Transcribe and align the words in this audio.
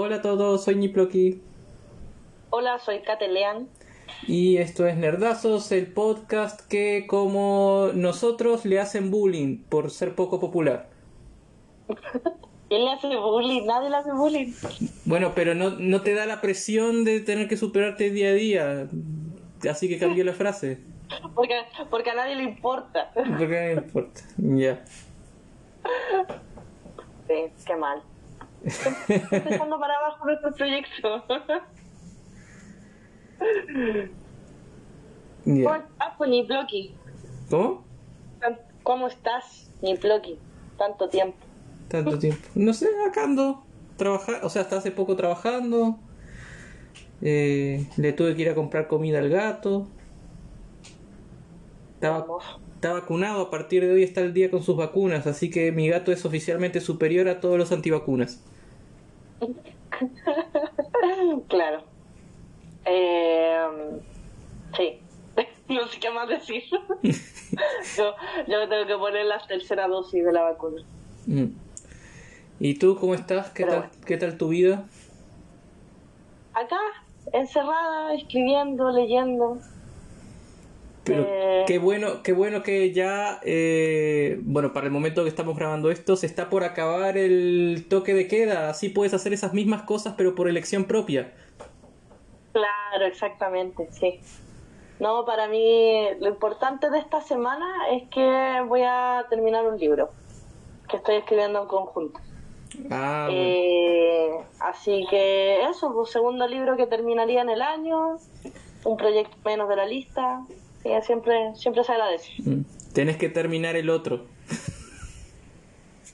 Hola 0.00 0.14
a 0.14 0.22
todos, 0.22 0.62
soy 0.62 0.76
Niploki. 0.76 1.42
Hola, 2.50 2.78
soy 2.78 3.00
Catelean. 3.00 3.68
Y 4.28 4.58
esto 4.58 4.86
es 4.86 4.96
Nerdazos, 4.96 5.72
el 5.72 5.88
podcast 5.88 6.60
que 6.68 7.08
como 7.08 7.88
nosotros 7.94 8.64
le 8.64 8.78
hacen 8.78 9.10
bullying 9.10 9.58
por 9.64 9.90
ser 9.90 10.14
poco 10.14 10.38
popular. 10.38 10.88
¿Quién 12.68 12.84
le 12.84 12.92
hace 12.92 13.08
bullying? 13.08 13.66
Nadie 13.66 13.90
le 13.90 13.96
hace 13.96 14.12
bullying. 14.12 14.52
Bueno, 15.04 15.32
pero 15.34 15.56
no, 15.56 15.70
no 15.70 16.00
te 16.02 16.14
da 16.14 16.26
la 16.26 16.40
presión 16.40 17.04
de 17.04 17.18
tener 17.18 17.48
que 17.48 17.56
superarte 17.56 18.10
día 18.10 18.28
a 18.28 18.34
día. 18.34 18.88
Así 19.68 19.88
que 19.88 19.98
cambié 19.98 20.22
la 20.22 20.32
frase. 20.32 20.78
Porque, 21.34 21.54
porque 21.90 22.10
a 22.10 22.14
nadie 22.14 22.36
le 22.36 22.44
importa. 22.44 23.10
Porque 23.14 23.44
a 23.44 23.48
nadie 23.48 23.74
le 23.74 23.82
importa. 23.82 24.20
Ya. 24.36 24.84
Sí, 27.26 27.34
qué 27.66 27.76
mal. 27.76 28.00
Empezando 29.08 29.78
para 29.80 29.94
abajo 29.96 30.24
nuestro 30.26 30.52
proyecto. 30.54 31.24
¿Cómo 35.44 35.60
Ya. 35.60 35.76
estás, 35.76 36.14
pues, 36.18 36.30
Niploki? 36.30 36.94
¿Cómo? 37.50 37.84
¿Cómo 38.82 39.08
estás, 39.08 39.70
Niploki? 39.82 40.38
Tanto 40.76 41.08
tiempo. 41.08 41.38
Tanto 41.88 42.18
tiempo. 42.18 42.46
No 42.54 42.72
sé, 42.72 42.88
acá 43.08 43.24
ando. 43.24 43.64
Trabajar, 43.96 44.40
o 44.44 44.48
sea, 44.50 44.62
hasta 44.62 44.76
hace 44.78 44.90
poco 44.90 45.16
trabajando. 45.16 45.98
Eh, 47.20 47.86
le 47.96 48.12
tuve 48.12 48.36
que 48.36 48.42
ir 48.42 48.48
a 48.50 48.54
comprar 48.54 48.86
comida 48.86 49.18
al 49.18 49.28
gato. 49.28 49.88
Estaba, 51.94 52.24
está 52.76 52.92
vacunado, 52.92 53.42
a 53.42 53.50
partir 53.50 53.84
de 53.84 53.92
hoy 53.92 54.04
está 54.04 54.20
al 54.20 54.32
día 54.32 54.52
con 54.52 54.62
sus 54.62 54.76
vacunas, 54.76 55.26
así 55.26 55.50
que 55.50 55.72
mi 55.72 55.88
gato 55.88 56.12
es 56.12 56.24
oficialmente 56.24 56.80
superior 56.80 57.28
a 57.28 57.40
todos 57.40 57.58
los 57.58 57.72
antivacunas. 57.72 58.40
Claro. 61.48 61.82
Eh, 62.84 64.00
sí. 64.76 65.00
No 65.68 65.86
sé 65.86 66.00
qué 66.00 66.10
más 66.10 66.28
decir. 66.28 66.62
yo, 67.96 68.14
yo 68.46 68.58
me 68.58 68.68
tengo 68.68 68.86
que 68.86 68.96
poner 68.96 69.26
la 69.26 69.38
tercera 69.46 69.86
dosis 69.86 70.24
de 70.24 70.32
la 70.32 70.42
vacuna. 70.42 70.82
Mm. 71.26 71.48
¿Y 72.60 72.74
tú 72.74 72.96
cómo 72.96 73.14
estás? 73.14 73.50
¿Qué 73.50 73.64
Pero 73.64 73.82
tal, 73.82 73.90
¿Qué 74.06 74.16
tal 74.16 74.38
tu 74.38 74.48
vida? 74.48 74.84
Acá, 76.54 76.80
encerrada, 77.32 78.14
escribiendo, 78.14 78.90
leyendo. 78.90 79.58
Pero 81.08 81.26
Eh. 81.26 81.64
qué 81.66 81.78
bueno, 81.78 82.22
qué 82.22 82.32
bueno 82.32 82.62
que 82.62 82.92
ya, 82.92 83.40
eh, 83.42 84.38
bueno, 84.42 84.72
para 84.72 84.86
el 84.86 84.92
momento 84.92 85.22
que 85.22 85.28
estamos 85.28 85.56
grabando 85.56 85.90
esto, 85.90 86.16
se 86.16 86.26
está 86.26 86.48
por 86.48 86.62
acabar 86.64 87.16
el 87.16 87.86
toque 87.88 88.14
de 88.14 88.28
queda. 88.28 88.68
Así 88.70 88.88
puedes 88.88 89.14
hacer 89.14 89.32
esas 89.32 89.54
mismas 89.54 89.82
cosas, 89.82 90.14
pero 90.16 90.34
por 90.34 90.48
elección 90.48 90.84
propia. 90.84 91.32
Claro, 92.52 93.06
exactamente, 93.06 93.88
sí. 93.90 94.20
No, 95.00 95.24
para 95.24 95.46
mí 95.48 96.08
lo 96.20 96.28
importante 96.28 96.90
de 96.90 96.98
esta 96.98 97.20
semana 97.20 97.66
es 97.92 98.08
que 98.08 98.62
voy 98.66 98.82
a 98.82 99.26
terminar 99.30 99.64
un 99.66 99.78
libro 99.78 100.10
que 100.88 100.96
estoy 100.96 101.16
escribiendo 101.16 101.62
en 101.62 101.68
conjunto. 101.68 102.20
Ah, 102.90 103.28
bueno. 103.30 103.40
Eh, 103.40 104.30
así 104.60 105.06
que 105.08 105.64
eso, 105.68 105.92
pues 105.92 106.10
segundo 106.10 106.46
libro 106.48 106.76
que 106.76 106.86
terminaría 106.86 107.42
en 107.42 107.48
el 107.48 107.62
año, 107.62 108.16
un 108.84 108.96
proyecto 108.96 109.36
menos 109.44 109.68
de 109.68 109.76
la 109.76 109.86
lista. 109.86 110.42
Sí, 110.82 110.90
siempre, 111.02 111.54
siempre 111.54 111.84
se 111.84 111.92
agradece. 111.92 112.30
Mm. 112.38 112.62
Tenés 112.92 113.16
que 113.16 113.28
terminar 113.28 113.76
el 113.76 113.90
otro. 113.90 114.26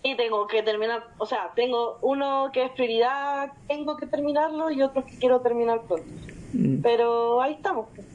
Y 0.03 0.17
tengo 0.17 0.47
que 0.47 0.63
terminar, 0.63 1.03
o 1.17 1.25
sea, 1.25 1.53
tengo 1.57 1.99
uno 2.03 2.51
que 2.53 2.65
es 2.65 2.71
prioridad, 2.73 3.53
tengo 3.69 3.97
que 3.97 4.07
terminarlo 4.07 4.71
y 4.71 4.83
otro 4.83 5.05
que 5.07 5.17
quiero 5.19 5.41
terminar 5.41 5.81
pronto. 5.83 6.07
Mm, 6.53 6.83
Pero 6.83 7.41
ahí 7.41 7.55
estamos, 7.55 7.87
pues, 7.95 8.07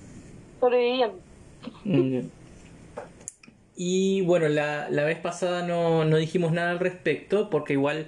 sobreviviendo. 0.60 1.18
mm. 1.84 2.20
Y 3.76 4.22
bueno, 4.22 4.50
la, 4.50 4.90
la 4.90 5.04
vez 5.06 5.18
pasada 5.20 5.66
no, 5.66 6.04
no 6.06 6.18
dijimos 6.18 6.52
nada 6.52 6.72
al 6.72 6.80
respecto, 6.80 7.50
porque 7.50 7.74
igual 7.74 8.08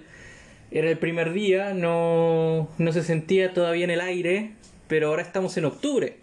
era 0.69 0.89
el 0.89 0.97
primer 0.97 1.33
día, 1.33 1.73
no, 1.73 2.67
no 2.77 2.91
se 2.91 3.03
sentía 3.03 3.53
todavía 3.53 3.85
en 3.85 3.91
el 3.91 4.01
aire, 4.01 4.51
pero 4.87 5.07
ahora 5.07 5.21
estamos 5.21 5.57
en 5.57 5.65
octubre. 5.65 6.17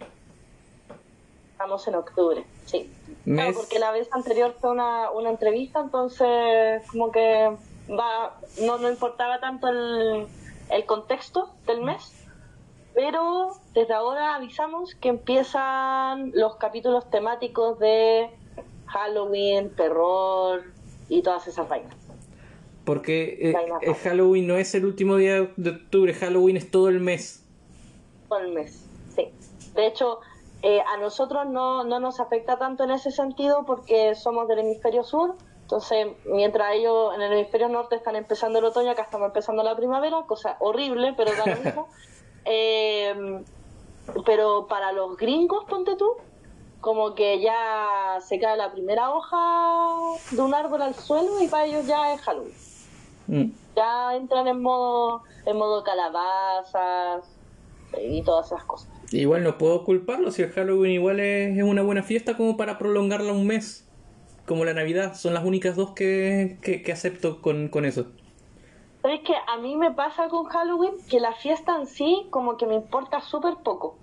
En 1.87 1.95
octubre, 1.95 2.43
sí. 2.65 2.91
Claro, 3.25 3.53
porque 3.53 3.79
la 3.79 3.91
vez 3.91 4.09
anterior 4.11 4.55
fue 4.59 4.71
una, 4.71 5.11
una 5.11 5.29
entrevista, 5.29 5.79
entonces 5.79 6.81
como 6.89 7.11
que 7.11 7.55
va, 7.89 8.39
no, 8.61 8.77
no 8.77 8.89
importaba 8.89 9.39
tanto 9.39 9.67
el, 9.67 10.27
el 10.69 10.85
contexto 10.85 11.49
del 11.67 11.81
mes, 11.81 12.13
pero 12.93 13.51
desde 13.73 13.93
ahora 13.93 14.35
avisamos 14.35 14.95
que 14.95 15.09
empiezan 15.09 16.31
los 16.33 16.55
capítulos 16.55 17.09
temáticos 17.09 17.77
de 17.79 18.29
Halloween, 18.87 19.69
terror 19.75 20.63
y 21.07 21.21
todas 21.21 21.47
esas 21.47 21.69
vainas. 21.69 21.95
Porque 22.83 23.37
eh, 23.41 23.53
rara. 23.53 23.79
Halloween 24.03 24.47
no 24.47 24.57
es 24.57 24.73
el 24.73 24.85
último 24.85 25.17
día 25.17 25.51
de 25.55 25.69
octubre, 25.69 26.13
Halloween 26.13 26.57
es 26.57 26.71
todo 26.71 26.89
el 26.89 26.99
mes. 26.99 27.45
Todo 28.27 28.39
el 28.39 28.53
mes, 28.53 28.85
sí. 29.15 29.29
De 29.75 29.85
hecho, 29.85 30.19
eh, 30.61 30.81
a 30.81 30.97
nosotros 30.97 31.47
no, 31.47 31.83
no 31.83 31.99
nos 31.99 32.19
afecta 32.19 32.57
tanto 32.57 32.83
en 32.83 32.91
ese 32.91 33.11
sentido 33.11 33.65
porque 33.65 34.15
somos 34.15 34.47
del 34.47 34.59
hemisferio 34.59 35.03
sur. 35.03 35.35
Entonces, 35.61 36.07
mientras 36.25 36.73
ellos 36.73 37.13
en 37.13 37.21
el 37.21 37.33
hemisferio 37.33 37.69
norte 37.69 37.95
están 37.95 38.15
empezando 38.15 38.59
el 38.59 38.65
otoño, 38.65 38.91
acá 38.91 39.03
estamos 39.03 39.27
empezando 39.27 39.61
la 39.63 39.75
primavera, 39.75 40.23
cosa 40.27 40.57
horrible, 40.59 41.13
pero 41.15 41.31
da 41.35 41.45
lo 41.45 41.55
mismo. 41.63 41.87
Eh, 42.45 43.43
pero 44.25 44.65
para 44.67 44.91
los 44.91 45.15
gringos, 45.17 45.65
ponte 45.65 45.95
tú, 45.95 46.11
como 46.81 47.13
que 47.13 47.39
ya 47.39 48.17
se 48.21 48.39
cae 48.39 48.57
la 48.57 48.71
primera 48.71 49.11
hoja 49.11 49.37
de 50.31 50.41
un 50.41 50.53
árbol 50.53 50.81
al 50.81 50.95
suelo 50.95 51.39
y 51.41 51.47
para 51.47 51.65
ellos 51.65 51.85
ya 51.85 52.13
es 52.13 52.21
Halloween 52.21 52.53
Mm. 53.29 53.51
ya 53.75 54.15
entran 54.15 54.47
en 54.47 54.59
modo 54.59 55.21
en 55.45 55.55
modo 55.55 55.83
calabazas 55.83 57.23
y 58.01 58.23
todas 58.23 58.47
esas 58.47 58.63
cosas. 58.63 58.89
Igual 59.11 59.43
no 59.43 59.57
puedo 59.57 59.83
culparlo 59.83 60.31
si 60.31 60.43
el 60.43 60.51
Halloween 60.51 60.93
igual 60.93 61.19
es, 61.19 61.57
es 61.57 61.63
una 61.63 61.81
buena 61.81 62.03
fiesta 62.03 62.37
como 62.37 62.57
para 62.57 62.77
prolongarla 62.77 63.31
un 63.33 63.47
mes. 63.47 63.87
Como 64.45 64.65
la 64.65 64.73
Navidad, 64.73 65.15
son 65.15 65.33
las 65.33 65.43
únicas 65.45 65.75
dos 65.75 65.91
que, 65.91 66.57
que, 66.61 66.81
que 66.81 66.91
acepto 66.91 67.41
con, 67.41 67.69
con 67.69 67.85
eso. 67.85 68.07
Pero 69.01 69.13
es 69.13 69.21
que 69.21 69.33
a 69.47 69.57
mí 69.57 69.75
me 69.75 69.91
pasa 69.91 70.27
con 70.27 70.45
Halloween 70.45 70.93
que 71.09 71.19
la 71.19 71.33
fiesta 71.33 71.75
en 71.77 71.87
sí 71.87 72.27
como 72.29 72.57
que 72.57 72.65
me 72.65 72.75
importa 72.75 73.21
súper 73.21 73.55
poco. 73.63 73.97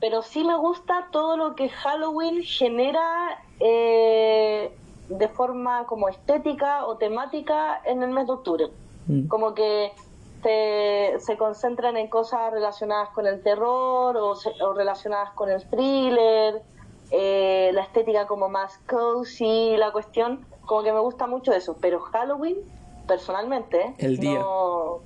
Pero 0.00 0.22
sí 0.22 0.44
me 0.44 0.56
gusta 0.56 1.08
todo 1.12 1.36
lo 1.36 1.54
que 1.54 1.68
Halloween 1.68 2.42
genera 2.42 3.42
eh, 3.58 4.70
de 5.08 5.28
forma 5.28 5.84
como 5.86 6.08
estética 6.08 6.86
o 6.86 6.96
temática 6.96 7.80
en 7.84 8.02
el 8.02 8.10
mes 8.10 8.26
de 8.26 8.32
octubre. 8.32 8.70
Mm. 9.06 9.26
como 9.26 9.54
que 9.54 9.92
se, 10.42 11.14
se 11.18 11.36
concentran 11.36 11.96
en 11.96 12.08
cosas 12.08 12.52
relacionadas 12.52 13.08
con 13.10 13.26
el 13.26 13.42
terror 13.42 14.16
o, 14.16 14.34
se- 14.34 14.50
o 14.62 14.72
relacionadas 14.74 15.30
con 15.34 15.50
el 15.50 15.62
thriller, 15.68 16.62
eh, 17.10 17.70
la 17.72 17.82
estética 17.82 18.26
como 18.26 18.48
más 18.48 18.78
cozy, 18.88 19.76
la 19.76 19.90
cuestión, 19.92 20.46
como 20.66 20.82
que 20.82 20.92
me 20.92 21.00
gusta 21.00 21.26
mucho 21.26 21.52
eso, 21.52 21.76
pero 21.80 22.00
Halloween, 22.00 22.56
personalmente. 23.06 23.94
El 23.98 24.18
día. 24.18 24.38
no- 24.38 25.00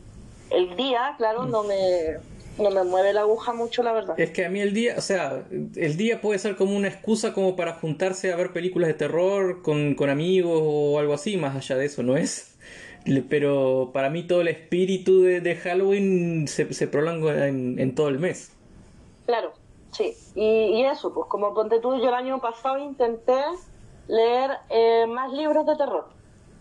el 0.50 0.76
día, 0.76 1.14
claro, 1.16 1.46
no 1.46 1.64
me, 1.64 2.18
no 2.58 2.70
me 2.70 2.84
mueve 2.84 3.12
la 3.12 3.22
aguja 3.22 3.52
mucho, 3.54 3.82
la 3.82 3.92
verdad. 3.92 4.20
Es 4.20 4.30
que 4.30 4.44
a 4.44 4.50
mí 4.50 4.60
el 4.60 4.72
día, 4.74 4.94
o 4.96 5.00
sea, 5.00 5.42
el 5.50 5.96
día 5.96 6.20
puede 6.20 6.38
ser 6.38 6.54
como 6.54 6.76
una 6.76 6.88
excusa 6.88 7.32
como 7.32 7.56
para 7.56 7.72
juntarse 7.72 8.32
a 8.32 8.36
ver 8.36 8.52
películas 8.52 8.88
de 8.88 8.94
terror 8.94 9.62
con, 9.62 9.94
con 9.94 10.10
amigos 10.10 10.60
o 10.62 10.98
algo 11.00 11.14
así, 11.14 11.36
más 11.38 11.56
allá 11.56 11.76
de 11.76 11.86
eso, 11.86 12.02
¿no 12.02 12.16
es? 12.16 12.54
Pero 13.28 13.90
para 13.92 14.10
mí 14.10 14.22
todo 14.22 14.40
el 14.40 14.48
espíritu 14.48 15.22
de, 15.22 15.40
de 15.40 15.56
Halloween 15.56 16.48
se, 16.48 16.72
se 16.72 16.88
prolonga 16.88 17.48
en, 17.48 17.78
en 17.78 17.94
todo 17.94 18.08
el 18.08 18.18
mes. 18.18 18.52
Claro, 19.26 19.52
sí. 19.92 20.14
Y, 20.34 20.44
y 20.44 20.84
eso, 20.84 21.12
pues 21.12 21.28
como 21.28 21.52
ponte 21.54 21.80
tú, 21.80 21.96
yo 21.96 22.08
el 22.08 22.14
año 22.14 22.40
pasado 22.40 22.78
intenté 22.78 23.40
leer 24.08 24.52
eh, 24.70 25.06
más 25.06 25.32
libros 25.32 25.66
de 25.66 25.76
terror. 25.76 26.14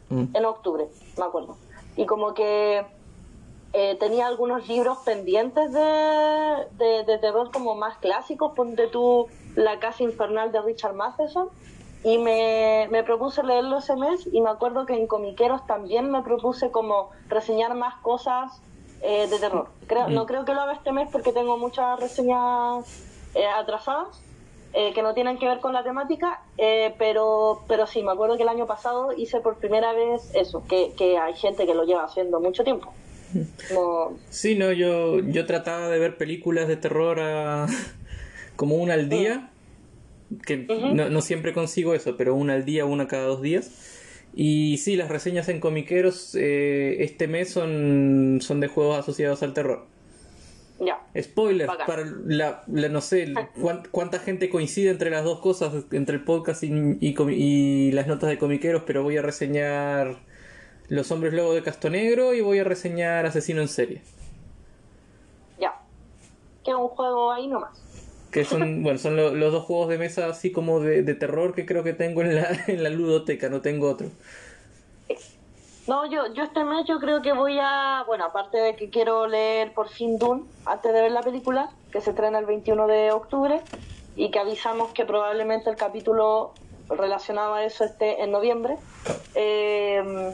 Mm. 0.09 0.35
en 0.35 0.45
octubre, 0.45 0.87
me 1.17 1.25
acuerdo. 1.25 1.57
Y 1.95 2.05
como 2.05 2.33
que 2.33 2.85
eh, 3.73 3.97
tenía 3.99 4.27
algunos 4.27 4.67
libros 4.67 4.99
pendientes 4.99 5.71
de, 5.71 6.67
de, 6.77 7.03
de 7.05 7.17
terror 7.19 7.51
como 7.51 7.75
más 7.75 7.97
clásicos, 7.97 8.53
ponte 8.55 8.87
tú 8.87 9.27
La 9.55 9.79
Casa 9.79 10.03
Infernal 10.03 10.51
de 10.51 10.61
Richard 10.61 10.93
Matheson, 10.93 11.49
y 12.03 12.17
me, 12.17 12.87
me 12.91 13.03
propuse 13.03 13.43
leerlo 13.43 13.77
ese 13.77 13.95
mes 13.95 14.27
y 14.31 14.41
me 14.41 14.49
acuerdo 14.49 14.85
que 14.85 14.93
en 14.93 15.07
Comiqueros 15.07 15.65
también 15.67 16.11
me 16.11 16.21
propuse 16.21 16.69
como 16.71 17.09
reseñar 17.29 17.75
más 17.75 17.95
cosas 18.01 18.51
eh, 19.01 19.27
de 19.27 19.39
terror. 19.39 19.69
Creo, 19.87 20.09
No 20.09 20.25
creo 20.25 20.45
que 20.45 20.53
lo 20.53 20.61
haga 20.61 20.73
este 20.73 20.91
mes 20.91 21.07
porque 21.11 21.31
tengo 21.31 21.57
muchas 21.57 21.99
reseñas 21.99 22.85
eh, 23.35 23.45
atrasadas, 23.47 24.21
eh, 24.73 24.91
que 24.93 25.01
no 25.03 25.13
tienen 25.13 25.37
que 25.37 25.47
ver 25.47 25.59
con 25.59 25.71
la 25.71 25.83
temática, 25.83 26.41
eh, 26.57 26.95
pero, 26.97 27.63
pero 27.67 27.85
sí, 27.85 28.01
me 28.03 28.11
acuerdo 28.11 28.37
que 28.37 28.43
el 28.43 28.49
año 28.49 28.65
pasado 28.65 29.11
hice 29.15 29.39
por 29.39 29.57
primera 29.59 29.93
vez 29.93 30.31
eso, 30.33 30.63
que, 30.67 30.93
que 30.97 31.17
hay 31.17 31.35
gente 31.35 31.65
que 31.65 31.75
lo 31.75 31.83
lleva 31.83 32.03
haciendo 32.05 32.39
mucho 32.39 32.63
tiempo. 32.63 32.91
No, 33.71 34.11
Sí, 34.29 34.55
no, 34.57 34.71
yo, 34.71 35.19
yo 35.19 35.45
trataba 35.45 35.87
de 35.89 35.99
ver 35.99 36.17
películas 36.17 36.67
de 36.67 36.75
terror 36.77 37.19
a- 37.19 37.67
como 38.55 38.75
una 38.75 38.93
al 38.95 39.09
día, 39.09 39.51
que 40.45 40.57
no, 40.57 41.09
no 41.09 41.21
siempre 41.21 41.53
consigo 41.53 41.93
eso, 41.93 42.15
pero 42.17 42.35
una 42.35 42.53
al 42.53 42.65
día, 42.65 42.85
una 42.85 43.07
cada 43.07 43.25
dos 43.27 43.41
días. 43.41 43.99
Y 44.35 44.77
sí, 44.77 44.95
las 44.95 45.09
reseñas 45.09 45.47
en 45.49 45.59
comiqueros 45.59 46.35
eh, 46.35 47.03
este 47.03 47.27
mes 47.27 47.51
son, 47.51 48.39
son 48.41 48.59
de 48.59 48.67
juegos 48.67 48.97
asociados 48.97 49.43
al 49.43 49.53
terror. 49.53 49.85
ya. 50.79 50.99
Spoiler, 51.21 51.67
Bacán. 51.67 51.85
para 51.85 52.03
la, 52.25 52.63
la- 52.67 52.89
no 52.89 52.99
sé 53.01 53.31
cuán- 53.61 53.83
cuánta 53.91 54.17
gente 54.19 54.49
coincide 54.49 54.89
entre 54.89 55.11
las 55.11 55.23
dos 55.23 55.39
cosas, 55.39 55.85
entre 55.91 56.15
el 56.15 56.23
podcast 56.23 56.63
y, 56.63 56.71
y 56.99 57.91
las 57.91 58.07
notas 58.07 58.29
de 58.29 58.39
comiqueros, 58.39 58.81
pero 58.87 59.03
voy 59.03 59.17
a 59.17 59.21
reseñar 59.21 60.17
Los 60.89 61.11
Hombres 61.11 61.33
Lobo 61.33 61.53
de 61.53 61.61
Castonegro 61.61 62.33
y 62.33 62.41
voy 62.41 62.57
a 62.57 62.63
reseñar 62.63 63.27
Asesino 63.27 63.61
en 63.61 63.67
Serie. 63.67 64.01
Ya. 65.59 65.79
Queda 66.65 66.77
un 66.77 66.87
juego 66.87 67.31
ahí 67.31 67.47
nomás. 67.47 67.79
Que 68.33 68.43
son, 68.43 68.83
bueno, 68.83 68.99
son 68.99 69.15
lo- 69.15 69.33
los 69.33 69.51
dos 69.51 69.63
juegos 69.63 69.87
de 69.89 69.97
mesa 69.97 70.27
así 70.27 70.51
como 70.51 70.79
de, 70.79 71.03
de 71.03 71.13
terror 71.15 71.53
que 71.53 71.65
creo 71.65 71.83
que 71.83 71.93
tengo 71.93 72.21
en 72.21 72.35
la, 72.35 72.47
en 72.67 72.83
la 72.83 72.89
ludoteca, 72.89 73.47
no 73.49 73.61
tengo 73.61 73.89
otro. 73.89 74.07
No, 75.85 76.09
yo, 76.09 76.33
yo 76.33 76.43
este 76.43 76.63
mes 76.63 76.85
yo 76.87 76.97
creo 76.99 77.21
que 77.21 77.33
voy 77.33 77.57
a, 77.61 78.03
bueno, 78.07 78.23
aparte 78.25 78.57
de 78.57 78.75
que 78.77 78.89
quiero 78.89 79.27
leer 79.27 79.73
por 79.73 79.89
fin 79.89 80.17
Dune 80.17 80.43
antes 80.65 80.93
de 80.93 81.01
ver 81.01 81.11
la 81.11 81.21
película, 81.21 81.71
que 81.91 81.99
se 81.99 82.11
estrena 82.11 82.39
el 82.39 82.45
21 82.45 82.87
de 82.87 83.11
octubre, 83.11 83.59
y 84.15 84.31
que 84.31 84.39
avisamos 84.39 84.93
que 84.93 85.03
probablemente 85.05 85.69
el 85.69 85.75
capítulo 85.75 86.53
relacionado 86.89 87.55
a 87.55 87.65
eso 87.65 87.83
esté 87.83 88.23
en 88.23 88.31
noviembre. 88.31 88.77
Eh, 89.35 90.31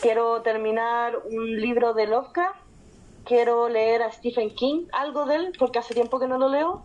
quiero 0.00 0.42
terminar 0.42 1.16
un 1.30 1.60
libro 1.60 1.94
de 1.94 2.06
Lovecraft, 2.08 2.58
quiero 3.24 3.68
leer 3.68 4.02
a 4.02 4.12
Stephen 4.12 4.50
King, 4.50 4.86
algo 4.92 5.26
de 5.26 5.36
él, 5.36 5.52
porque 5.58 5.78
hace 5.78 5.94
tiempo 5.94 6.18
que 6.18 6.26
no 6.26 6.38
lo 6.38 6.48
leo. 6.48 6.82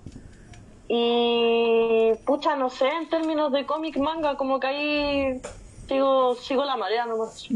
Y 0.88 2.12
pucha, 2.26 2.56
no 2.56 2.70
sé, 2.70 2.88
en 2.88 3.10
términos 3.10 3.52
de 3.52 3.66
cómic 3.66 3.98
manga, 3.98 4.38
como 4.38 4.60
que 4.60 4.68
ahí 4.68 5.42
sigo, 5.88 6.36
sigo 6.36 6.64
la 6.66 6.78
marea 6.78 7.06
nomás. 7.06 7.48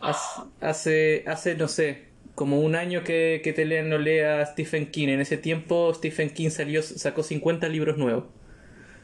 Hace, 0.00 0.40
hace, 0.60 1.24
hace, 1.26 1.54
no 1.56 1.68
sé, 1.68 2.06
como 2.34 2.60
un 2.60 2.76
año 2.76 3.02
que, 3.02 3.40
que 3.42 3.52
te 3.52 3.64
lean 3.64 3.88
no 3.88 3.98
lea 3.98 4.40
a 4.40 4.46
Stephen 4.46 4.90
King. 4.90 5.08
En 5.08 5.20
ese 5.20 5.36
tiempo 5.36 5.92
Stephen 5.94 6.30
King 6.30 6.50
salió, 6.50 6.82
sacó 6.82 7.22
50 7.22 7.68
libros 7.68 7.96
nuevos. 7.98 8.24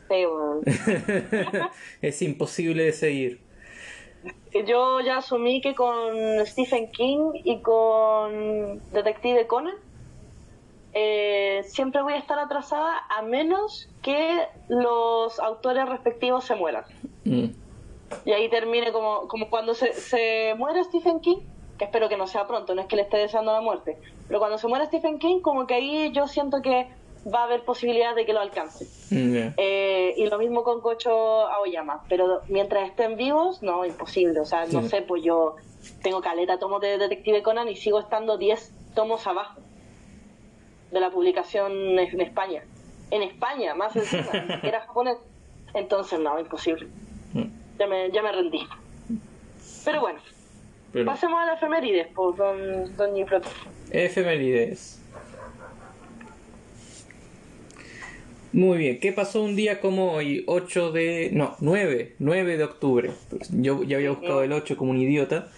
Sí, 0.08 0.24
es 2.02 2.22
imposible 2.22 2.84
de 2.84 2.92
seguir. 2.92 3.51
Yo 4.66 5.00
ya 5.00 5.19
asumí 5.19 5.60
que 5.60 5.74
con 5.74 6.14
Stephen 6.46 6.90
King 6.90 7.32
y 7.44 7.60
con 7.60 8.80
Detective 8.92 9.46
Conan 9.46 9.74
eh, 10.92 11.62
siempre 11.64 12.02
voy 12.02 12.12
a 12.12 12.19
estar 12.19 12.38
atrasada 12.38 13.02
a 13.08 13.22
menos 13.22 13.88
que 14.02 14.46
los 14.69 15.40
autores 15.40 15.88
respectivos 15.88 16.44
se 16.44 16.54
mueran. 16.54 16.84
Mm. 17.24 17.46
Y 18.26 18.32
ahí 18.32 18.50
termine 18.50 18.92
como, 18.92 19.26
como 19.26 19.48
cuando 19.48 19.72
se, 19.72 19.94
se 19.94 20.54
muere 20.58 20.84
Stephen 20.84 21.20
King, 21.20 21.38
que 21.78 21.86
espero 21.86 22.10
que 22.10 22.19
no 22.19 22.26
sea 22.26 22.46
pronto, 22.46 22.74
no 22.74 22.82
es 22.82 22.88
que 22.88 22.96
le 22.96 23.02
esté 23.02 23.16
deseando 23.16 23.52
la 23.52 23.62
muerte, 23.62 23.96
pero 24.28 24.38
cuando 24.38 24.58
se 24.58 24.69
muere 24.69 24.86
Stephen 24.86 25.19
King, 25.19 25.40
como 25.40 25.66
que 25.66 25.74
ahí 25.74 26.12
yo 26.12 26.28
siento 26.28 26.60
que 26.60 26.88
va 27.32 27.40
a 27.40 27.44
haber 27.44 27.62
posibilidad 27.64 28.14
de 28.14 28.24
que 28.26 28.32
lo 28.32 28.40
alcance. 28.40 28.86
Mm. 29.10 29.54
Eh, 29.56 30.14
y 30.16 30.26
lo 30.26 30.38
mismo 30.38 30.62
con 30.64 30.80
Cocho 30.80 31.46
Aoyama, 31.46 32.04
pero 32.08 32.42
mientras 32.48 32.88
estén 32.88 33.16
vivos, 33.16 33.62
no, 33.62 33.84
imposible. 33.84 34.40
O 34.40 34.44
sea, 34.44 34.66
no 34.66 34.82
sé, 34.82 35.02
pues 35.02 35.22
yo 35.22 35.56
tengo 36.02 36.20
caleta 36.20 36.58
tomos 36.58 36.80
de 36.80 36.98
Detective 36.98 37.42
Conan 37.42 37.69
y 37.69 37.76
sigo 37.76 38.00
estando 38.00 38.38
10 38.38 38.72
tomos 38.94 39.26
abajo 39.26 39.60
de 40.90 41.00
la 41.00 41.10
publicación 41.10 41.72
en 41.98 42.20
España. 42.20 42.62
En 43.10 43.22
España, 43.22 43.74
más 43.74 43.94
encima, 43.96 44.26
ni 44.32 44.54
siquiera 44.54 44.80
japonés. 44.80 45.19
Entonces, 45.74 46.19
no, 46.19 46.38
imposible. 46.38 46.86
Mm. 47.32 47.44
Ya 47.78 47.86
me, 47.86 48.10
ya 48.10 48.22
me 48.22 48.32
rendí. 48.32 48.66
Pero 49.84 50.00
bueno, 50.00 50.20
Pero- 50.92 51.06
pasemos 51.06 51.40
a 51.40 51.46
la 51.46 51.54
efemérides, 51.54 52.08
pues, 52.14 52.36
don, 52.36 52.96
don. 52.96 53.12
Efemérides. 53.90 55.01
Muy 58.52 58.78
bien, 58.78 59.00
¿qué 59.00 59.12
pasó 59.12 59.43
un 59.43 59.56
día 59.56 59.81
como 59.81 60.12
hoy? 60.12 60.44
8 60.46 60.93
de... 60.93 61.31
No, 61.32 61.56
9, 61.60 62.16
9 62.19 62.56
de 62.58 62.64
octubre. 62.64 63.10
Pues 63.31 63.49
Yo 63.52 63.82
ya 63.82 63.96
había 63.96 64.10
buscado 64.10 64.43
el 64.43 64.52
8 64.52 64.76
como 64.76 64.90
un 64.90 65.00
idiota. 65.00 65.49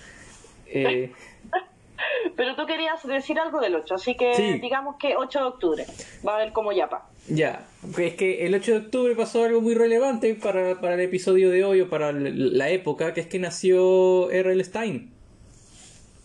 Eh, 0.67 1.11
Pero 2.37 2.57
tú 2.57 2.67
querías 2.67 3.05
decir 3.07 3.39
algo 3.39 3.61
del 3.61 3.75
8, 3.77 3.95
así 3.95 4.17
que 4.17 4.35
Sí. 4.35 4.59
digamos 4.61 4.97
que 4.97 5.17
8 5.17 5.39
de 5.39 5.45
octubre. 5.45 5.87
Va 6.27 6.37
a 6.37 6.39
ver 6.39 6.53
como 6.53 6.73
yapa. 6.73 7.09
ya, 7.29 7.67
es 7.99 8.15
que 8.15 8.47
el 8.47 8.55
8 8.55 8.73
de 8.73 8.79
octubre 8.79 9.15
pasó 9.15 9.45
algo 9.45 9.61
muy 9.61 9.75
relevante 9.75 10.35
para, 10.35 10.81
para 10.81 10.95
el 10.95 11.01
episodio 11.01 11.51
de 11.51 11.65
hoy 11.65 11.81
o 11.81 11.89
para 11.89 12.13
la 12.13 12.71
época, 12.71 13.15
que 13.15 13.21
es 13.21 13.27
que 13.27 13.39
nació 13.39 14.31
R.L. 14.31 14.63
Stein, 14.65 15.11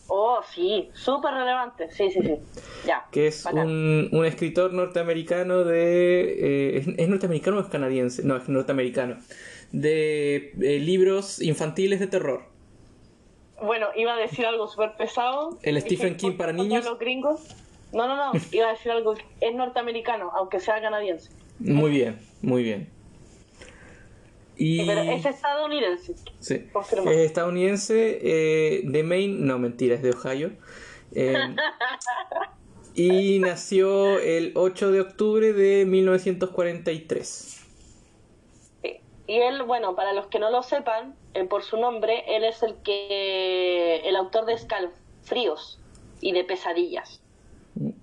Oh, 0.09 0.41
sí, 0.53 0.89
súper 0.93 1.33
relevante. 1.33 1.89
Sí, 1.91 2.09
sí, 2.09 2.19
sí. 2.21 2.35
Ya. 2.85 3.05
que 3.11 3.27
es 3.27 3.45
un, 3.45 4.09
un 4.11 4.25
escritor 4.25 4.73
norteamericano 4.73 5.63
de... 5.63 6.21
eh, 6.39 6.77
¿es, 6.77 6.87
es 6.97 7.09
norteamericano 7.09 7.57
o 7.57 7.61
es 7.61 7.67
canadiense? 7.67 8.23
No, 8.23 8.35
es 8.37 8.49
norteamericano. 8.49 9.17
De 9.71 10.51
eh, 10.61 10.79
libros 10.79 11.41
infantiles 11.41 11.99
de 11.99 12.07
terror. 12.07 12.41
Bueno, 13.61 13.87
iba 13.95 14.13
a 14.13 14.17
decir 14.17 14.45
algo 14.45 14.67
súper 14.67 14.95
pesado. 14.97 15.59
¿El 15.61 15.79
Stephen 15.81 16.15
King 16.17 16.37
para 16.37 16.53
niños? 16.53 16.85
Los 16.85 16.97
gringos. 16.97 17.55
No, 17.93 18.07
no, 18.07 18.15
no. 18.15 18.31
Iba 18.51 18.67
a 18.67 18.71
decir 18.71 18.91
algo. 18.91 19.13
Es 19.41 19.53
norteamericano, 19.53 20.31
aunque 20.33 20.59
sea 20.59 20.81
canadiense. 20.81 21.29
Muy 21.59 21.91
bien, 21.91 22.17
muy 22.41 22.63
bien. 22.63 22.89
Y... 24.61 24.85
Pero 24.85 25.01
es 25.01 25.25
estadounidense. 25.25 26.15
Sí. 26.39 26.67
Es 27.05 27.17
estadounidense, 27.17 28.19
eh, 28.21 28.81
de 28.83 29.03
Maine, 29.03 29.37
no 29.39 29.57
mentira, 29.57 29.95
es 29.95 30.01
de 30.01 30.11
Ohio. 30.11 30.51
Eh, 31.13 31.33
y 32.93 33.39
nació 33.39 34.19
el 34.19 34.51
8 34.55 34.91
de 34.91 34.99
octubre 35.01 35.53
de 35.53 35.85
1943. 35.85 37.65
Sí. 38.81 38.99
Y 39.27 39.35
él, 39.37 39.63
bueno, 39.63 39.95
para 39.95 40.11
los 40.13 40.27
que 40.27 40.39
no 40.39 40.49
lo 40.51 40.61
sepan, 40.63 41.15
eh, 41.33 41.45
por 41.45 41.63
su 41.63 41.77
nombre, 41.77 42.23
él 42.35 42.43
es 42.43 42.61
el 42.63 42.75
que. 42.83 44.01
el 44.03 44.15
autor 44.15 44.45
de 44.45 44.53
Escalofríos 44.53 45.79
y 46.21 46.33
de 46.33 46.43
Pesadillas. 46.43 47.21
Dos- 47.75 47.93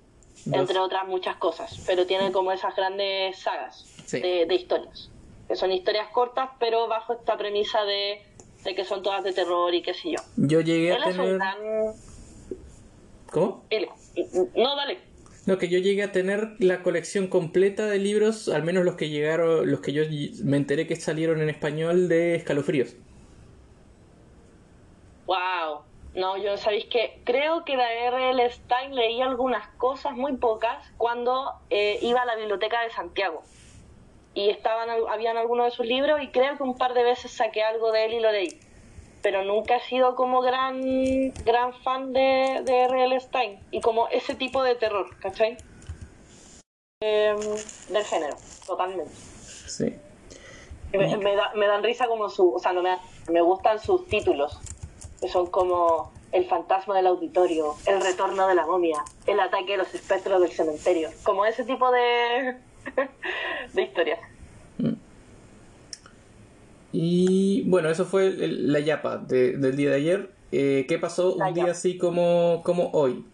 entre 0.61 0.79
otras 0.79 1.07
muchas 1.09 1.37
cosas, 1.37 1.83
pero 1.87 2.07
tiene 2.07 2.31
como 2.33 2.53
esas 2.53 2.75
grandes 2.77 3.37
sagas 3.41 3.85
Sí. 4.07 4.21
de, 4.21 4.47
de 4.47 4.55
historias, 4.55 5.11
que 5.49 5.57
son 5.57 5.73
historias 5.73 6.09
cortas, 6.09 6.51
pero 6.59 6.89
bajo 6.89 7.13
esta 7.15 7.37
premisa 7.37 7.85
de, 7.85 8.23
de 8.65 8.75
que 8.75 8.85
son 8.85 9.03
todas 9.03 9.23
de 9.25 9.33
terror 9.33 9.73
y 9.75 9.83
qué 9.83 9.95
sé 9.95 10.11
yo. 10.11 10.19
Yo 10.37 10.61
llegué 10.61 10.95
Él 10.95 11.03
a 11.03 11.07
un 11.09 11.13
tener... 11.13 11.35
gran... 11.37 11.59
¿Cómo? 13.31 13.65
Dile. 13.71 13.91
No, 14.55 14.77
dale. 14.77 14.99
No, 15.47 15.59
que 15.59 15.69
yo 15.69 15.79
llegué 15.79 16.03
a 16.03 16.11
tener 16.11 16.57
la 16.59 16.83
colección 16.83 17.29
completa 17.29 17.87
de 17.87 17.99
libros, 17.99 18.49
al 18.49 18.65
menos 18.65 18.85
los 18.85 18.97
que 18.97 19.09
llegaron, 19.09 19.71
los 19.71 19.81
que 19.81 19.93
yo 19.93 20.03
me 20.45 20.57
enteré 20.57 20.89
que 20.89 20.97
salieron 20.97 21.41
en 21.41 21.49
español 21.49 22.09
de 22.09 22.35
escalofríos. 22.35 22.97
Wow. 25.27 25.83
No, 26.17 26.37
yo 26.37 26.57
sabéis 26.57 26.87
que 26.87 27.21
creo 27.25 27.65
que 27.65 27.77
de 27.77 28.07
R.L. 28.07 28.51
Stein 28.51 28.95
leí 28.95 29.21
algunas 29.21 29.69
cosas, 29.77 30.17
muy 30.17 30.37
pocas, 30.37 30.85
cuando 30.97 31.53
eh, 31.71 31.99
iba 32.03 32.23
a 32.23 32.25
la 32.25 32.37
biblioteca 32.37 32.83
de 32.83 32.91
Santiago. 32.91 33.43
Y 34.37 34.51
estaban, 34.51 34.89
habían 35.09 35.37
algunos 35.39 35.65
de 35.65 35.71
sus 35.73 35.87
libros 35.87 36.21
y 36.23 36.29
creo 36.29 36.57
que 36.59 36.63
un 36.63 36.77
par 36.77 36.93
de 36.95 37.03
veces 37.03 37.31
saqué 37.33 37.63
algo 37.65 37.91
de 37.91 38.05
él 38.05 38.13
y 38.15 38.21
lo 38.21 38.31
leí. 38.31 38.61
Pero 39.23 39.43
nunca 39.45 39.77
he 39.77 39.81
sido 39.81 40.15
como 40.15 40.43
gran, 40.43 40.81
gran 41.45 41.73
fan 41.83 42.13
de, 42.13 42.61
de 42.63 42.83
R.L. 42.85 43.19
Stein. 43.19 43.59
Y 43.71 43.81
como 43.81 44.09
ese 44.09 44.35
tipo 44.35 44.63
de 44.63 44.75
terror, 44.75 45.09
¿cachai? 45.21 45.57
Em, 47.01 47.39
del 47.89 48.05
género, 48.05 48.37
totalmente. 48.67 49.13
Sí. 49.15 49.95
Me, 50.93 51.17
me 51.17 51.35
da- 51.35 51.53
me 51.55 51.67
dan 51.67 51.83
risa 51.83 52.07
como 52.07 52.29
su, 52.29 52.55
o 52.55 52.59
sea, 52.59 52.73
no 52.73 52.83
me, 52.83 52.91
da- 52.91 53.01
me 53.31 53.41
gustan 53.43 53.79
sus 53.81 54.07
títulos, 54.07 54.59
que 55.21 55.29
son 55.29 55.47
como 55.47 56.13
El 56.33 56.45
fantasma 56.47 56.95
del 56.97 57.07
auditorio, 57.07 57.75
El 57.87 58.01
retorno 58.01 58.47
de 58.49 58.55
la 58.55 58.67
momia, 58.67 59.03
El 59.27 59.41
ataque 59.41 59.73
de 59.73 59.79
los 59.79 59.95
espectros 59.95 60.41
del 60.41 60.53
cementerio, 60.53 61.11
como 61.23 61.45
ese 61.47 61.65
tipo 61.65 61.91
de, 61.91 62.57
de 63.75 63.83
historias. 63.83 64.19
Y 66.93 67.63
bueno, 67.69 67.91
eso 67.91 68.05
fue 68.05 68.27
el- 68.29 68.73
la 68.73 68.81
yapa 68.81 69.19
de- 69.19 69.57
del 69.57 69.77
día 69.77 69.91
de 69.91 69.97
ayer. 69.97 70.31
Eh, 70.53 70.87
¿Qué 70.89 70.99
pasó 70.99 71.35
La 71.37 71.49
un 71.49 71.55
día 71.55 71.65
yapa. 71.65 71.73
así 71.73 71.99
como, 71.99 72.63
como 72.65 72.91
hoy 72.93 73.25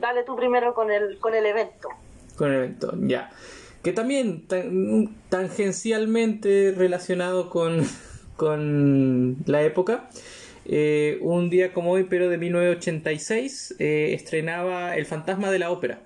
Dale 0.00 0.22
tú 0.24 0.34
primero 0.36 0.74
con 0.74 0.90
el, 0.90 1.18
con 1.18 1.34
el 1.34 1.46
evento. 1.46 1.88
con 2.36 2.50
el 2.50 2.56
evento? 2.58 2.94
Ya. 3.02 3.30
Que 3.82 3.92
también 3.92 4.46
tan- 4.46 5.14
tangencialmente 5.28 6.74
relacionado 6.76 7.48
con, 7.50 7.82
con 8.36 9.36
la 9.46 9.62
época. 9.62 10.08
eh, 10.66 11.18
un 11.20 11.50
día 11.50 11.72
como 11.74 11.90
hoy, 11.92 12.04
pero 12.04 12.28
de 12.30 12.38
1986, 12.38 13.76
eh, 13.78 14.14
estrenaba 14.14 14.96
El 14.96 15.04
fantasma 15.06 15.50
de 15.50 15.58
la 15.58 15.70
ópera. 15.70 16.00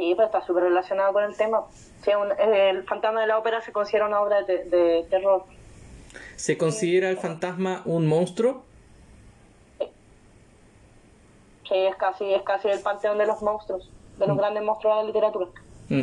Sí, 0.00 0.14
pues 0.16 0.26
está 0.28 0.40
súper 0.46 0.62
relacionado 0.62 1.12
con 1.12 1.24
el 1.24 1.36
tema. 1.36 1.60
Sí, 2.02 2.10
un- 2.18 2.32
el 2.40 2.84
fantasma 2.84 3.20
de 3.20 3.26
la 3.26 3.36
ópera 3.38 3.60
se 3.60 3.70
considera 3.70 4.06
una 4.06 4.22
obra 4.22 4.42
de, 4.44 4.64
de 4.64 5.04
terror. 5.10 5.44
¿Se 6.36 6.56
considera 6.56 7.10
el 7.10 7.18
fantasma 7.18 7.82
un 7.84 8.06
monstruo? 8.06 8.64
Sí, 9.78 11.74
es 11.74 11.94
casi, 11.96 12.32
es 12.32 12.40
casi 12.44 12.68
el 12.68 12.80
panteón 12.80 13.18
de 13.18 13.26
los 13.26 13.42
monstruos, 13.42 13.90
de 14.18 14.26
los 14.26 14.38
grandes 14.38 14.62
monstruos 14.62 14.96
de 14.96 15.02
la 15.02 15.06
literatura. 15.06 15.46
Mm. 15.90 16.02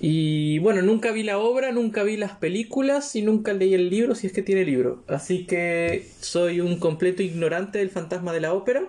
Y 0.00 0.58
bueno, 0.58 0.82
nunca 0.82 1.12
vi 1.12 1.22
la 1.22 1.38
obra, 1.38 1.70
nunca 1.70 2.02
vi 2.02 2.16
las 2.16 2.32
películas 2.32 3.14
y 3.14 3.22
nunca 3.22 3.52
leí 3.52 3.72
el 3.74 3.88
libro, 3.88 4.16
si 4.16 4.26
es 4.26 4.32
que 4.32 4.42
tiene 4.42 4.64
libro. 4.64 5.04
Así 5.06 5.46
que 5.46 6.08
soy 6.18 6.60
un 6.60 6.80
completo 6.80 7.22
ignorante 7.22 7.78
del 7.78 7.90
fantasma 7.90 8.32
de 8.32 8.40
la 8.40 8.52
ópera. 8.52 8.82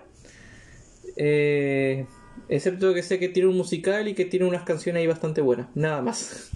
Eh, 1.18 2.08
excepto 2.50 2.94
que 2.94 3.04
sé 3.04 3.20
que 3.20 3.30
tiene 3.30 3.50
un 3.50 3.58
musical 3.58 4.08
y 4.08 4.16
que 4.16 4.26
tiene 4.26 4.46
unas 4.46 4.64
canciones 4.64 5.02
ahí 5.02 5.08
bastante 5.08 5.42
buenas. 5.42 5.68
Nada 5.76 6.02
más. 6.02 6.52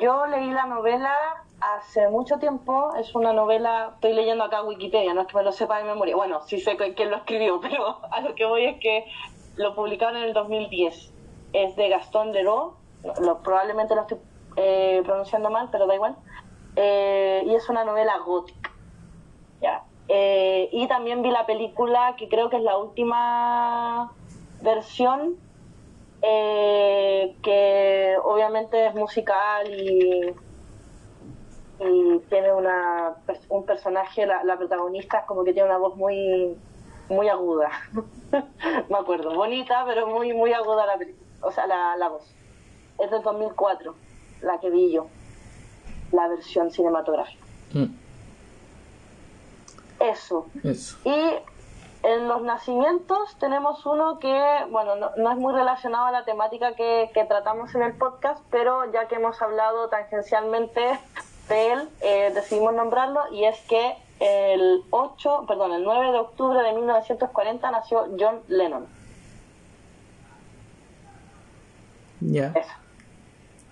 Yo 0.00 0.26
leí 0.26 0.50
la 0.50 0.66
novela 0.66 1.12
hace 1.60 2.08
mucho 2.08 2.38
tiempo, 2.38 2.94
es 2.96 3.14
una 3.14 3.32
novela, 3.32 3.92
estoy 3.94 4.12
leyendo 4.14 4.44
acá 4.44 4.62
Wikipedia, 4.62 5.14
no 5.14 5.22
es 5.22 5.26
que 5.26 5.36
me 5.36 5.42
lo 5.42 5.52
sepa 5.52 5.78
de 5.78 5.84
memoria, 5.84 6.16
bueno, 6.16 6.40
sí 6.42 6.58
sé 6.58 6.76
quién 6.94 7.10
lo 7.10 7.16
escribió, 7.16 7.60
pero 7.62 8.00
a 8.10 8.20
lo 8.20 8.34
que 8.34 8.44
voy 8.44 8.64
es 8.64 8.80
que 8.80 9.04
lo 9.56 9.74
publicaron 9.74 10.16
en 10.16 10.24
el 10.24 10.32
2010. 10.32 11.12
Es 11.52 11.76
de 11.76 11.88
Gastón 11.88 12.32
Leroux, 12.32 12.74
probablemente 13.42 13.94
lo 13.94 14.02
estoy 14.02 14.18
eh, 14.56 15.02
pronunciando 15.04 15.50
mal, 15.50 15.68
pero 15.70 15.86
da 15.86 15.94
igual. 15.94 16.16
Eh, 16.76 17.42
y 17.46 17.54
es 17.54 17.68
una 17.68 17.84
novela 17.84 18.18
gótica. 18.18 18.72
Eh, 20.06 20.68
y 20.70 20.86
también 20.86 21.22
vi 21.22 21.30
la 21.30 21.46
película, 21.46 22.14
que 22.18 22.28
creo 22.28 22.50
que 22.50 22.56
es 22.56 22.62
la 22.62 22.76
última 22.76 24.12
versión, 24.64 25.36
eh, 26.22 27.36
que 27.42 28.16
obviamente 28.24 28.86
es 28.86 28.94
musical 28.94 29.68
y, 29.72 30.34
y 31.80 32.18
tiene 32.30 32.52
una, 32.52 33.14
un 33.50 33.66
personaje, 33.66 34.26
la, 34.26 34.42
la 34.42 34.56
protagonista 34.56 35.18
es 35.18 35.24
como 35.26 35.44
que 35.44 35.52
tiene 35.52 35.68
una 35.68 35.78
voz 35.78 35.96
muy 35.96 36.56
muy 37.10 37.28
aguda. 37.28 37.70
Me 38.88 38.96
acuerdo, 38.98 39.34
bonita, 39.34 39.84
pero 39.86 40.06
muy 40.06 40.32
muy 40.32 40.52
aguda 40.54 40.86
la 40.86 40.98
o 41.42 41.52
sea, 41.52 41.66
la, 41.66 41.96
la 41.96 42.08
voz. 42.08 42.34
Es 42.98 43.10
del 43.10 43.22
2004, 43.22 43.94
la 44.40 44.58
que 44.60 44.70
vi 44.70 44.92
yo, 44.92 45.06
la 46.12 46.28
versión 46.28 46.70
cinematográfica. 46.70 47.44
Mm, 47.74 47.92
Eso. 50.00 50.46
Eso. 50.62 50.96
Y 51.04 51.34
en 52.04 52.28
los 52.28 52.42
nacimientos 52.42 53.36
tenemos 53.38 53.84
uno 53.86 54.18
que, 54.18 54.66
bueno, 54.70 54.94
no, 54.96 55.10
no 55.16 55.32
es 55.32 55.38
muy 55.38 55.54
relacionado 55.54 56.04
a 56.04 56.12
la 56.12 56.24
temática 56.24 56.74
que, 56.74 57.10
que 57.14 57.24
tratamos 57.24 57.74
en 57.74 57.82
el 57.82 57.94
podcast, 57.94 58.44
pero 58.50 58.92
ya 58.92 59.08
que 59.08 59.14
hemos 59.14 59.40
hablado 59.40 59.88
tangencialmente 59.88 60.80
de 61.48 61.72
él, 61.72 61.88
eh, 62.02 62.30
decidimos 62.34 62.74
nombrarlo 62.74 63.20
y 63.32 63.44
es 63.44 63.58
que 63.68 63.96
el 64.20 64.82
8, 64.90 65.44
perdón, 65.48 65.72
el 65.72 65.84
9 65.84 66.12
de 66.12 66.18
octubre 66.18 66.62
de 66.62 66.72
1940 66.74 67.70
nació 67.70 68.06
John 68.18 68.40
Lennon. 68.48 68.86
Ya. 72.20 72.52
Eso. 72.54 72.70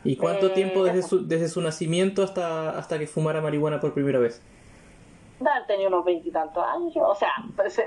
¿Y 0.05 0.17
cuánto 0.17 0.47
Eh, 0.47 0.51
tiempo 0.51 0.85
desde 0.85 0.99
eso. 1.01 1.09
su, 1.09 1.29
desde 1.29 1.49
su 1.49 1.61
nacimiento 1.61 2.23
hasta, 2.23 2.77
hasta 2.79 2.99
que 2.99 3.07
fumara 3.07 3.41
marihuana 3.41 3.81
por 3.81 3.95
primera 3.95 4.19
vez? 4.19 4.43
Haber 5.51 5.67
tenido 5.67 5.89
unos 5.89 6.05
veintitantos 6.05 6.65
años, 6.65 6.97
o 6.97 7.15
sea, 7.15 7.33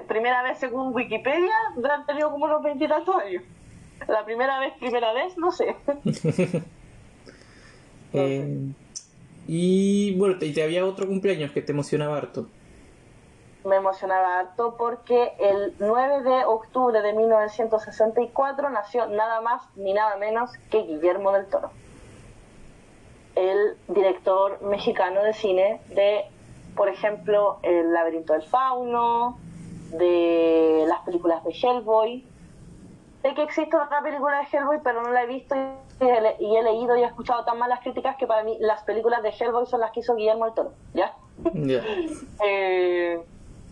primera 0.08 0.44
vez 0.44 0.58
según 0.60 0.94
Wikipedia, 0.94 1.54
haber 1.78 2.06
tenido 2.06 2.32
como 2.32 2.46
unos 2.46 2.62
veintitantos 2.62 3.16
años. 3.16 3.44
La 4.08 4.26
primera 4.26 4.60
vez, 4.60 4.74
primera 4.80 5.14
vez, 5.14 5.38
no 5.38 5.52
sé. 5.52 5.76
Eh, 8.14 8.72
y 9.46 10.16
bueno, 10.18 10.38
te, 10.40 10.50
te 10.54 10.64
había 10.64 10.86
otro 10.86 11.06
cumpleaños 11.06 11.52
que 11.52 11.62
te 11.62 11.74
emocionaba 11.74 12.16
harto. 12.16 12.48
me 13.66 13.76
emocionaba 13.76 14.40
harto 14.40 14.76
porque 14.78 15.34
el 15.40 15.74
9 15.80 16.22
de 16.24 16.46
octubre 16.46 17.02
de 17.02 17.12
1964 17.12 18.70
nació 18.70 19.08
nada 19.08 19.42
más 19.42 19.64
ni 19.76 19.92
nada 19.92 20.16
menos 20.16 20.52
que 20.72 20.84
Guillermo 20.84 21.34
del 21.34 21.48
Toro, 21.48 21.72
el 23.36 23.76
director 23.90 24.62
mexicano 24.62 25.22
de 25.24 25.34
cine 25.34 25.82
de, 25.90 26.24
por 26.76 26.90
ejemplo, 26.90 27.58
El 27.64 27.94
laberinto 27.94 28.34
del 28.34 28.44
fauno, 28.44 29.38
de 29.92 30.86
las 30.88 31.00
películas 31.02 31.44
de 31.44 31.52
Hellboy. 31.52 32.26
Sé 33.22 33.34
que 33.34 33.44
existe 33.44 33.76
otra 33.76 34.02
película 34.02 34.40
de 34.40 34.58
Hellboy, 34.58 34.80
pero 34.84 35.02
no 35.02 35.10
la 35.12 35.24
he 35.24 35.28
visto 35.28 35.56
y 35.56 36.06
he, 36.06 36.22
le- 36.22 36.36
y 36.40 36.56
he 36.58 36.64
leído 36.64 36.96
y 36.98 37.02
he 37.02 37.06
escuchado 37.06 37.44
tan 37.46 37.58
malas 37.58 37.80
críticas 37.80 38.18
que 38.18 38.28
para 38.28 38.44
mí 38.44 38.58
las 38.60 38.84
películas 38.84 39.24
de 39.24 39.30
Hellboy 39.30 39.66
son 39.66 39.80
las 39.80 39.92
que 39.92 40.02
hizo 40.02 40.16
Guillermo 40.16 40.46
del 40.46 40.54
Toro, 40.54 40.72
¿ya? 40.94 41.16
Ya. 41.54 41.82
Eh, 42.46 43.20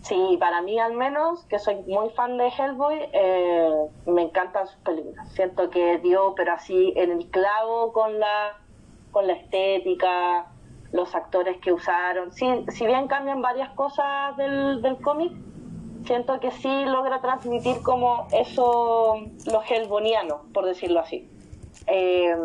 sí, 0.02 0.36
para 0.40 0.60
mí 0.62 0.78
al 0.78 0.94
menos, 0.94 1.44
que 1.44 1.58
soy 1.58 1.76
muy 1.86 2.10
fan 2.10 2.36
de 2.38 2.48
Hellboy, 2.48 2.98
eh, 3.12 3.70
me 4.06 4.22
encantan 4.22 4.66
sus 4.66 4.76
películas. 4.78 5.28
Siento 5.34 5.70
que 5.70 5.98
dio, 5.98 6.34
pero 6.34 6.52
así 6.54 6.92
en 6.96 7.12
el 7.12 7.30
clavo 7.30 7.92
con 7.92 8.18
la, 8.18 8.56
con 9.12 9.26
la 9.26 9.34
estética, 9.34 10.46
los 10.94 11.12
actores 11.14 11.58
que 11.60 11.72
usaron. 11.72 12.32
Sí, 12.32 12.46
si 12.68 12.86
bien 12.86 13.08
cambian 13.08 13.42
varias 13.42 13.70
cosas 13.74 14.36
del, 14.36 14.80
del 14.80 15.00
cómic, 15.00 15.32
siento 16.06 16.38
que 16.38 16.52
sí 16.52 16.84
logra 16.86 17.20
transmitir 17.20 17.82
como 17.82 18.28
eso, 18.30 19.16
lo 19.46 19.62
hellboniano, 19.68 20.42
por 20.54 20.64
decirlo 20.66 21.00
así. 21.00 21.28
Eh, 21.88 22.36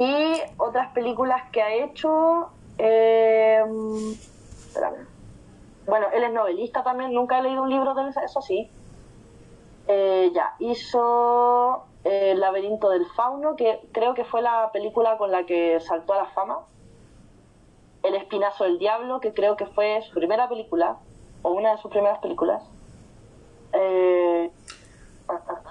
y 0.00 0.34
otras 0.58 0.92
películas 0.92 1.42
que 1.52 1.62
ha 1.62 1.72
hecho. 1.74 2.48
eh, 2.78 3.62
espérame. 4.66 5.06
Bueno, 5.86 6.06
él 6.12 6.24
es 6.24 6.32
novelista 6.32 6.82
también, 6.82 7.12
nunca 7.14 7.38
he 7.38 7.42
leído 7.42 7.62
un 7.62 7.70
libro 7.70 7.94
de 7.94 8.10
eso 8.24 8.40
sí. 8.42 8.68
Eh, 9.86 10.32
ya, 10.34 10.56
hizo 10.58 11.86
eh, 12.02 12.32
El 12.32 12.40
laberinto 12.40 12.90
del 12.90 13.06
fauno, 13.06 13.54
que 13.54 13.88
creo 13.92 14.14
que 14.14 14.24
fue 14.24 14.42
la 14.42 14.70
película 14.72 15.16
con 15.16 15.30
la 15.30 15.46
que 15.46 15.78
saltó 15.78 16.14
a 16.14 16.16
la 16.16 16.26
fama. 16.26 16.66
El 18.06 18.14
espinazo 18.14 18.64
del 18.64 18.78
diablo, 18.78 19.20
que 19.20 19.32
creo 19.32 19.56
que 19.56 19.66
fue 19.66 20.00
su 20.02 20.14
primera 20.14 20.48
película, 20.48 20.98
o 21.42 21.52
una 21.52 21.72
de 21.72 21.78
sus 21.78 21.90
primeras 21.90 22.18
películas. 22.20 22.62
Eh, 23.72 24.50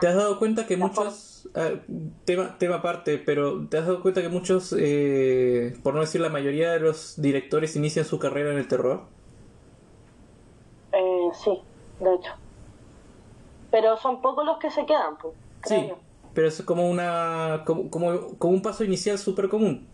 ¿Te 0.02 0.08
has 0.08 0.16
dado 0.16 0.38
cuenta 0.38 0.68
que 0.68 0.76
muchos, 0.76 1.50
ah, 1.56 1.70
tema, 2.26 2.58
tema 2.58 2.76
aparte, 2.76 3.18
pero 3.18 3.68
te 3.68 3.78
has 3.78 3.86
dado 3.86 4.02
cuenta 4.02 4.22
que 4.22 4.30
muchos, 4.30 4.76
eh, 4.78 5.78
por 5.84 5.94
no 5.94 6.02
decir 6.02 6.20
la 6.20 6.30
mayoría 6.30 6.72
de 6.72 6.80
los 6.80 7.20
directores 7.22 7.76
inician 7.76 8.06
su 8.06 8.20
carrera 8.20 8.52
en 8.52 8.58
el 8.58 8.68
terror? 8.68 9.04
eh, 10.96 11.30
sí, 11.34 11.62
de 12.00 12.16
hecho. 12.16 12.32
Pero 13.72 13.98
son 13.98 14.22
pocos 14.22 14.46
los 14.46 14.58
que 14.58 14.72
se 14.72 14.86
quedan, 14.86 15.18
pues. 15.18 15.34
Sí, 15.66 15.92
pero 16.34 16.48
es 16.48 16.62
como 16.62 16.90
una, 16.90 17.64
como, 17.66 17.90
como, 17.90 18.38
como 18.38 18.54
un 18.54 18.62
paso 18.62 18.84
inicial 18.84 19.18
súper 19.18 19.50
común. 19.50 19.88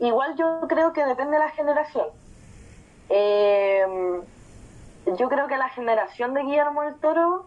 Igual 0.00 0.36
yo 0.36 0.60
creo 0.68 0.92
que 0.92 1.04
depende 1.04 1.32
de 1.32 1.38
la 1.38 1.50
generación. 1.50 2.06
Eh, 3.08 3.84
yo 5.18 5.28
creo 5.28 5.48
que 5.48 5.56
la 5.56 5.68
generación 5.70 6.34
de 6.34 6.42
Guillermo 6.42 6.82
del 6.82 6.94
Toro 6.96 7.46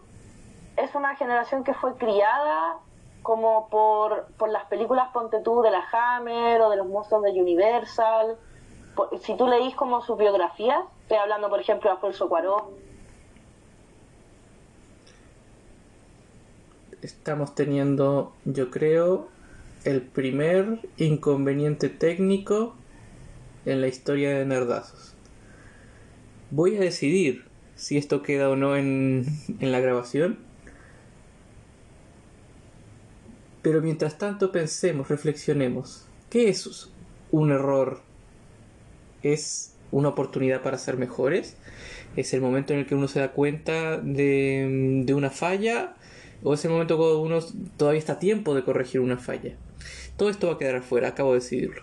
es 0.78 0.94
una 0.96 1.16
generación 1.16 1.64
que 1.64 1.74
fue 1.74 1.96
criada 1.96 2.78
como 3.22 3.70
por, 3.70 4.28
por 4.38 4.50
las 4.50 4.66
películas 4.66 5.10
Ponte 5.14 5.40
tú 5.40 5.62
de 5.62 5.72
la 5.72 5.84
Hammer 5.92 6.62
o 6.62 6.70
de 6.70 6.76
los 6.78 6.88
monstruos 6.88 7.24
de 7.24 7.32
Universal. 7.32 8.38
Si 9.22 9.36
tú 9.36 9.48
leís 9.48 9.76
como 9.76 10.02
sus 10.02 10.18
biografías, 10.18 10.80
estoy 11.04 11.18
hablando 11.18 11.50
por 11.50 11.60
ejemplo 11.60 11.90
de 11.90 11.96
Alfonso 11.96 12.30
Cuarón, 12.30 12.64
Estamos 17.06 17.54
teniendo, 17.54 18.34
yo 18.46 18.72
creo, 18.72 19.28
el 19.86 20.02
primer 20.02 20.80
inconveniente 20.98 21.90
técnico 21.90 22.76
en 23.66 23.82
la 23.82 23.88
historia 23.88 24.38
de 24.38 24.46
Nerdazos. 24.46 25.14
Voy 26.52 26.76
a 26.76 26.80
decidir 26.80 27.46
si 27.76 27.98
esto 27.98 28.24
queda 28.24 28.50
o 28.50 28.56
no 28.56 28.76
en, 28.76 29.26
en 29.60 29.72
la 29.72 29.80
grabación. 29.80 30.40
Pero 33.62 33.82
mientras 33.82 34.18
tanto 34.18 34.52
pensemos, 34.52 35.08
reflexionemos. 35.08 36.06
¿Qué 36.30 36.50
es 36.50 36.90
un 37.32 37.52
error? 37.52 38.02
¿Es 39.22 39.76
una 39.92 40.10
oportunidad 40.10 40.62
para 40.62 40.78
ser 40.78 40.98
mejores? 40.98 41.58
¿Es 42.16 42.34
el 42.34 42.42
momento 42.42 42.74
en 42.74 42.80
el 42.80 42.86
que 42.86 42.96
uno 42.96 43.08
se 43.08 43.20
da 43.20 43.32
cuenta 43.32 43.98
de, 43.98 45.04
de 45.06 45.14
una 45.14 45.30
falla? 45.30 45.96
¿O 46.46 46.54
es 46.54 46.64
el 46.64 46.70
momento 46.70 46.96
cuando 46.96 47.20
uno 47.22 47.40
todavía 47.76 47.98
está 47.98 48.14
a 48.14 48.20
tiempo 48.20 48.54
de 48.54 48.64
corregir 48.64 49.02
una 49.02 49.18
falla? 49.18 49.56
Todo 50.16 50.30
esto 50.30 50.46
va 50.46 50.54
a 50.54 50.58
quedar 50.60 50.76
afuera, 50.76 51.08
acabo 51.08 51.34
de 51.34 51.40
decidirlo. 51.40 51.82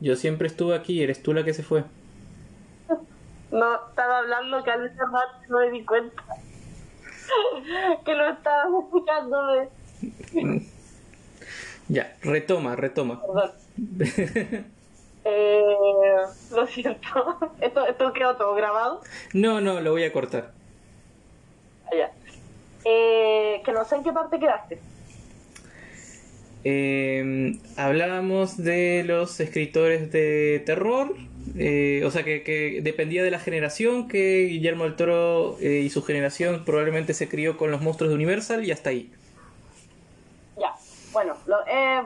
Yo 0.00 0.16
siempre 0.16 0.46
estuve 0.46 0.74
aquí, 0.74 1.02
eres 1.02 1.22
tú 1.22 1.34
la 1.34 1.44
que 1.44 1.52
se 1.52 1.62
fue. 1.62 1.84
No, 3.50 3.88
estaba 3.90 4.20
hablando 4.20 4.64
que 4.64 4.70
al 4.70 4.90
no 5.50 5.58
me 5.58 5.70
di 5.70 5.84
cuenta. 5.84 6.22
que 8.06 8.14
lo 8.14 8.30
estabas 8.30 8.68
escuchando. 8.84 9.38
Ya, 11.90 12.18
retoma, 12.22 12.76
retoma. 12.76 13.22
eh, 15.28 16.24
lo 16.54 16.66
siento. 16.66 17.38
¿Esto, 17.60 17.86
¿Esto 17.86 18.12
quedó 18.12 18.36
todo 18.36 18.54
grabado? 18.54 19.00
No, 19.32 19.60
no, 19.60 19.80
lo 19.80 19.92
voy 19.92 20.04
a 20.04 20.12
cortar. 20.12 20.52
Ah, 21.86 21.96
ya. 21.96 22.12
Eh, 22.84 23.60
que 23.64 23.72
no 23.72 23.84
sé 23.84 23.96
en 23.96 24.04
qué 24.04 24.12
parte 24.12 24.38
quedaste. 24.38 24.78
Eh, 26.64 27.56
hablábamos 27.76 28.56
de 28.56 29.04
los 29.04 29.38
escritores 29.40 30.10
de 30.10 30.62
terror, 30.66 31.14
eh, 31.56 32.02
o 32.04 32.10
sea 32.10 32.24
que, 32.24 32.80
dependía 32.82 33.22
de 33.22 33.30
la 33.30 33.38
generación, 33.38 34.08
que 34.08 34.46
Guillermo 34.50 34.84
del 34.84 34.96
Toro 34.96 35.56
eh, 35.60 35.82
y 35.84 35.90
su 35.90 36.02
generación 36.02 36.64
probablemente 36.64 37.14
se 37.14 37.28
crió 37.28 37.56
con 37.56 37.70
los 37.70 37.80
monstruos 37.80 38.10
de 38.10 38.16
Universal 38.16 38.64
y 38.64 38.72
hasta 38.72 38.90
ahí. 38.90 39.10
Bueno, 41.18 41.34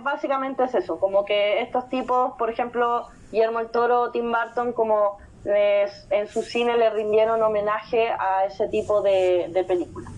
básicamente 0.03 0.65
es 0.65 0.75
eso, 0.75 0.99
como 0.99 1.27
que 1.27 1.61
estos 1.61 1.87
tipos, 1.91 2.33
por 2.39 2.49
ejemplo, 2.49 3.09
Guillermo 3.31 3.59
del 3.59 3.69
Toro, 3.69 4.11
Tim 4.11 4.33
Burton, 4.33 4.73
como 4.73 5.19
en 5.45 6.29
su 6.29 6.41
cine 6.41 6.79
le 6.79 6.89
rindieron 6.89 7.43
homenaje 7.43 8.09
a 8.09 8.47
ese 8.47 8.69
tipo 8.69 9.03
de, 9.03 9.51
de 9.51 9.65
películas. 9.65 10.11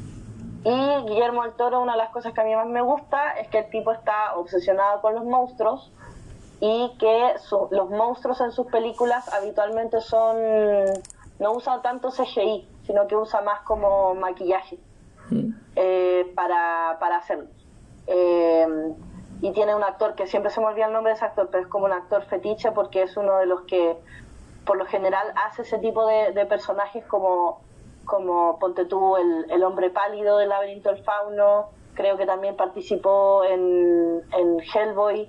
Y 0.62 1.08
Guillermo 1.08 1.42
del 1.42 1.54
Toro, 1.54 1.80
una 1.80 1.94
de 1.94 1.98
las 1.98 2.10
cosas 2.10 2.34
que 2.34 2.40
a 2.40 2.44
mí 2.44 2.54
más 2.54 2.68
me 2.68 2.82
gusta 2.82 3.32
es 3.32 3.48
que 3.48 3.58
el 3.58 3.68
tipo 3.68 3.90
está 3.90 4.36
obsesionado 4.36 5.00
con 5.00 5.16
los 5.16 5.24
monstruos 5.24 5.90
y 6.60 6.92
que 7.00 7.34
los 7.72 7.90
monstruos 7.90 8.40
en 8.42 8.52
sus 8.52 8.68
películas 8.68 9.28
habitualmente 9.34 10.00
son 10.02 10.36
no 11.40 11.50
usan 11.50 11.82
tanto 11.82 12.10
CGI, 12.12 12.68
sino 12.86 13.08
que 13.08 13.16
usa 13.16 13.40
más 13.40 13.62
como 13.62 14.14
maquillaje 14.14 14.78
mm. 15.30 15.50
eh, 15.74 16.32
para, 16.36 16.96
para 17.00 17.16
hacerlo. 17.16 17.48
Eh, 18.06 18.66
y 19.40 19.52
tiene 19.52 19.74
un 19.74 19.82
actor 19.82 20.14
que 20.14 20.26
siempre 20.26 20.50
se 20.50 20.60
me 20.60 20.66
olvida 20.66 20.86
el 20.86 20.92
nombre 20.92 21.12
de 21.12 21.16
ese 21.16 21.24
actor, 21.24 21.48
pero 21.50 21.64
es 21.64 21.68
como 21.68 21.86
un 21.86 21.92
actor 21.92 22.22
fetiche 22.24 22.72
porque 22.72 23.02
es 23.02 23.16
uno 23.16 23.38
de 23.38 23.46
los 23.46 23.62
que 23.62 23.96
por 24.64 24.78
lo 24.78 24.86
general 24.86 25.32
hace 25.44 25.62
ese 25.62 25.78
tipo 25.78 26.06
de 26.06 26.46
personajes 26.46 27.04
como 27.04 27.60
como 28.04 28.58
ponte 28.58 28.84
tú 28.84 29.16
el, 29.16 29.62
hombre 29.62 29.90
pálido 29.90 30.38
del 30.38 30.50
laberinto 30.50 30.90
del 30.90 31.02
fauno, 31.02 31.66
creo 31.94 32.16
que 32.16 32.26
también 32.26 32.56
participó 32.56 33.44
en, 33.44 34.22
en 34.32 34.60
Hellboy, 34.60 35.28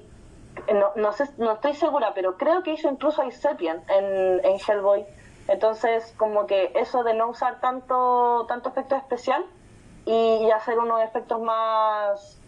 no, 0.74 0.92
no, 0.96 1.12
sé, 1.12 1.30
no 1.38 1.54
estoy 1.54 1.74
segura, 1.74 2.14
pero 2.14 2.38
creo 2.38 2.64
que 2.64 2.74
hizo 2.74 2.90
incluso 2.90 3.22
a 3.22 3.32
Sepien 3.32 3.82
en, 3.90 4.46
en 4.46 4.58
Hellboy. 4.66 5.06
Entonces, 5.48 6.16
como 6.18 6.48
que 6.48 6.72
eso 6.76 7.04
de 7.04 7.14
no 7.14 7.30
usar 7.30 7.60
tanto, 7.60 8.46
tanto 8.48 8.70
efecto 8.70 8.96
especial 8.96 9.46
y, 10.06 10.50
hacer 10.50 10.80
unos 10.80 11.02
efectos 11.04 11.40
más, 11.42 12.42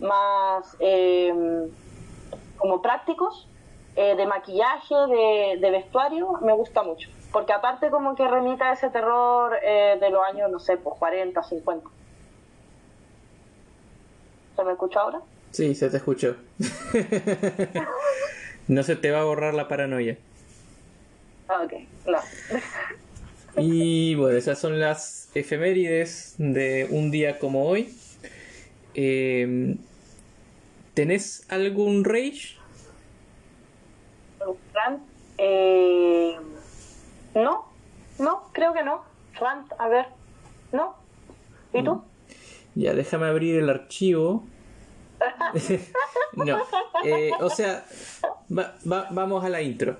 más 0.00 0.76
eh, 0.80 1.32
como 2.56 2.82
prácticos, 2.82 3.48
eh, 3.96 4.16
de 4.16 4.26
maquillaje, 4.26 4.94
de, 4.94 5.58
de 5.60 5.70
vestuario, 5.70 6.32
me 6.42 6.52
gusta 6.52 6.82
mucho 6.82 7.08
porque 7.32 7.52
aparte 7.52 7.90
como 7.90 8.14
que 8.14 8.28
remita 8.28 8.70
a 8.70 8.74
ese 8.74 8.90
terror 8.90 9.58
eh, 9.64 9.96
de 9.98 10.10
los 10.10 10.22
años, 10.22 10.50
no 10.50 10.60
sé, 10.60 10.76
pues 10.76 10.96
40, 10.98 11.42
50. 11.42 11.88
¿Se 14.54 14.64
me 14.64 14.72
escucha 14.72 15.00
ahora? 15.00 15.20
Sí, 15.50 15.74
se 15.74 15.88
te 15.88 15.96
escuchó. 15.96 16.36
no 18.68 18.82
se 18.82 18.96
te 18.96 19.10
va 19.10 19.22
a 19.22 19.24
borrar 19.24 19.54
la 19.54 19.66
paranoia. 19.66 20.18
Ok, 21.48 21.72
no. 22.06 22.18
y 23.56 24.14
bueno, 24.14 24.36
esas 24.36 24.58
son 24.58 24.78
las 24.78 25.30
efemérides 25.34 26.34
de 26.38 26.86
un 26.90 27.10
día 27.10 27.38
como 27.38 27.66
hoy. 27.66 27.94
Eh, 28.94 29.76
¿Tenés 30.94 31.46
algún 31.48 32.04
rage? 32.04 32.56
Eh, 35.38 36.36
no, 37.34 37.64
no, 38.18 38.42
creo 38.52 38.72
que 38.72 38.84
no. 38.84 39.02
Rant, 39.40 39.72
a 39.78 39.88
ver, 39.88 40.06
no. 40.72 40.94
¿Y 41.72 41.82
tú? 41.82 42.02
Ya, 42.74 42.94
déjame 42.94 43.26
abrir 43.26 43.56
el 43.56 43.70
archivo. 43.70 44.44
no, 46.34 46.58
eh, 47.04 47.30
o 47.40 47.48
sea, 47.48 47.86
vamos 48.48 49.44
a 49.44 49.48
la 49.48 49.62
intro. 49.62 49.98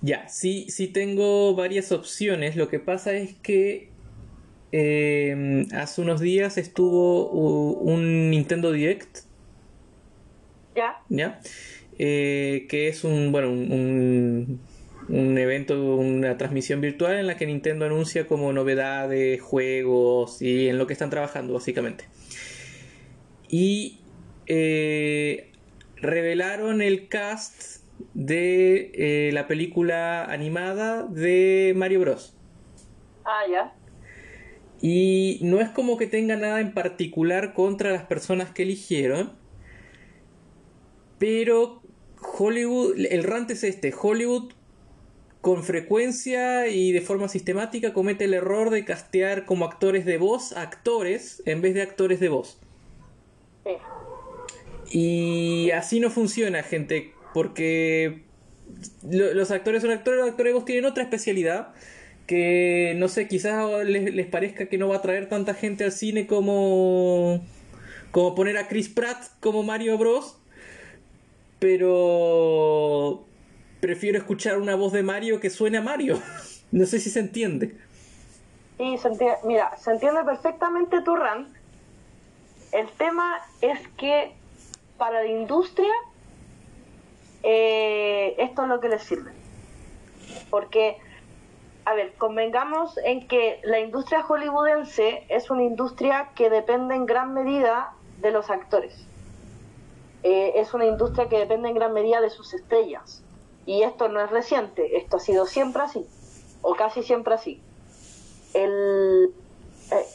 Ya, 0.00 0.28
sí, 0.28 0.66
sí 0.70 0.88
tengo 0.88 1.54
varias 1.54 1.92
opciones. 1.92 2.56
Lo 2.56 2.68
que 2.68 2.78
pasa 2.78 3.12
es 3.12 3.34
que 3.36 3.90
em, 4.72 5.66
hace 5.72 6.00
unos 6.00 6.20
días 6.20 6.58
estuvo 6.58 7.28
un 7.30 8.30
Nintendo 8.30 8.72
Direct. 8.72 9.20
Ya. 10.74 11.02
Ya. 11.08 11.40
Eh, 11.98 12.66
que 12.68 12.88
es 12.88 13.02
un, 13.02 13.32
bueno, 13.32 13.50
un, 13.50 14.60
un, 15.08 15.38
evento, 15.38 15.96
una 15.96 16.36
transmisión 16.38 16.80
virtual 16.80 17.18
en 17.18 17.26
la 17.26 17.36
que 17.36 17.46
Nintendo 17.46 17.86
anuncia 17.86 18.26
como 18.26 18.52
novedades, 18.52 19.40
juegos 19.40 20.40
y 20.40 20.68
en 20.68 20.78
lo 20.78 20.86
que 20.86 20.92
están 20.92 21.10
trabajando 21.10 21.54
básicamente. 21.54 22.04
Y 23.48 23.98
eh, 24.46 25.50
revelaron 25.96 26.82
el 26.82 27.08
cast 27.08 27.82
de 28.14 28.92
eh, 28.94 29.30
la 29.32 29.46
película 29.46 30.24
animada 30.24 31.02
de 31.02 31.74
Mario 31.76 32.00
Bros. 32.00 32.36
Ah, 33.24 33.42
ya. 33.50 33.72
Y 34.80 35.40
no 35.42 35.60
es 35.60 35.70
como 35.70 35.96
que 35.96 36.06
tenga 36.06 36.36
nada 36.36 36.60
en 36.60 36.72
particular 36.72 37.52
contra 37.52 37.90
las 37.90 38.04
personas 38.04 38.50
que 38.50 38.62
eligieron, 38.62 39.32
pero 41.18 41.82
Hollywood, 42.38 42.94
el 43.10 43.24
rant 43.24 43.50
es 43.50 43.64
este, 43.64 43.92
Hollywood 43.98 44.52
con 45.40 45.64
frecuencia 45.64 46.68
y 46.68 46.92
de 46.92 47.00
forma 47.00 47.28
sistemática 47.28 47.92
comete 47.92 48.24
el 48.24 48.34
error 48.34 48.70
de 48.70 48.84
castear 48.84 49.46
como 49.46 49.64
actores 49.64 50.04
de 50.04 50.18
voz 50.18 50.52
actores 50.52 51.42
en 51.46 51.60
vez 51.60 51.74
de 51.74 51.82
actores 51.82 52.20
de 52.20 52.28
voz. 52.28 52.60
Y 54.90 55.70
así 55.72 56.00
no 56.00 56.10
funciona, 56.10 56.62
gente, 56.62 57.12
porque 57.34 58.22
los 59.02 59.50
actores 59.50 59.82
son 59.82 59.90
actores, 59.90 60.20
los 60.20 60.30
actores 60.30 60.50
de 60.50 60.54
voz 60.54 60.64
tienen 60.64 60.84
otra 60.86 61.02
especialidad 61.02 61.74
que 62.28 62.94
no 62.96 63.08
sé, 63.08 63.26
quizás 63.26 63.84
les, 63.84 64.14
les, 64.14 64.26
parezca 64.26 64.66
que 64.66 64.78
no 64.78 64.88
va 64.88 64.96
a 64.96 65.02
traer 65.02 65.28
tanta 65.28 65.54
gente 65.54 65.82
al 65.82 65.92
cine 65.92 66.28
como 66.28 67.44
como 68.12 68.36
poner 68.36 68.56
a 68.58 68.68
Chris 68.68 68.88
Pratt 68.88 69.24
como 69.40 69.64
Mario 69.64 69.98
Bros 69.98 70.38
pero 71.58 73.24
prefiero 73.80 74.18
escuchar 74.18 74.58
una 74.58 74.74
voz 74.74 74.92
de 74.92 75.02
Mario 75.02 75.40
que 75.40 75.50
suene 75.50 75.78
a 75.78 75.82
Mario. 75.82 76.20
no 76.72 76.86
sé 76.86 77.00
si 77.00 77.10
se 77.10 77.20
entiende. 77.20 77.76
Sí, 78.76 78.96
se 78.98 79.08
entiende. 79.08 79.38
Mira, 79.44 79.76
se 79.78 79.90
entiende 79.90 80.22
perfectamente 80.24 81.00
tu 81.02 81.16
rant. 81.16 81.48
El 82.72 82.88
tema 82.90 83.38
es 83.60 83.80
que 83.96 84.32
para 84.98 85.22
la 85.22 85.28
industria 85.28 85.92
eh, 87.42 88.34
esto 88.38 88.62
es 88.62 88.68
lo 88.68 88.80
que 88.80 88.88
les 88.88 89.02
sirve. 89.02 89.32
Porque, 90.50 90.96
a 91.88 91.94
ver, 91.94 92.12
convengamos 92.18 92.98
en 92.98 93.26
que 93.26 93.60
la 93.64 93.80
industria 93.80 94.22
hollywoodense 94.22 95.24
es 95.30 95.50
una 95.50 95.62
industria 95.62 96.32
que 96.34 96.50
depende 96.50 96.94
en 96.94 97.06
gran 97.06 97.32
medida 97.32 97.94
de 98.20 98.30
los 98.30 98.50
actores. 98.50 98.94
Eh, 100.22 100.52
es 100.56 100.74
una 100.74 100.84
industria 100.84 101.30
que 101.30 101.38
depende 101.38 101.70
en 101.70 101.74
gran 101.74 101.94
medida 101.94 102.20
de 102.20 102.28
sus 102.28 102.52
estrellas. 102.52 103.22
Y 103.64 103.84
esto 103.84 104.08
no 104.08 104.20
es 104.20 104.30
reciente, 104.30 104.98
esto 104.98 105.16
ha 105.16 105.20
sido 105.20 105.46
siempre 105.46 105.80
así, 105.80 106.06
o 106.60 106.74
casi 106.74 107.02
siempre 107.02 107.32
así. 107.32 107.62
Eh, 108.52 109.30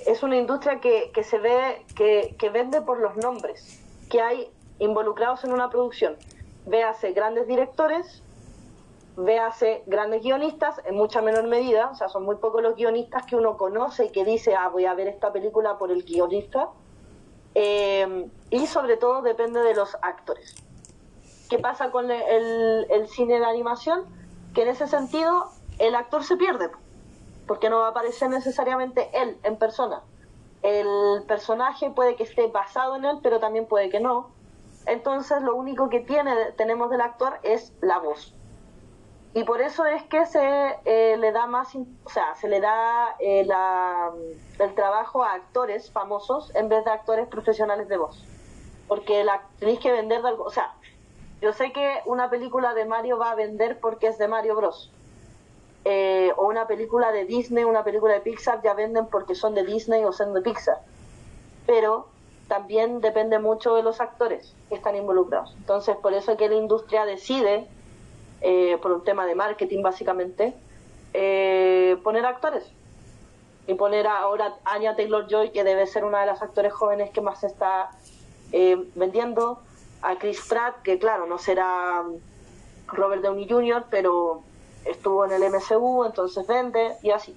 es 0.05 0.21
una 0.21 0.38
industria 0.38 0.79
que, 0.79 1.09
que 1.12 1.23
se 1.23 1.39
ve, 1.39 1.83
que, 1.95 2.36
que, 2.38 2.49
vende 2.51 2.81
por 2.81 2.99
los 2.99 3.17
nombres 3.17 3.83
que 4.12 4.21
hay 4.21 4.47
involucrados 4.77 5.43
en 5.43 5.51
una 5.51 5.71
producción. 5.71 6.17
Véase 6.67 7.13
grandes 7.13 7.47
directores, 7.47 8.22
véase 9.15 9.84
grandes 9.86 10.23
guionistas, 10.23 10.82
en 10.86 10.95
mucha 10.95 11.21
menor 11.21 11.47
medida, 11.47 11.89
o 11.91 11.95
sea, 11.95 12.10
son 12.10 12.23
muy 12.23 12.38
pocos 12.38 12.62
los 12.62 12.76
guionistas 12.76 13.26
que 13.26 13.36
uno 13.36 13.58
conoce 13.58 14.06
y 14.06 14.10
que 14.10 14.26
dice, 14.26 14.56
ah, 14.56 14.69
voy 14.69 14.86
a 14.86 14.93
ver 14.93 15.08
esta 15.08 15.32
película 15.32 15.78
por 15.78 15.91
el 15.91 16.04
guionista 16.04 16.69
eh, 17.56 18.28
y 18.49 18.65
sobre 18.67 18.97
todo 18.97 19.21
depende 19.21 19.62
de 19.62 19.76
los 19.76 19.95
actores. 20.02 20.56
¿Qué 21.49 21.60
pasa 21.60 21.91
con 21.91 22.10
el, 22.10 23.08
cine 23.10 23.39
de 23.39 23.45
animación? 23.45 24.06
Que 24.56 24.63
en 24.63 24.69
ese 24.69 24.88
sentido 24.88 25.49
el 25.78 25.95
actor 25.95 26.23
se 26.23 26.36
pierde, 26.36 26.69
porque 27.47 27.69
no 27.69 27.80
va 27.80 27.88
a 27.88 27.89
aparecer 27.91 28.30
necesariamente 28.30 29.10
él 29.13 29.38
en 29.43 29.58
persona. 29.58 30.02
El 30.63 31.23
personaje 31.28 31.91
puede 31.91 32.15
que 32.15 32.23
esté 32.23 32.47
basado 32.47 32.95
en 32.95 33.06
él, 33.06 33.19
pero 33.21 33.39
también 33.39 33.67
puede 33.67 33.89
que 33.89 33.99
no. 33.99 34.32
entonces 34.86 35.41
lo 35.43 35.56
único 35.56 35.89
que 35.89 35.99
tiene, 35.99 36.34
tenemos 36.58 36.89
del 36.89 37.02
actor 37.02 37.39
es 37.43 37.73
la 37.82 37.99
voz. 37.99 38.34
Y 39.35 39.43
por 39.45 39.61
eso 39.61 39.85
es 39.85 40.03
que 40.03 40.25
se 40.27 40.75
eh, 40.85 41.17
le 41.17 41.31
da 41.31 41.47
más, 41.47 41.75
o 41.75 42.09
sea, 42.09 42.35
se 42.35 42.47
le 42.47 42.59
da 42.59 43.15
eh, 43.19 43.47
el 44.59 44.75
trabajo 44.75 45.23
a 45.23 45.33
actores 45.33 45.89
famosos 45.91 46.53
en 46.55 46.69
vez 46.69 46.85
de 46.85 46.91
actores 46.91 47.27
profesionales 47.27 47.87
de 47.87 47.97
voz. 47.97 48.23
Porque 48.87 49.23
la, 49.23 49.41
tenéis 49.59 49.79
que 49.79 49.91
vender 49.91 50.21
de 50.21 50.27
algo, 50.27 50.43
o 50.43 50.51
sea, 50.51 50.75
yo 51.41 51.51
sé 51.51 51.71
que 51.71 52.01
una 52.05 52.29
película 52.29 52.75
de 52.75 52.85
Mario 52.85 53.17
va 53.17 53.31
a 53.31 53.35
vender 53.35 53.79
porque 53.79 54.07
es 54.07 54.19
de 54.19 54.27
Mario 54.27 54.55
Bros. 54.55 54.91
Eh, 55.83 56.31
o 56.37 56.47
una 56.47 56.67
película 56.67 57.11
de 57.11 57.25
Disney, 57.25 57.63
una 57.63 57.83
película 57.83 58.13
de 58.13 58.21
Pixar 58.21 58.61
ya 58.61 58.73
venden 58.73 59.07
porque 59.07 59.35
son 59.35 59.55
de 59.55 59.65
Disney 59.65 60.03
o 60.05 60.13
son 60.13 60.33
de 60.33 60.41
Pixar. 60.41 60.77
Pero 61.65 62.07
también 62.47 63.01
depende 63.01 63.39
mucho 63.39 63.73
de 63.75 63.81
los 63.81 63.99
actores 63.99 64.53
que 64.69 64.75
están 64.75 64.95
involucrados. 64.95 65.53
Entonces, 65.57 65.97
por 65.97 66.13
eso 66.13 66.33
es 66.33 66.37
que 66.37 66.49
la 66.49 66.55
industria 66.55 67.03
decide 67.03 67.67
eh, 68.45 68.77
por 68.82 68.91
un 68.91 69.03
tema 69.06 69.25
de 69.25 69.36
marketing 69.36 69.82
básicamente, 69.82 70.53
eh, 71.13 71.97
poner 72.03 72.25
actores. 72.25 72.65
Y 73.67 73.75
poner 73.75 74.06
ahora 74.06 74.58
a 74.65 74.73
Anya 74.73 74.97
Taylor 74.97 75.25
Joy, 75.29 75.51
que 75.51 75.63
debe 75.63 75.88
ser 75.88 76.03
una 76.03 76.19
de 76.19 76.25
las 76.25 76.41
actores 76.41 76.73
jóvenes 76.73 77.10
que 77.12 77.21
más 77.21 77.39
se 77.39 77.47
está 77.47 77.91
eh, 78.51 78.77
vendiendo, 78.95 79.62
a 80.01 80.17
Chris 80.17 80.41
Pratt, 80.41 80.82
que 80.84 80.99
claro, 80.99 81.25
no 81.25 81.38
será 81.38 82.03
Robert 82.88 83.21
Downey 83.21 83.47
Jr., 83.47 83.86
pero 83.89 84.43
estuvo 84.84 85.23
en 85.23 85.32
el 85.32 85.49
MCU, 85.49 86.03
entonces 86.03 86.45
vende, 86.45 86.97
y 87.01 87.12
así. 87.12 87.34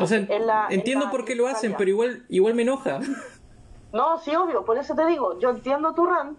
O 0.00 0.06
sea, 0.06 0.26
entiendo 0.70 1.10
por 1.10 1.26
qué 1.26 1.34
lo 1.34 1.46
hacen, 1.46 1.74
pero 1.76 1.90
igual, 1.90 2.24
igual 2.30 2.54
me 2.54 2.62
enoja. 2.62 3.00
No, 3.92 4.18
sí, 4.18 4.34
obvio, 4.34 4.64
por 4.64 4.78
eso 4.78 4.94
te 4.94 5.04
digo, 5.06 5.38
yo 5.38 5.50
entiendo 5.50 5.94
tu 5.94 6.06
run, 6.06 6.36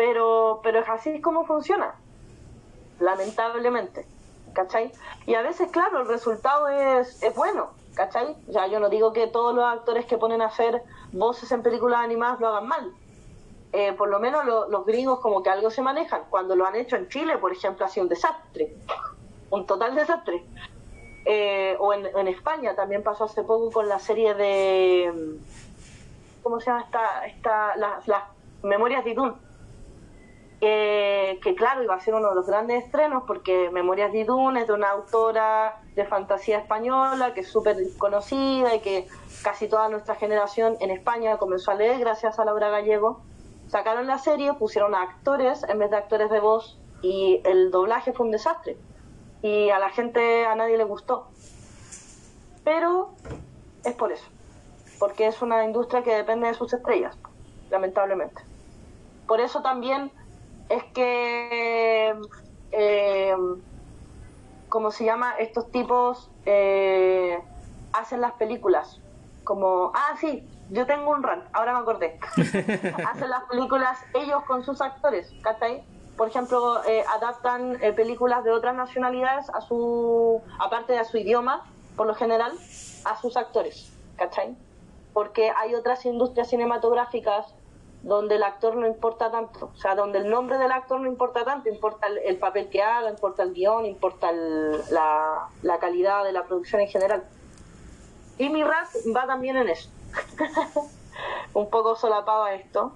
pero, 0.00 0.60
pero 0.62 0.78
es 0.78 0.88
así 0.88 1.20
como 1.20 1.44
funciona, 1.44 1.94
lamentablemente, 3.00 4.06
¿cachai? 4.54 4.92
Y 5.26 5.34
a 5.34 5.42
veces, 5.42 5.70
claro, 5.70 6.00
el 6.00 6.08
resultado 6.08 6.68
es, 6.68 7.22
es 7.22 7.36
bueno, 7.36 7.72
¿cachai? 7.92 8.34
Ya 8.48 8.66
yo 8.66 8.80
no 8.80 8.88
digo 8.88 9.12
que 9.12 9.26
todos 9.26 9.54
los 9.54 9.62
actores 9.62 10.06
que 10.06 10.16
ponen 10.16 10.40
a 10.40 10.46
hacer 10.46 10.82
voces 11.12 11.52
en 11.52 11.62
películas 11.62 12.00
animadas 12.00 12.40
lo 12.40 12.48
hagan 12.48 12.66
mal. 12.66 12.94
Eh, 13.74 13.92
por 13.92 14.08
lo 14.08 14.20
menos 14.20 14.46
los 14.46 14.86
gringos 14.86 15.20
como 15.20 15.42
que 15.42 15.50
algo 15.50 15.68
se 15.68 15.82
manejan. 15.82 16.22
Cuando 16.30 16.56
lo 16.56 16.64
han 16.64 16.76
hecho 16.76 16.96
en 16.96 17.06
Chile, 17.10 17.36
por 17.36 17.52
ejemplo, 17.52 17.84
ha 17.84 17.90
sido 17.90 18.04
un 18.04 18.08
desastre, 18.08 18.74
un 19.50 19.66
total 19.66 19.94
desastre. 19.94 20.46
Eh, 21.26 21.76
o 21.78 21.92
en, 21.92 22.26
España 22.26 22.74
también 22.74 23.02
pasó 23.02 23.24
hace 23.24 23.42
poco 23.42 23.70
con 23.70 23.86
la 23.86 23.98
serie 23.98 24.32
de... 24.32 25.36
¿Cómo 26.42 26.58
se 26.58 26.70
llama 26.70 26.84
esta? 26.84 27.26
esta 27.26 27.76
las, 27.76 28.24
Memorias 28.62 29.04
de 29.04 29.14
Idún 30.60 31.38
que 31.40 31.54
claro, 31.54 31.82
iba 31.82 31.94
a 31.94 32.00
ser 32.00 32.14
uno 32.14 32.28
de 32.28 32.34
los 32.34 32.46
grandes 32.46 32.84
estrenos 32.84 33.24
porque 33.26 33.70
Memorias 33.70 34.12
de 34.12 34.20
Idún 34.20 34.58
es 34.58 34.66
de 34.66 34.74
una 34.74 34.90
autora 34.90 35.80
de 35.94 36.04
fantasía 36.04 36.58
española 36.58 37.32
que 37.32 37.40
es 37.40 37.48
súper 37.48 37.76
conocida 37.96 38.74
y 38.74 38.80
que 38.80 39.08
casi 39.42 39.68
toda 39.68 39.88
nuestra 39.88 40.16
generación 40.16 40.76
en 40.80 40.90
España 40.90 41.38
comenzó 41.38 41.70
a 41.70 41.76
leer 41.76 41.98
gracias 41.98 42.38
a 42.38 42.44
Laura 42.44 42.68
Gallego. 42.68 43.22
Sacaron 43.68 44.06
la 44.06 44.18
serie, 44.18 44.52
pusieron 44.54 44.94
a 44.94 45.02
actores 45.02 45.64
en 45.68 45.78
vez 45.78 45.90
de 45.90 45.96
actores 45.96 46.30
de 46.30 46.40
voz 46.40 46.78
y 47.00 47.40
el 47.44 47.70
doblaje 47.70 48.12
fue 48.12 48.26
un 48.26 48.32
desastre. 48.32 48.76
Y 49.42 49.70
a 49.70 49.78
la 49.78 49.88
gente, 49.88 50.44
a 50.44 50.54
nadie 50.54 50.76
le 50.76 50.84
gustó. 50.84 51.28
Pero 52.64 53.12
es 53.84 53.94
por 53.94 54.12
eso, 54.12 54.26
porque 54.98 55.26
es 55.26 55.40
una 55.40 55.64
industria 55.64 56.02
que 56.02 56.14
depende 56.14 56.48
de 56.48 56.54
sus 56.54 56.72
estrellas, 56.74 57.16
lamentablemente. 57.70 58.42
Por 59.26 59.40
eso 59.40 59.62
también 59.62 60.12
es 60.70 60.84
que, 60.94 62.14
eh, 62.72 63.36
¿cómo 64.68 64.92
se 64.92 65.04
llama? 65.04 65.34
Estos 65.38 65.70
tipos 65.70 66.30
eh, 66.46 67.38
hacen 67.92 68.20
las 68.20 68.32
películas. 68.34 69.00
Como, 69.42 69.90
ah, 69.94 70.16
sí, 70.20 70.48
yo 70.70 70.86
tengo 70.86 71.10
un 71.10 71.24
rant, 71.24 71.44
ahora 71.52 71.72
me 71.72 71.80
acordé. 71.80 72.18
hacen 73.06 73.30
las 73.30 73.44
películas 73.50 73.98
ellos 74.14 74.44
con 74.44 74.64
sus 74.64 74.80
actores, 74.80 75.32
¿cachai? 75.42 75.82
Por 76.16 76.28
ejemplo, 76.28 76.84
eh, 76.84 77.04
adaptan 77.16 77.82
eh, 77.82 77.92
películas 77.92 78.44
de 78.44 78.52
otras 78.52 78.76
nacionalidades 78.76 79.50
a 79.50 79.60
su, 79.62 80.40
aparte 80.60 80.92
de 80.92 81.00
a 81.00 81.04
su 81.04 81.16
idioma, 81.16 81.64
por 81.96 82.06
lo 82.06 82.14
general, 82.14 82.52
a 83.04 83.20
sus 83.20 83.36
actores, 83.36 83.92
¿cachai? 84.16 84.56
Porque 85.12 85.50
hay 85.50 85.74
otras 85.74 86.06
industrias 86.06 86.48
cinematográficas 86.48 87.52
donde 88.02 88.36
el 88.36 88.42
actor 88.42 88.76
no 88.76 88.86
importa 88.86 89.30
tanto, 89.30 89.70
o 89.74 89.76
sea, 89.76 89.94
donde 89.94 90.18
el 90.18 90.30
nombre 90.30 90.56
del 90.56 90.72
actor 90.72 91.00
no 91.00 91.08
importa 91.08 91.44
tanto, 91.44 91.68
importa 91.68 92.06
el, 92.06 92.38
papel 92.38 92.70
que 92.70 92.82
haga, 92.82 93.10
importa 93.10 93.42
el 93.42 93.52
guion, 93.52 93.84
importa 93.84 94.32
la, 94.32 95.48
la, 95.62 95.78
calidad 95.78 96.24
de 96.24 96.32
la 96.32 96.44
producción 96.44 96.80
en 96.80 96.88
general. 96.88 97.24
Y 98.38 98.48
mi 98.48 98.64
rap 98.64 98.88
va 99.14 99.26
también 99.26 99.58
en 99.58 99.68
eso, 99.68 99.90
un 101.54 101.68
poco 101.68 101.94
solapado 101.94 102.44
a 102.44 102.54
esto, 102.54 102.92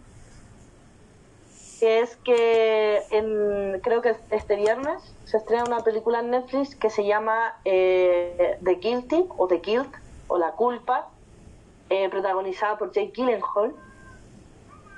que 1.81 2.01
es 2.01 2.17
que 2.17 3.03
en, 3.11 3.81
creo 3.81 4.01
que 4.01 4.17
este 4.31 4.57
viernes 4.57 5.03
se 5.27 5.37
estrena 5.37 5.65
una 5.65 5.81
película 5.81 6.21
en 6.21 6.31
Netflix 6.31 6.75
que 6.75 6.89
se 6.89 7.05
llama 7.05 7.57
eh, 7.67 8.59
The 8.65 8.77
Guilty 8.77 9.27
o 9.37 9.49
The 9.49 9.59
Guilt 9.59 9.95
o 10.29 10.39
La 10.39 10.53
Culpa, 10.53 11.09
eh, 11.91 12.09
protagonizada 12.09 12.79
por 12.79 12.93
Jake 12.93 13.13
Gyllenhaal 13.15 13.75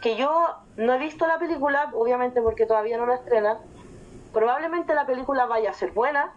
que 0.01 0.17
yo 0.17 0.57
no 0.77 0.95
he 0.95 0.99
visto 0.99 1.27
la 1.27 1.39
película, 1.39 1.91
obviamente 1.95 2.41
porque 2.43 2.67
todavía 2.67 2.99
no 2.99 3.07
la 3.07 3.15
estrenan. 3.15 3.59
Probablemente 4.33 4.95
la 4.95 5.07
película 5.07 5.47
vaya 5.47 5.71
a 5.71 5.73
ser 5.73 5.93
buena. 5.93 6.35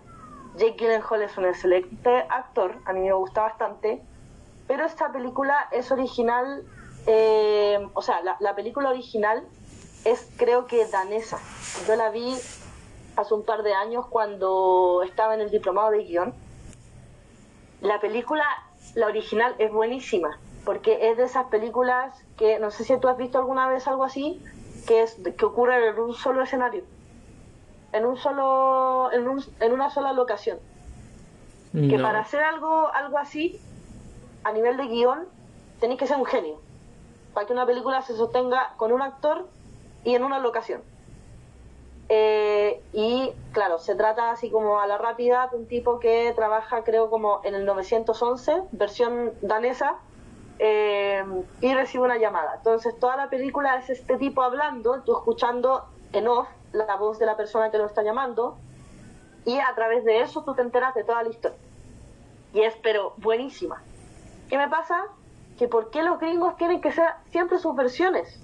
Jake 0.56 0.76
Gyllenhaal 0.78 1.22
es 1.22 1.38
un 1.38 1.46
excelente 1.46 2.26
actor, 2.30 2.76
a 2.86 2.94
mí 2.94 3.02
me 3.02 3.14
gusta 3.14 3.42
bastante. 3.42 4.02
Pero 4.68 4.86
esta 4.86 5.12
película 5.12 5.68
es 5.72 5.92
original, 5.92 6.64
eh, 7.08 7.88
o 7.94 8.02
sea, 8.02 8.22
la, 8.22 8.38
la 8.40 8.56
película 8.56 8.90
original 8.90 9.48
es 10.06 10.32
creo 10.38 10.66
que 10.66 10.86
danesa. 10.86 11.40
Yo 11.88 11.96
la 11.96 12.10
vi 12.10 12.36
hace 13.16 13.34
un 13.34 13.44
par 13.44 13.64
de 13.64 13.74
años 13.74 14.06
cuando 14.08 15.04
estaba 15.04 15.34
en 15.34 15.42
el 15.42 15.50
diplomado 15.50 15.92
de 15.92 16.04
guion. 16.04 16.34
La 17.82 18.00
película, 18.00 18.46
la 18.96 19.08
original, 19.08 19.56
es 19.58 19.72
buenísima 19.72 20.38
porque 20.70 21.10
es 21.10 21.18
de 21.18 21.24
esas 21.24 21.48
películas 21.48 22.14
que 22.38 22.60
no 22.60 22.70
sé 22.70 22.84
si 22.84 22.96
tú 23.00 23.08
has 23.08 23.18
visto 23.18 23.40
alguna 23.40 23.68
vez 23.68 23.88
algo 23.88 24.04
así, 24.04 24.40
que 24.86 25.02
es 25.02 25.20
que 25.36 25.44
ocurre 25.44 25.90
en 25.90 25.98
un 25.98 26.14
solo 26.14 26.44
escenario, 26.44 26.84
en 27.92 28.06
un 28.06 28.16
solo, 28.18 29.12
en, 29.12 29.28
un, 29.28 29.44
en 29.62 29.72
una 29.72 29.90
sola 29.90 30.14
locación. 30.14 30.60
Que 31.74 31.98
para 31.98 32.20
hacer 32.20 32.44
algo, 32.44 32.88
algo 32.94 33.18
así, 33.18 33.60
a 34.44 34.52
nivel 34.52 34.78
de 34.78 34.86
guion, 34.86 35.26
tenéis 35.80 36.00
que 36.00 36.06
ser 36.06 36.18
un 36.18 36.26
genio. 36.26 36.62
Para 37.34 37.48
que 37.48 37.54
una 37.54 37.66
película 37.66 38.04
se 38.04 38.16
sostenga 38.16 38.76
con 38.78 38.92
un 38.92 39.02
actor 39.02 39.48
y 40.04 40.14
en 40.14 40.24
una 40.24 40.38
locación. 40.38 40.84
Eh, 42.10 42.80
y 42.94 43.32
claro, 43.54 43.80
se 43.80 43.96
trata 43.96 44.30
así 44.30 44.52
como 44.52 44.80
a 44.80 44.86
la 44.86 45.00
rápida 45.00 45.48
de 45.48 45.58
un 45.58 45.68
tipo 45.68 46.00
que 46.00 46.32
trabaja 46.36 46.84
creo 46.84 47.10
como 47.10 47.42
en 47.44 47.56
el 47.56 47.66
911, 47.66 48.66
versión 48.72 49.34
danesa, 49.42 49.98
eh, 50.60 51.24
y 51.62 51.74
recibe 51.74 52.04
una 52.04 52.18
llamada. 52.18 52.56
Entonces 52.58 52.98
toda 53.00 53.16
la 53.16 53.30
película 53.30 53.78
es 53.78 53.90
este 53.90 54.18
tipo 54.18 54.44
hablando, 54.44 55.02
tú 55.04 55.18
escuchando 55.18 55.86
en 56.12 56.28
off 56.28 56.48
la 56.74 56.98
voz 56.98 57.18
de 57.18 57.26
la 57.26 57.38
persona 57.38 57.72
que 57.72 57.78
lo 57.78 57.86
está 57.86 58.04
llamando 58.04 58.58
y 59.46 59.58
a 59.60 59.74
través 59.74 60.04
de 60.04 60.22
eso 60.22 60.44
tú 60.44 60.54
te 60.54 60.62
enteras 60.62 60.94
de 60.94 61.04
toda 61.04 61.24
la 61.24 61.30
historia. 61.30 61.58
Y 62.54 62.62
es 62.62 62.76
pero 62.84 63.14
buenísima. 63.18 63.82
¿Qué 64.50 64.58
me 64.58 64.68
pasa? 64.68 65.06
Que 65.58 65.68
por 65.68 65.90
qué 65.92 66.04
los 66.04 66.20
gringos 66.20 66.56
tienen 66.58 66.82
que 66.82 66.92
ser 66.92 67.10
siempre 67.32 67.58
sus 67.58 67.76
versiones. 67.76 68.42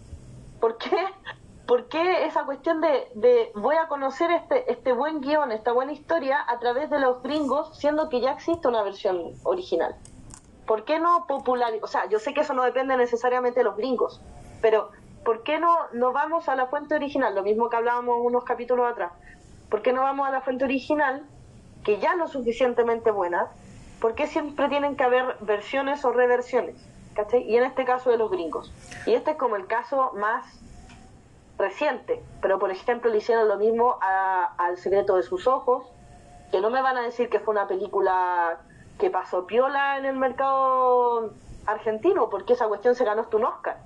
¿Por 0.60 0.78
qué? 0.78 0.98
¿Por 1.68 1.88
qué 1.88 2.28
esa 2.28 2.46
cuestión 2.46 2.80
de, 2.80 3.08
de 3.16 3.52
voy 3.56 3.76
a 3.76 3.88
conocer 3.88 4.30
este, 4.30 4.72
este 4.72 4.94
buen 4.94 5.20
guion, 5.20 5.52
esta 5.52 5.72
buena 5.72 5.94
historia 5.94 6.46
a 6.48 6.60
través 6.60 6.92
de 6.92 7.00
los 7.00 7.24
gringos, 7.24 7.76
siendo 7.78 8.08
que 8.08 8.22
ya 8.22 8.34
existe 8.34 8.68
una 8.68 8.84
versión 8.84 9.34
original? 9.44 9.96
¿Por 10.66 10.86
qué 10.86 11.00
no 11.00 11.26
popularizar? 11.28 11.84
O 11.84 11.88
sea, 11.88 12.06
yo 12.10 12.20
sé 12.20 12.34
que 12.34 12.42
eso 12.42 12.54
no 12.54 12.64
depende 12.64 12.98
necesariamente 12.98 13.60
de 13.60 13.64
los 13.64 13.78
gringos, 13.78 14.22
pero 14.62 14.90
¿por 15.24 15.44
qué 15.44 15.60
no, 15.60 15.76
no 15.94 16.12
vamos 16.12 16.50
a 16.50 16.56
la 16.56 16.68
fuente 16.68 16.96
original? 16.96 17.36
Lo 17.36 17.44
mismo 17.44 17.70
que 17.70 17.78
hablábamos 17.78 18.18
unos 18.22 18.44
capítulos 18.44 18.92
atrás. 18.92 19.12
¿Por 19.70 19.82
qué 19.82 19.94
no 19.94 20.02
vamos 20.02 20.28
a 20.28 20.32
la 20.32 20.42
fuente 20.42 20.66
original, 20.66 21.24
que 21.84 22.00
ya 22.00 22.16
no 22.16 22.26
es 22.26 22.32
suficientemente 22.32 23.12
buena? 23.12 23.48
¿Por 24.00 24.16
qué 24.16 24.28
siempre 24.28 24.70
tienen 24.70 24.96
que 24.96 25.04
haber 25.04 25.38
versiones 25.42 26.04
o 26.06 26.12
reversiones? 26.12 26.76
¿Cachai? 27.16 27.44
Y 27.44 27.56
en 27.58 27.64
este 27.64 27.86
caso 27.86 28.12
de 28.12 28.18
los 28.18 28.30
gringos. 28.30 28.72
Y 29.06 29.14
este 29.14 29.32
es 29.32 29.38
como 29.38 29.56
el 29.56 29.68
caso 29.68 30.12
más 30.16 30.46
reciente, 31.58 32.22
pero 32.42 32.60
por 32.60 32.72
ejemplo 32.72 33.10
le 33.10 33.18
hicieron 33.18 33.48
lo 33.48 33.58
mismo 33.58 33.98
a, 34.02 34.54
al 34.58 34.78
secreto 34.78 35.16
de 35.16 35.24
sus 35.24 35.48
ojos, 35.48 35.88
que 36.52 36.60
no 36.60 36.70
me 36.70 36.82
van 36.82 36.98
a 36.98 37.02
decir 37.02 37.30
que 37.30 37.40
fue 37.40 37.54
una 37.54 37.68
película 37.68 38.60
que 39.00 39.10
pasó 39.10 39.46
piola 39.46 39.98
en 39.98 40.06
el 40.06 40.16
mercado 40.16 41.32
argentino, 41.66 42.30
porque 42.30 42.54
esa 42.54 42.68
cuestión 42.68 42.96
se 42.96 43.04
ganó 43.04 43.22
hasta 43.22 43.38
un 43.38 43.46
Oscar, 43.46 43.78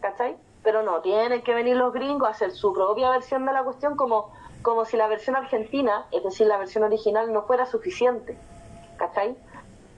¿cachai? 0.00 0.36
Pero 0.62 0.82
no, 0.82 1.00
tienen 1.00 1.42
que 1.42 1.54
venir 1.54 1.76
los 1.76 1.92
gringos 1.92 2.28
a 2.28 2.32
hacer 2.32 2.50
su 2.50 2.72
propia 2.72 3.10
versión 3.10 3.46
de 3.46 3.52
la 3.52 3.62
cuestión 3.62 3.96
como, 3.96 4.32
como 4.62 4.84
si 4.84 4.96
la 4.96 5.06
versión 5.06 5.36
argentina, 5.36 6.06
es 6.10 6.24
decir, 6.24 6.46
la 6.46 6.58
versión 6.58 6.84
original, 6.84 7.32
no 7.32 7.42
fuera 7.42 7.66
suficiente. 7.66 8.36
¿Cachai? 8.96 9.36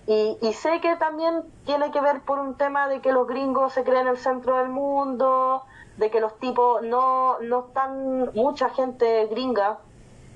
Y, 0.07 0.37
y 0.43 0.53
sé 0.53 0.81
que 0.81 0.97
también 0.97 1.43
tiene 1.65 1.91
que 1.91 2.01
ver 2.01 2.21
por 2.21 2.39
un 2.39 2.57
tema 2.57 2.89
de 2.89 3.01
que 3.01 3.13
los 3.13 3.27
gringos 3.27 3.73
se 3.73 3.85
creen 3.85 4.09
el 4.09 4.19
centro 4.19 4.59
del 4.59 4.69
mundo, 4.69 5.65
de 5.97 6.11
que 6.11 6.21
los 6.21 6.37
tipos 6.39 6.83
no, 6.83 7.39
no 7.41 7.67
están, 7.67 8.31
mucha 8.35 8.71
gente 8.71 9.27
gringa 9.27 9.79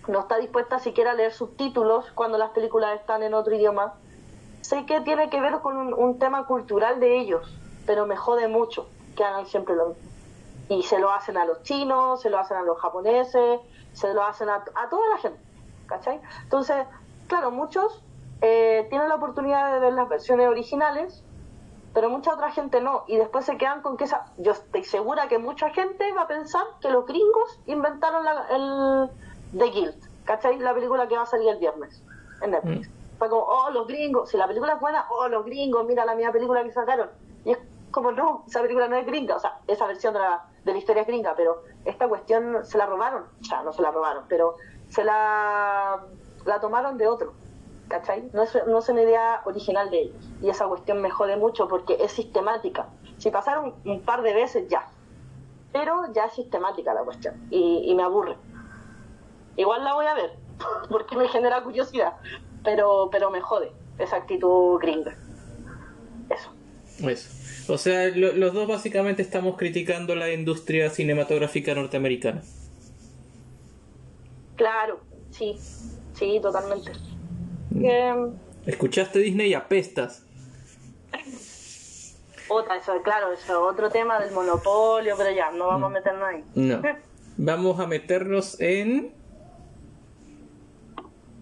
no 0.09 0.21
está 0.21 0.39
dispuesta 0.39 0.79
siquiera 0.79 1.13
a 1.13 1.15
leer 1.15 1.33
subtítulos 1.33 2.11
cuando 2.15 2.39
las 2.39 2.51
películas 2.51 2.99
están 2.99 3.23
en 3.23 3.35
otro 3.35 3.55
idioma. 3.55 3.95
Sé 4.65 4.87
que 4.87 5.03
tiene 5.03 5.29
que 5.29 5.43
ver 5.43 5.61
con 5.61 5.77
un, 5.77 6.19
tema 6.19 6.47
cultural 6.47 6.99
de 6.99 7.19
ellos, 7.19 7.55
pero 7.85 8.07
me 8.07 8.17
jode 8.17 8.49
mucho 8.49 8.89
que 9.15 9.23
hagan 9.23 9.45
siempre 9.45 9.77
lo 9.77 9.89
mismo. 9.89 10.11
Y 10.71 10.83
se 10.85 10.99
lo 10.99 11.13
hacen 11.13 11.37
a 11.37 11.45
los 11.45 11.63
chinos, 11.65 12.23
se 12.23 12.31
lo 12.31 12.39
hacen 12.39 12.57
a 12.57 12.63
los 12.63 12.81
japoneses, 12.81 13.61
se 13.93 14.15
lo 14.15 14.23
hacen 14.25 14.49
a, 14.49 14.65
a 14.75 14.89
toda 14.89 15.07
la 15.11 15.19
gente, 15.19 15.39
¿cachai? 15.85 16.19
Entonces, 16.45 16.87
claro, 17.27 17.51
muchos 17.51 18.03
eh, 18.41 18.87
tienen 18.89 19.11
la 19.11 19.17
oportunidad 19.17 19.71
de 19.75 19.81
ver 19.81 19.93
las 19.93 20.09
versiones 20.09 20.49
originales, 20.49 21.23
pero 21.93 22.09
mucha 22.09 22.33
otra 22.33 22.51
gente 22.51 22.81
no. 22.81 23.05
Y 23.07 23.19
después 23.19 23.45
se 23.45 23.59
quedan 23.59 23.83
con 23.83 23.99
que 23.99 24.05
esa. 24.05 24.33
Yo 24.39 24.53
estoy 24.53 24.85
segura 24.85 25.29
que 25.29 25.37
mucha 25.37 25.69
gente 25.75 26.11
va 26.15 26.23
a 26.23 26.27
pensar 26.27 26.65
que 26.81 26.89
los 26.89 27.05
gringos 27.05 27.61
inventaron 27.67 28.25
el 28.51 29.11
The 29.59 29.71
Guild, 29.71 30.25
¿cachai? 30.25 30.59
La 30.59 30.73
película 30.73 31.07
que 31.07 31.19
va 31.19 31.25
a 31.25 31.27
salir 31.27 31.51
el 31.51 31.59
viernes 31.59 32.03
en 32.41 32.53
Netflix. 32.53 32.89
Mm. 32.89 33.04
Fue 33.19 33.29
como, 33.29 33.43
oh, 33.43 33.71
los 33.71 33.87
gringos. 33.87 34.31
Si 34.31 34.37
la 34.37 34.47
película 34.47 34.75
es 34.75 34.81
buena, 34.81 35.07
oh, 35.11 35.29
los 35.29 35.45
gringos, 35.45 35.85
mira 35.87 36.05
la 36.05 36.15
misma 36.15 36.33
película 36.33 36.63
que 36.63 36.73
sacaron. 36.73 37.11
Y 37.45 37.53
es 37.53 37.59
como, 37.91 38.13
no, 38.13 38.45
esa 38.47 38.61
película 38.63 38.89
no 38.89 38.97
es 38.97 39.07
gringa. 39.07 39.37
O 39.37 39.41
sea, 39.41 39.59
esa 39.67 39.87
versión 39.87 40.15
de 40.15 40.21
la, 40.21 40.45
de 40.65 40.73
la 40.73 40.79
historia 40.79 41.03
es 41.03 41.07
gringa, 41.07 41.35
pero 41.37 41.63
esta 41.85 42.09
cuestión 42.09 42.65
se 42.65 42.79
la 42.79 42.87
robaron. 42.87 43.25
O 43.41 43.45
sea, 43.45 43.63
no 43.63 43.73
se 43.73 43.83
la 43.83 43.91
robaron, 43.91 44.25
pero 44.29 44.57
se 44.89 45.05
la, 45.05 46.05
la 46.45 46.61
tomaron 46.61 46.99
de 46.99 47.07
otro. 47.07 47.35
¿cachai? 47.89 48.31
No 48.33 48.43
es, 48.43 48.59
no 48.67 48.79
es 48.79 48.89
una 48.89 49.03
idea 49.03 49.43
original 49.45 49.91
de 49.91 50.03
ellos. 50.03 50.31
Y 50.43 50.49
esa 50.49 50.67
cuestión 50.67 51.01
me 51.01 51.11
jode 51.11 51.37
mucho 51.37 51.69
porque 51.69 51.97
es 52.01 52.13
sistemática. 52.13 52.87
Si 53.19 53.31
pasaron 53.31 53.75
un 53.85 54.01
par 54.03 54.23
de 54.23 54.35
veces, 54.35 54.69
ya. 54.69 54.89
Pero 55.73 56.13
ya 56.13 56.27
es 56.27 56.35
sistemática 56.35 56.95
la 56.95 57.03
cuestión 57.03 57.35
y, 57.51 57.93
me 57.95 58.03
aburre. 58.03 58.37
Igual 59.57 59.85
la 59.85 59.95
voy 59.95 60.07
a 60.07 60.15
ver 60.15 60.37
porque 60.91 61.17
me 61.17 61.29
genera 61.29 61.63
curiosidad, 61.63 62.15
pero, 62.65 63.09
pero 63.13 63.31
me 63.31 63.41
jode 63.41 63.71
esa 63.99 64.17
actitud 64.17 64.79
gringa. 64.81 65.17
Eso. 66.31 66.51
Eso. 67.09 67.73
O 67.73 67.79
sea, 67.79 68.09
los 68.09 68.53
dos 68.53 68.69
básicamente 68.69 69.23
estamos 69.23 69.57
criticando 69.57 70.15
la 70.15 70.33
industria 70.33 70.91
cinematográfica 70.91 71.75
norteamericana. 71.75 72.43
Claro, 74.57 75.01
sí, 75.31 75.57
sí, 76.13 76.39
totalmente. 76.43 76.93
Escuchaste 78.67 79.19
Disney 79.19 79.51
y 79.51 79.55
apestas. 79.55 80.25
Otra, 82.49 82.77
eso, 82.77 83.01
claro, 83.03 83.33
eso 83.33 83.65
otro 83.65 83.91
tema 83.91 84.21
del 84.21 84.33
monopolio, 84.33 85.15
pero 85.17 85.31
ya, 85.31 85.51
no 85.51 85.67
vamos 85.67 85.87
a 85.87 85.89
mm. 85.89 85.93
meternos 85.93 86.29
ahí. 86.29 86.45
No. 86.55 86.83
Vamos 87.37 87.81
a 87.81 87.89
meternos 87.89 88.61
en. 88.61 89.13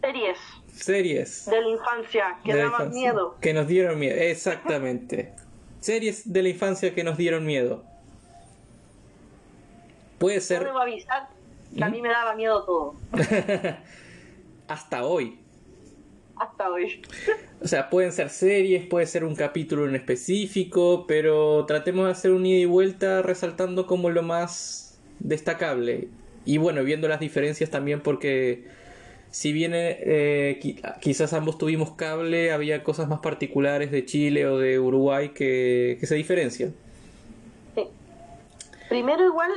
Series. 0.00 0.38
Series. 0.72 1.46
De 1.46 1.60
la 1.60 1.68
infancia, 1.68 2.38
que 2.44 2.54
daban 2.54 2.90
miedo. 2.90 3.36
Que 3.40 3.54
nos 3.54 3.68
dieron 3.68 3.98
miedo, 3.98 4.16
exactamente. 4.16 5.32
Series 5.80 6.32
de 6.32 6.42
la 6.42 6.48
infancia 6.48 6.94
que 6.94 7.04
nos 7.04 7.16
dieron 7.16 7.44
miedo. 7.44 7.84
Puede 10.18 10.40
ser. 10.40 10.64
Yo 10.64 10.78
avisar 10.78 11.28
que 11.76 11.84
a 11.84 11.88
mí 11.88 12.00
¿Mm? 12.00 12.02
me 12.02 12.08
daba 12.08 12.34
miedo 12.34 12.64
todo. 12.64 12.94
Hasta 14.68 15.04
hoy 15.04 15.42
hasta 16.42 16.70
hoy. 16.70 17.02
O 17.60 17.68
sea, 17.68 17.88
pueden 17.90 18.12
ser 18.12 18.30
series, 18.30 18.86
puede 18.86 19.06
ser 19.06 19.24
un 19.24 19.34
capítulo 19.34 19.88
en 19.88 19.94
específico, 19.94 21.06
pero 21.06 21.64
tratemos 21.66 22.06
de 22.06 22.12
hacer 22.12 22.32
un 22.32 22.44
ida 22.44 22.58
y 22.58 22.64
vuelta 22.64 23.22
resaltando 23.22 23.86
como 23.86 24.10
lo 24.10 24.22
más 24.22 25.00
destacable. 25.20 26.08
Y 26.44 26.58
bueno, 26.58 26.82
viendo 26.82 27.08
las 27.08 27.20
diferencias 27.20 27.70
también 27.70 28.00
porque 28.00 28.66
si 29.32 29.52
bien 29.52 29.72
eh, 29.74 30.60
quizás 31.00 31.32
ambos 31.32 31.58
tuvimos 31.58 31.90
cable, 31.94 32.52
había 32.52 32.84
cosas 32.84 33.08
más 33.08 33.18
particulares 33.18 33.90
de 33.90 34.06
Chile 34.06 34.46
o 34.46 34.58
de 34.58 34.78
Uruguay 34.78 35.30
que, 35.30 35.98
se 36.00 36.14
diferencian. 36.14 36.72
Primero 38.88 39.24
igual, 39.24 39.50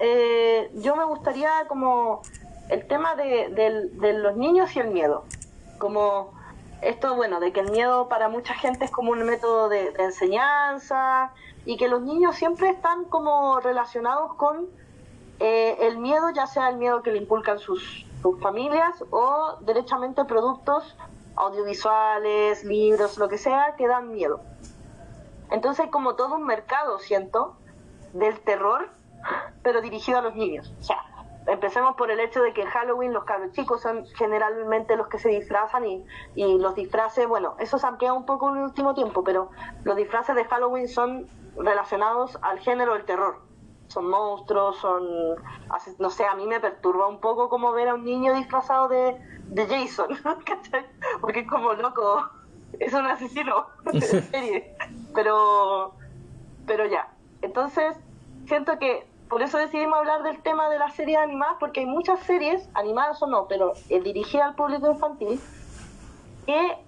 eh, 0.00 0.70
yo 0.82 0.96
me 0.96 1.04
gustaría 1.04 1.50
como 1.68 2.22
el 2.68 2.84
tema 2.86 3.14
de, 3.14 3.48
de 3.92 4.12
los 4.14 4.36
niños 4.36 4.74
y 4.74 4.80
el 4.80 4.88
miedo 4.88 5.24
como 5.78 6.32
esto, 6.82 7.14
bueno, 7.14 7.40
de 7.40 7.52
que 7.52 7.60
el 7.60 7.70
miedo 7.70 8.08
para 8.08 8.28
mucha 8.28 8.54
gente 8.54 8.84
es 8.84 8.90
como 8.90 9.12
un 9.12 9.22
método 9.24 9.68
de, 9.68 9.92
enseñanza 9.98 11.32
y 11.64 11.76
que 11.76 11.88
los 11.88 12.02
niños 12.02 12.36
siempre 12.36 12.68
están 12.70 13.04
como 13.04 13.60
relacionados 13.60 14.34
con 14.34 14.66
eh, 15.38 15.76
el 15.80 15.98
miedo, 15.98 16.30
ya 16.30 16.46
sea 16.46 16.68
el 16.68 16.76
miedo 16.76 17.02
que 17.02 17.12
le 17.12 17.18
inculcan 17.18 17.58
sus, 17.58 18.04
sus 18.22 18.40
familias 18.40 19.04
o 19.10 19.56
derechamente 19.60 20.24
productos 20.24 20.96
audiovisuales, 21.36 22.64
libros, 22.64 23.18
lo 23.18 23.28
que 23.28 23.38
sea, 23.38 23.74
que 23.76 23.86
dan 23.88 24.12
miedo. 24.12 24.40
Entonces 25.50 25.86
hay 25.86 25.90
como 25.90 26.14
todo 26.14 26.36
un 26.36 26.44
mercado, 26.44 26.98
siento, 26.98 27.56
del 28.12 28.40
terror, 28.40 28.88
pero 29.62 29.80
dirigido 29.80 30.18
a 30.18 30.22
los 30.22 30.34
niños. 30.34 30.72
O 30.80 30.82
sea, 30.82 31.04
empecemos 31.46 31.96
por 31.96 32.10
el 32.10 32.20
hecho 32.20 32.42
de 32.42 32.52
que 32.52 32.64
Halloween 32.64 33.12
los 33.12 33.24
cabros 33.24 33.52
chicos 33.52 33.82
son 33.82 34.06
generalmente 34.16 34.96
los 34.96 35.08
que 35.08 35.18
se 35.18 35.28
disfrazan 35.30 35.84
y, 35.84 36.04
y 36.34 36.58
los 36.58 36.74
disfraces, 36.74 37.26
bueno, 37.26 37.56
eso 37.58 37.78
se 37.78 37.86
amplía 37.86 38.12
un 38.12 38.24
poco 38.24 38.50
en 38.50 38.58
el 38.58 38.62
último 38.64 38.94
tiempo, 38.94 39.24
pero 39.24 39.50
los 39.84 39.96
disfraces 39.96 40.36
de 40.36 40.44
Halloween 40.44 40.88
son 40.88 41.26
relacionados 41.56 42.38
al 42.42 42.58
género 42.60 42.94
del 42.94 43.04
terror. 43.04 43.51
Son 43.92 44.08
monstruos, 44.08 44.78
son... 44.78 45.36
No 45.98 46.08
sé, 46.08 46.24
a 46.24 46.34
mí 46.34 46.46
me 46.46 46.60
perturba 46.60 47.08
un 47.08 47.20
poco 47.20 47.50
como 47.50 47.72
ver 47.72 47.88
a 47.88 47.94
un 47.94 48.04
niño 48.04 48.34
disfrazado 48.34 48.88
de, 48.88 49.18
de 49.48 49.66
Jason, 49.66 50.08
Porque 51.20 51.40
es 51.40 51.48
como 51.48 51.74
loco, 51.74 52.26
es 52.78 52.94
un 52.94 53.06
asesino 53.06 53.66
serie. 54.30 54.74
Pero, 55.14 55.92
pero 56.66 56.86
ya. 56.86 57.12
Entonces, 57.42 57.96
siento 58.46 58.78
que 58.78 59.06
por 59.28 59.42
eso 59.42 59.58
decidimos 59.58 59.98
hablar 59.98 60.22
del 60.22 60.42
tema 60.42 60.70
de 60.70 60.78
las 60.78 60.94
series 60.94 61.18
animadas, 61.18 61.56
porque 61.60 61.80
hay 61.80 61.86
muchas 61.86 62.20
series, 62.20 62.68
animadas 62.74 63.22
o 63.22 63.26
no, 63.26 63.46
pero 63.46 63.74
eh, 63.90 64.00
dirigidas 64.00 64.48
al 64.48 64.54
público 64.54 64.90
infantil, 64.90 65.38
que, 66.46 66.78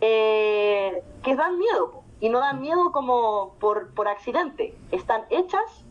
eh, 0.00 1.02
que 1.22 1.36
dan 1.36 1.58
miedo. 1.58 2.02
Y 2.20 2.28
no 2.28 2.38
dan 2.38 2.60
miedo 2.60 2.92
como 2.92 3.54
por, 3.60 3.92
por 3.92 4.08
accidente. 4.08 4.74
Están 4.92 5.24
hechas 5.30 5.83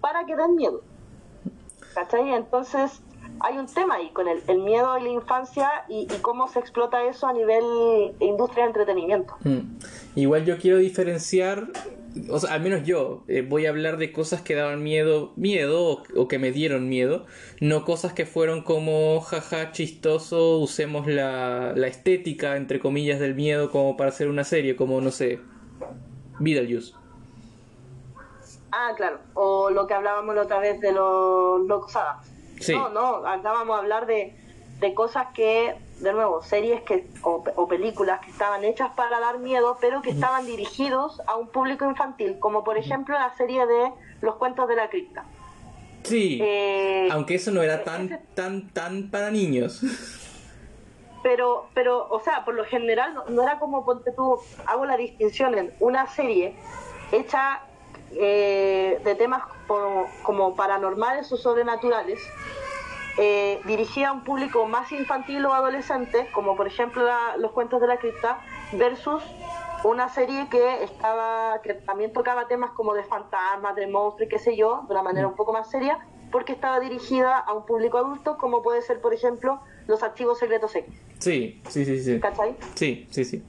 para 0.00 0.24
que 0.24 0.36
den 0.36 0.54
miedo. 0.56 0.82
¿Cachai? 1.94 2.32
Entonces, 2.32 3.02
hay 3.40 3.58
un 3.58 3.66
tema 3.66 3.96
ahí 3.96 4.10
con 4.10 4.26
el, 4.28 4.58
miedo 4.58 4.98
y 4.98 5.02
la 5.02 5.08
infancia 5.10 5.68
y, 5.88 6.06
cómo 6.22 6.48
se 6.48 6.58
explota 6.58 7.04
eso 7.04 7.26
a 7.26 7.32
nivel 7.32 7.62
industria 8.20 8.64
de 8.64 8.68
entretenimiento. 8.68 9.34
Mm. 9.44 9.60
Igual 10.16 10.44
yo 10.44 10.58
quiero 10.58 10.78
diferenciar, 10.78 11.68
o 12.30 12.38
sea, 12.38 12.54
al 12.54 12.62
menos 12.62 12.84
yo, 12.84 13.24
eh, 13.28 13.42
voy 13.42 13.66
a 13.66 13.70
hablar 13.70 13.98
de 13.98 14.12
cosas 14.12 14.42
que 14.42 14.54
daban 14.54 14.82
miedo, 14.82 15.32
miedo 15.36 16.02
o, 16.16 16.28
que 16.28 16.38
me 16.38 16.50
dieron 16.50 16.88
miedo, 16.88 17.26
no 17.60 17.84
cosas 17.84 18.12
que 18.12 18.26
fueron 18.26 18.62
como 18.62 19.20
jaja 19.20 19.72
chistoso, 19.72 20.58
usemos 20.58 21.06
la, 21.06 21.72
la 21.76 21.86
estética, 21.86 22.56
entre 22.56 22.80
comillas, 22.80 23.20
del 23.20 23.34
miedo 23.34 23.70
como 23.70 23.96
para 23.96 24.10
hacer 24.10 24.28
una 24.28 24.44
serie, 24.44 24.74
como 24.76 25.00
no 25.00 25.10
sé, 25.10 25.40
Beetlejuice. 26.40 26.94
Ah, 28.70 28.92
claro. 28.96 29.18
O 29.34 29.70
lo 29.70 29.86
que 29.86 29.94
hablábamos 29.94 30.34
la 30.34 30.42
otra 30.42 30.58
vez 30.58 30.80
de 30.80 30.92
los 30.92 31.60
locos 31.66 31.96
no, 32.68 32.88
no, 32.88 33.26
acá 33.26 33.52
vamos 33.52 33.76
a 33.76 33.78
hablar 33.78 34.06
de, 34.06 34.34
de 34.80 34.94
cosas 34.94 35.28
que, 35.34 35.76
de 36.00 36.12
nuevo, 36.12 36.42
series 36.42 36.82
que 36.82 37.06
o, 37.22 37.68
películas 37.68 38.20
que 38.20 38.30
estaban 38.30 38.64
hechas 38.64 38.90
para 38.96 39.20
dar 39.20 39.38
miedo, 39.38 39.78
pero 39.80 40.02
que 40.02 40.10
estaban 40.10 40.46
dirigidos 40.46 41.20
a 41.26 41.36
un 41.36 41.48
público 41.48 41.84
infantil, 41.84 42.38
como 42.38 42.64
por 42.64 42.76
ejemplo 42.76 43.18
la 43.18 43.34
serie 43.36 43.66
de 43.66 43.92
Los 44.20 44.36
cuentos 44.36 44.68
de 44.68 44.76
la 44.76 44.88
cripta. 44.90 45.24
Sí, 46.02 46.38
eh, 46.42 47.08
aunque 47.10 47.34
eso 47.34 47.50
no 47.50 47.62
era 47.62 47.84
tan, 47.84 48.20
tan, 48.34 48.70
tan 48.70 49.10
para 49.10 49.30
niños. 49.30 49.82
Pero, 51.20 51.66
pero, 51.74 52.06
o 52.10 52.20
sea, 52.20 52.44
por 52.44 52.54
lo 52.54 52.64
general 52.64 53.12
no, 53.28 53.42
era 53.42 53.58
como, 53.58 53.84
ponte 53.84 54.12
tú, 54.12 54.38
hago 54.66 54.86
la 54.86 54.96
distinción 54.96 55.58
en 55.58 55.74
una 55.80 56.06
serie 56.06 56.54
hecha 57.10 57.60
eh, 58.12 59.00
de 59.04 59.14
temas 59.14 59.42
como, 60.22 60.54
paranormales 60.56 61.30
o 61.32 61.36
sobrenaturales, 61.36 62.20
eh, 63.18 63.60
dirigida 63.64 64.08
a 64.08 64.12
un 64.12 64.24
público 64.24 64.66
más 64.66 64.92
infantil 64.92 65.44
o 65.46 65.52
adolescente, 65.52 66.28
como 66.32 66.56
por 66.56 66.66
ejemplo 66.66 67.04
los 67.38 67.52
cuentos 67.52 67.80
de 67.80 67.86
la 67.86 67.98
cripta, 67.98 68.38
versus 68.72 69.22
una 69.84 70.08
serie 70.08 70.48
que 70.50 70.82
estaba 70.84 71.60
que 71.62 71.74
también 71.74 72.12
tocaba 72.12 72.48
temas 72.48 72.70
como 72.70 72.94
de 72.94 73.04
fantasmas, 73.04 73.74
de 73.76 73.86
monstruos 73.86 74.26
y 74.26 74.28
qué 74.30 74.38
sé 74.38 74.56
yo, 74.56 74.84
de 74.88 74.92
una 74.94 75.02
manera 75.02 75.26
un 75.28 75.34
poco 75.36 75.52
más 75.52 75.70
seria, 75.70 75.98
porque 76.30 76.52
estaba 76.52 76.78
dirigida 76.80 77.38
a 77.38 77.52
un 77.54 77.64
público 77.64 77.98
adulto, 77.98 78.36
como 78.38 78.62
puede 78.62 78.82
ser, 78.82 79.00
por 79.00 79.14
ejemplo, 79.14 79.60
los 79.86 80.02
archivos 80.02 80.38
secretos 80.38 80.74
X. 80.74 80.94
Sí, 81.18 81.62
sí, 81.68 81.84
sí, 81.84 82.02
sí. 82.02 82.20
¿Cachai? 82.20 82.56
Sí, 82.74 83.08
sí, 83.10 83.24
sí. 83.24 83.44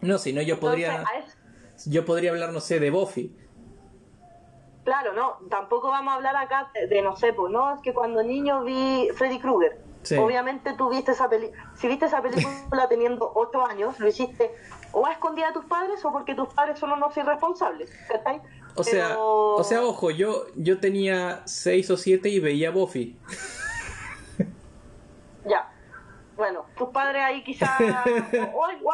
No, 0.00 0.18
si 0.18 0.32
no, 0.32 0.42
yo 0.42 0.58
podría. 0.58 0.92
Entonces, 1.00 1.14
a 1.14 1.18
es- 1.18 1.36
Yo 1.90 2.04
podría 2.04 2.30
hablar, 2.30 2.52
no 2.52 2.60
sé, 2.60 2.80
de 2.80 2.90
Buffy. 2.90 3.34
Claro, 4.90 5.12
no, 5.12 5.36
tampoco 5.48 5.88
vamos 5.88 6.10
a 6.10 6.16
hablar 6.16 6.34
acá 6.34 6.68
de, 6.74 6.88
de, 6.88 7.00
no 7.00 7.14
sé, 7.14 7.32
pues 7.32 7.52
no, 7.52 7.72
es 7.76 7.80
que 7.80 7.94
cuando 7.94 8.24
niño 8.24 8.64
vi 8.64 9.08
Freddy 9.14 9.38
Krueger. 9.38 9.80
Sí. 10.02 10.16
Obviamente 10.16 10.72
tú 10.72 10.90
viste 10.90 11.12
esa 11.12 11.30
película, 11.30 11.70
si 11.76 11.86
viste 11.86 12.06
esa 12.06 12.20
película 12.20 12.88
teniendo 12.88 13.30
8 13.36 13.66
años, 13.66 14.00
lo 14.00 14.08
hiciste 14.08 14.50
o 14.90 15.06
a 15.06 15.12
escondida 15.12 15.46
de 15.46 15.52
tus 15.52 15.64
padres 15.66 16.04
o 16.04 16.10
porque 16.10 16.34
tus 16.34 16.52
padres 16.52 16.76
son 16.80 16.90
unos 16.90 17.16
irresponsables. 17.16 17.88
O 18.74 18.82
sea, 18.82 19.10
Pero- 19.10 19.54
o 19.54 19.62
sea, 19.62 19.84
ojo, 19.84 20.10
yo, 20.10 20.46
yo 20.56 20.80
tenía 20.80 21.42
6 21.44 21.88
o 21.92 21.96
7 21.96 22.28
y 22.28 22.40
veía 22.40 22.72
Buffy. 22.72 23.16
Ya. 25.46 25.72
Bueno, 26.36 26.66
tus 26.76 26.88
padres 26.88 27.22
ahí 27.22 27.44
quizás... 27.44 27.80
o 27.80 28.66
hay, 28.66 28.76
o 28.82 28.92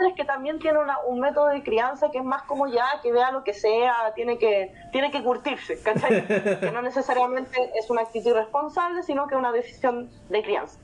padres 0.00 0.14
que 0.16 0.24
también 0.24 0.58
tienen 0.58 0.80
una- 0.82 0.98
un 1.06 1.20
método 1.20 1.48
de 1.48 1.62
crianza 1.62 2.10
que 2.10 2.18
es 2.18 2.24
más 2.24 2.42
como 2.42 2.66
ya, 2.68 2.86
que 3.02 3.12
vea 3.12 3.30
lo 3.30 3.44
que 3.44 3.52
sea, 3.54 4.12
tiene 4.14 4.38
que, 4.38 4.72
tiene 4.92 5.10
que 5.10 5.22
curtirse, 5.22 5.78
¿cachai? 5.82 6.26
que 6.60 6.70
no 6.72 6.82
necesariamente 6.82 7.70
es 7.78 7.90
una 7.90 8.02
actitud 8.02 8.30
irresponsable, 8.30 9.02
sino 9.02 9.26
que 9.26 9.34
es 9.34 9.38
una 9.38 9.52
decisión 9.52 10.10
de 10.28 10.42
crianza. 10.42 10.78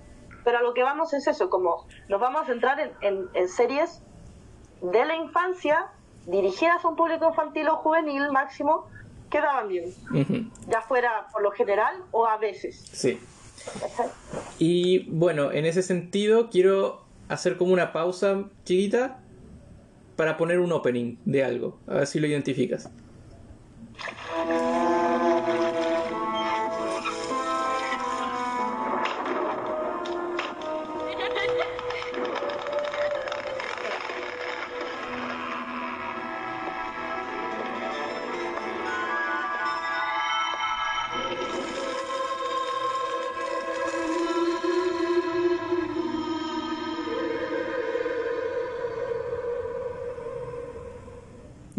Pero 0.45 0.59
a 0.59 0.63
lo 0.63 0.75
que 0.75 0.83
vamos 0.83 1.13
es 1.15 1.27
eso, 1.27 1.51
como 1.51 1.87
nos 2.09 2.21
vamos 2.21 2.43
a 2.43 2.47
centrar 2.47 2.79
en, 2.81 2.91
en- 3.01 3.29
en 3.35 3.49
series 3.49 4.03
de 4.83 5.05
la 5.05 5.17
infancia, 5.17 5.87
dirigidas 6.27 6.85
a 6.85 6.89
un 6.89 6.97
público 6.97 7.27
infantil 7.29 7.69
o 7.69 7.77
juvenil 7.77 8.31
máximo, 8.33 8.87
que 9.31 9.41
daban 9.41 9.69
bien, 9.69 9.87
Ujú, 10.13 10.51
ya 10.69 10.83
fuera 10.83 11.27
por 11.33 11.43
lo 11.43 11.51
general 11.51 11.97
o 12.13 12.27
a 12.27 12.37
veces. 12.37 12.81
Sí. 12.93 13.19
¿cachai? 13.81 14.07
Y 14.59 15.11
bueno, 15.11 15.51
en 15.51 15.65
ese 15.67 15.83
sentido 15.83 16.49
quiero 16.51 17.06
hacer 17.29 17.57
como 17.57 17.73
una 17.73 17.93
pausa 17.93 18.45
chiquita 18.65 19.19
para 20.17 20.37
poner 20.37 20.61
un 20.61 20.73
opening 20.73 21.17
de 21.25 21.45
algo. 21.45 21.79
A 21.87 21.95
ver 21.95 22.07
si 22.07 22.21
lo 22.21 22.27
identificas. 22.27 22.91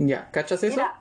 Ya, 0.08 0.30
¿cachas 0.32 0.64
eso? 0.64 0.76
Mira, 0.78 0.96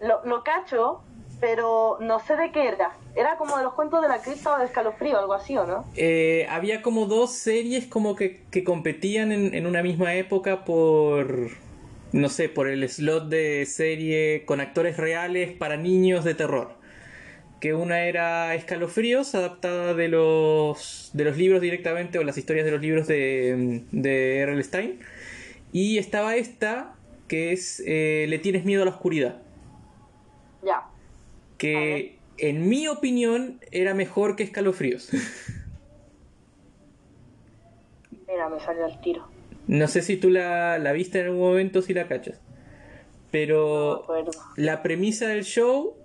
lo, 0.00 0.24
lo 0.24 0.42
cacho, 0.42 1.02
pero 1.40 1.98
no 2.00 2.20
sé 2.20 2.36
de 2.36 2.50
qué 2.52 2.68
era. 2.68 2.92
Era 3.14 3.36
como 3.36 3.58
de 3.58 3.64
los 3.64 3.74
cuentos 3.74 4.00
de 4.00 4.08
la 4.08 4.22
cripta 4.22 4.56
o 4.56 4.58
de 4.58 4.64
escalofrío, 4.64 5.18
algo 5.18 5.34
así, 5.34 5.56
¿o 5.56 5.66
no? 5.66 5.84
Eh, 5.94 6.46
había 6.48 6.82
como 6.82 7.06
dos 7.06 7.32
series 7.32 7.86
como 7.86 8.16
que, 8.16 8.44
que 8.50 8.64
competían 8.64 9.30
en, 9.30 9.54
en 9.54 9.66
una 9.66 9.82
misma 9.82 10.14
época 10.14 10.64
por, 10.64 11.50
no 12.12 12.28
sé, 12.28 12.48
por 12.48 12.68
el 12.68 12.88
slot 12.88 13.28
de 13.28 13.66
serie 13.66 14.44
con 14.46 14.60
actores 14.60 14.96
reales 14.96 15.52
para 15.52 15.76
niños 15.76 16.24
de 16.24 16.34
terror. 16.34 16.72
Que 17.60 17.74
una 17.74 18.04
era 18.04 18.54
Escalofríos, 18.54 19.34
adaptada 19.34 19.94
de 19.94 20.08
los, 20.08 21.10
de 21.12 21.24
los 21.24 21.36
libros 21.36 21.60
directamente, 21.60 22.18
o 22.18 22.24
las 22.24 22.38
historias 22.38 22.64
de 22.64 22.72
los 22.72 22.80
libros 22.80 23.06
de, 23.06 23.84
de 23.92 24.38
R.L. 24.38 24.62
Stein. 24.62 25.00
Y 25.72 25.98
estaba 25.98 26.36
esta, 26.36 26.94
que 27.28 27.52
es 27.52 27.82
eh, 27.86 28.26
Le 28.28 28.38
tienes 28.38 28.64
miedo 28.64 28.82
a 28.82 28.84
la 28.84 28.90
oscuridad. 28.90 29.42
Ya. 30.64 30.88
Que 31.58 32.18
en 32.38 32.68
mi 32.68 32.88
opinión 32.88 33.60
era 33.70 33.94
mejor 33.94 34.36
que 34.36 34.42
Escalofríos. 34.42 35.10
Mira, 38.28 38.48
me 38.48 38.60
salió 38.60 38.86
el 38.86 39.00
tiro. 39.00 39.28
No 39.66 39.88
sé 39.88 40.02
si 40.02 40.16
tú 40.16 40.30
la, 40.30 40.78
la 40.78 40.92
viste 40.92 41.20
en 41.20 41.26
algún 41.26 41.40
momento, 41.40 41.82
si 41.82 41.94
la 41.94 42.06
cachas. 42.08 42.40
Pero 43.30 44.06
la 44.56 44.82
premisa 44.82 45.26
del 45.28 45.44
show 45.44 45.96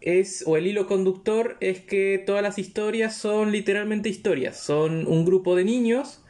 es, 0.00 0.42
o 0.46 0.56
el 0.56 0.66
hilo 0.66 0.86
conductor, 0.86 1.56
es 1.60 1.80
que 1.80 2.22
todas 2.24 2.42
las 2.42 2.58
historias 2.58 3.16
son 3.16 3.52
literalmente 3.52 4.08
historias. 4.08 4.56
Son 4.58 5.06
un 5.06 5.24
grupo 5.24 5.54
de 5.56 5.64
niños 5.64 6.23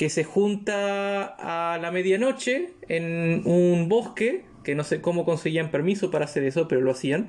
que 0.00 0.08
se 0.08 0.24
junta 0.24 1.26
a 1.26 1.76
la 1.76 1.90
medianoche 1.90 2.72
en 2.88 3.42
un 3.44 3.90
bosque, 3.90 4.46
que 4.64 4.74
no 4.74 4.82
sé 4.82 5.02
cómo 5.02 5.26
conseguían 5.26 5.70
permiso 5.70 6.10
para 6.10 6.24
hacer 6.24 6.42
eso, 6.44 6.68
pero 6.68 6.80
lo 6.80 6.92
hacían, 6.92 7.28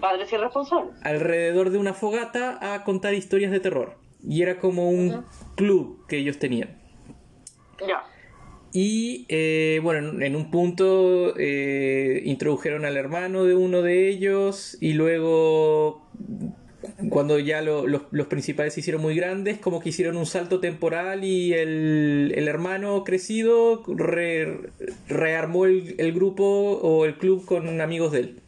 Padres 0.00 0.32
irresponsables. 0.32 0.94
alrededor 1.02 1.70
de 1.70 1.78
una 1.78 1.94
fogata 1.94 2.74
a 2.74 2.84
contar 2.84 3.14
historias 3.14 3.50
de 3.50 3.58
terror. 3.58 3.96
Y 4.22 4.42
era 4.42 4.60
como 4.60 4.88
un 4.88 5.24
club 5.56 6.06
que 6.06 6.18
ellos 6.18 6.38
tenían. 6.38 6.78
Ya. 7.80 8.04
Y 8.72 9.26
eh, 9.28 9.80
bueno, 9.82 10.10
en, 10.10 10.22
en 10.22 10.36
un 10.36 10.52
punto 10.52 11.36
eh, 11.36 12.22
introdujeron 12.24 12.84
al 12.84 12.96
hermano 12.96 13.42
de 13.42 13.56
uno 13.56 13.82
de 13.82 14.08
ellos 14.08 14.78
y 14.80 14.92
luego 14.92 16.06
cuando 17.10 17.38
ya 17.38 17.60
lo- 17.62 17.86
los, 17.86 18.02
los 18.10 18.26
principales 18.26 18.74
se 18.74 18.80
hicieron 18.80 19.02
muy 19.02 19.14
grandes, 19.14 19.58
como 19.58 19.80
que 19.80 19.88
hicieron 19.90 20.16
un 20.16 20.26
salto 20.26 20.60
temporal 20.60 21.24
y 21.24 21.52
el, 21.54 22.32
el 22.34 22.48
hermano 22.48 23.04
crecido 23.04 23.82
re- 23.86 24.70
rearmó 25.08 25.64
el, 25.66 25.94
el 25.98 26.12
grupo 26.12 26.44
o 26.44 27.04
el 27.04 27.16
club 27.18 27.44
con 27.44 27.80
amigos 27.80 28.12
de 28.12 28.18
él. 28.20 28.40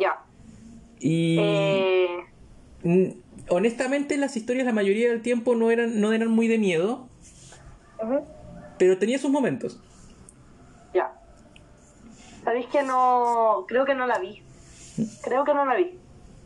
Ya. 0.00 0.20
Y 1.00 1.36
Eh, 1.40 3.16
honestamente 3.48 4.16
las 4.16 4.36
historias 4.36 4.66
la 4.66 4.72
mayoría 4.72 5.08
del 5.10 5.22
tiempo 5.22 5.54
no 5.54 5.70
eran, 5.70 6.00
no 6.00 6.12
eran 6.12 6.28
muy 6.28 6.48
de 6.48 6.58
miedo, 6.58 7.08
pero 8.78 8.98
tenía 8.98 9.18
sus 9.18 9.30
momentos. 9.30 9.80
Ya. 10.94 11.12
¿Sabéis 12.44 12.66
que 12.66 12.82
no. 12.82 13.64
Creo 13.68 13.84
que 13.84 13.94
no 13.94 14.06
la 14.06 14.18
vi. 14.18 14.42
Creo 15.22 15.44
que 15.44 15.54
no 15.54 15.64
la 15.64 15.76
vi. 15.76 15.98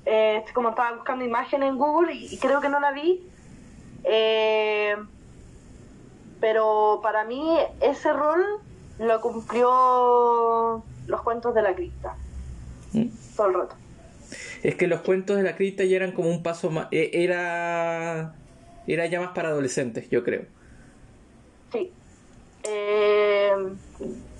Eh, 0.04 0.44
como 0.52 0.70
estaba 0.70 0.96
buscando 0.96 1.24
imágenes 1.24 1.68
en 1.68 1.78
Google 1.78 2.12
y, 2.12 2.34
y 2.34 2.38
creo 2.38 2.60
que 2.60 2.68
no 2.68 2.80
la 2.80 2.92
vi. 2.92 3.26
Eh, 4.04 4.96
pero 6.40 7.00
para 7.02 7.24
mí 7.24 7.56
ese 7.80 8.12
rol 8.12 8.44
lo 8.98 9.20
cumplió 9.20 10.82
los 11.06 11.22
cuentos 11.22 11.54
de 11.54 11.62
la 11.62 11.74
cripta. 11.74 12.14
Mm. 12.92 13.06
Todo 13.36 13.46
el 13.46 13.54
rato. 13.54 13.76
Es 14.62 14.74
que 14.76 14.86
los 14.86 15.00
cuentos 15.02 15.36
de 15.36 15.42
la 15.42 15.56
cripta 15.56 15.84
ya 15.84 15.96
eran 15.96 16.12
como 16.12 16.30
un 16.30 16.42
paso 16.42 16.70
más. 16.70 16.88
eh, 16.90 17.10
Era. 17.12 18.34
Era 18.86 19.06
ya 19.06 19.20
más 19.20 19.30
para 19.30 19.50
adolescentes, 19.50 20.10
yo 20.10 20.24
creo. 20.24 20.46
Sí. 21.72 21.92
Eh, 22.64 23.52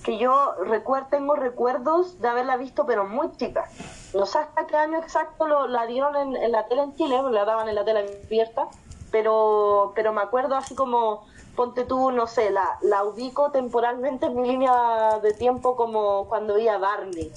que 0.04 0.18
yo 0.18 0.54
recuer- 0.64 1.08
tengo 1.10 1.34
recuerdos 1.36 2.20
de 2.20 2.28
haberla 2.28 2.56
visto, 2.56 2.86
pero 2.86 3.04
muy 3.06 3.30
chica. 3.36 3.68
No 4.14 4.26
sé 4.26 4.38
hasta 4.38 4.66
qué 4.66 4.76
año 4.76 4.98
exacto 4.98 5.46
lo, 5.46 5.68
la 5.68 5.86
dieron 5.86 6.16
en, 6.16 6.36
en 6.36 6.52
la 6.52 6.66
tele 6.66 6.82
en 6.82 6.94
Chile, 6.96 7.20
la 7.30 7.44
daban 7.44 7.68
en 7.68 7.74
la 7.76 7.84
tele 7.84 8.20
abierta, 8.26 8.68
pero, 9.10 9.92
pero 9.94 10.12
me 10.12 10.20
acuerdo 10.22 10.56
así 10.56 10.74
como, 10.74 11.24
ponte 11.54 11.84
tú, 11.84 12.10
no 12.10 12.26
sé, 12.26 12.50
la, 12.50 12.78
la 12.82 13.04
ubico 13.04 13.50
temporalmente 13.52 14.26
en 14.26 14.40
mi 14.40 14.48
línea 14.48 15.18
de 15.22 15.32
tiempo 15.34 15.76
como 15.76 16.26
cuando 16.28 16.54
vi 16.56 16.68
a 16.68 16.78
Barney. 16.78 17.30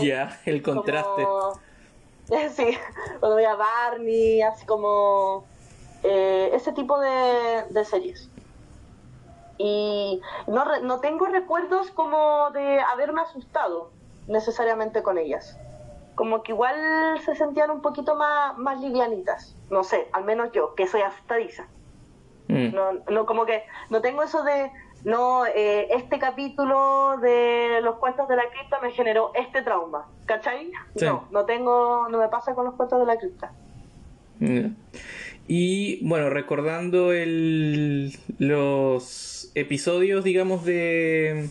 Ya, 0.00 0.40
el 0.46 0.62
contraste. 0.62 1.24
Como- 1.24 1.52
Sí, 2.56 2.76
cuando 3.20 3.36
veía 3.36 3.54
Barney, 3.54 4.42
así 4.42 4.66
como 4.66 5.44
eh, 6.02 6.50
ese 6.54 6.72
tipo 6.72 6.98
de, 6.98 7.64
de 7.70 7.84
series. 7.84 8.28
Y 9.58 10.20
no, 10.46 10.64
no 10.82 11.00
tengo 11.00 11.26
recuerdos 11.26 11.90
como 11.90 12.50
de 12.50 12.80
haberme 12.80 13.22
asustado 13.22 13.90
necesariamente 14.28 15.02
con 15.02 15.18
ellas. 15.18 15.58
Como 16.14 16.42
que 16.42 16.52
igual 16.52 16.76
se 17.24 17.34
sentían 17.34 17.70
un 17.70 17.82
poquito 17.82 18.16
más, 18.16 18.56
más 18.58 18.80
livianitas. 18.80 19.54
No 19.70 19.84
sé, 19.84 20.08
al 20.12 20.24
menos 20.24 20.52
yo, 20.52 20.74
que 20.74 20.86
soy 20.86 21.02
asustadiza. 21.02 21.66
Mm. 22.48 22.74
No, 22.74 22.92
no, 23.10 23.26
como 23.26 23.44
que 23.44 23.64
no 23.90 24.00
tengo 24.00 24.22
eso 24.22 24.42
de, 24.42 24.70
no, 25.04 25.46
eh, 25.46 25.88
este 25.90 26.18
capítulo 26.18 27.16
de 27.20 27.80
los 27.82 27.96
cuentos 27.96 28.28
de 28.28 28.36
la 28.36 28.48
cripta 28.50 28.80
me 28.80 28.92
generó 28.92 29.32
este 29.34 29.62
trauma, 29.62 30.06
¿cachai? 30.26 30.70
Sí. 30.94 31.04
No, 31.04 31.24
no 31.30 31.44
tengo, 31.44 32.08
no 32.08 32.18
me 32.18 32.28
pasa 32.28 32.54
con 32.54 32.64
los 32.64 32.74
cuentos 32.74 33.00
de 33.00 33.06
la 33.06 33.16
cripta. 33.18 33.52
Ya. 34.40 34.70
Y 35.48 36.04
bueno, 36.04 36.28
recordando 36.30 37.12
el, 37.12 38.16
los 38.38 39.50
episodios, 39.54 40.24
digamos, 40.24 40.64
de. 40.64 41.48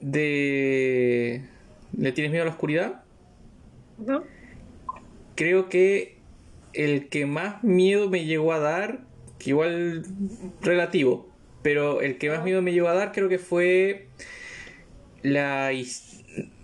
de. 0.00 1.42
¿Le 1.96 2.12
tienes 2.12 2.30
miedo 2.30 2.42
a 2.42 2.46
la 2.46 2.52
oscuridad? 2.52 3.02
Ujú. 3.98 4.22
Creo 5.34 5.68
que 5.68 6.18
el 6.74 7.08
que 7.08 7.26
más 7.26 7.64
miedo 7.64 8.08
me 8.08 8.24
llegó 8.24 8.52
a 8.52 8.58
dar, 8.58 9.00
que 9.38 9.50
igual 9.50 10.04
relativo, 10.60 11.28
pero 11.62 12.00
el 12.00 12.18
que 12.18 12.30
más 12.30 12.44
miedo 12.44 12.62
me 12.62 12.72
llegó 12.72 12.88
a 12.88 12.94
dar 12.94 13.12
creo 13.12 13.28
que 13.28 13.38
fue 13.38 14.08
la 15.22 15.70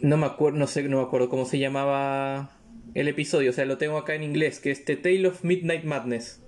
no 0.01 0.17
me 0.17 0.27
acuerdo, 0.27 0.59
no 0.59 0.67
sé, 0.67 0.83
no 0.85 0.99
me 0.99 1.03
acuerdo 1.03 1.29
cómo 1.29 1.47
se 1.47 1.59
llamaba 1.59 2.54
el 2.95 3.09
episodio, 3.09 3.51
o 3.51 3.53
sea, 3.53 3.65
lo 3.65 3.77
tengo 3.79 3.97
acá 3.99 4.15
en 4.15 4.23
inglés, 4.23 4.61
que 4.61 4.71
es 4.71 4.85
The 4.85 4.97
Tale 4.97 5.27
of 5.29 5.43
Midnight 5.45 5.85
Madness. 5.85 6.41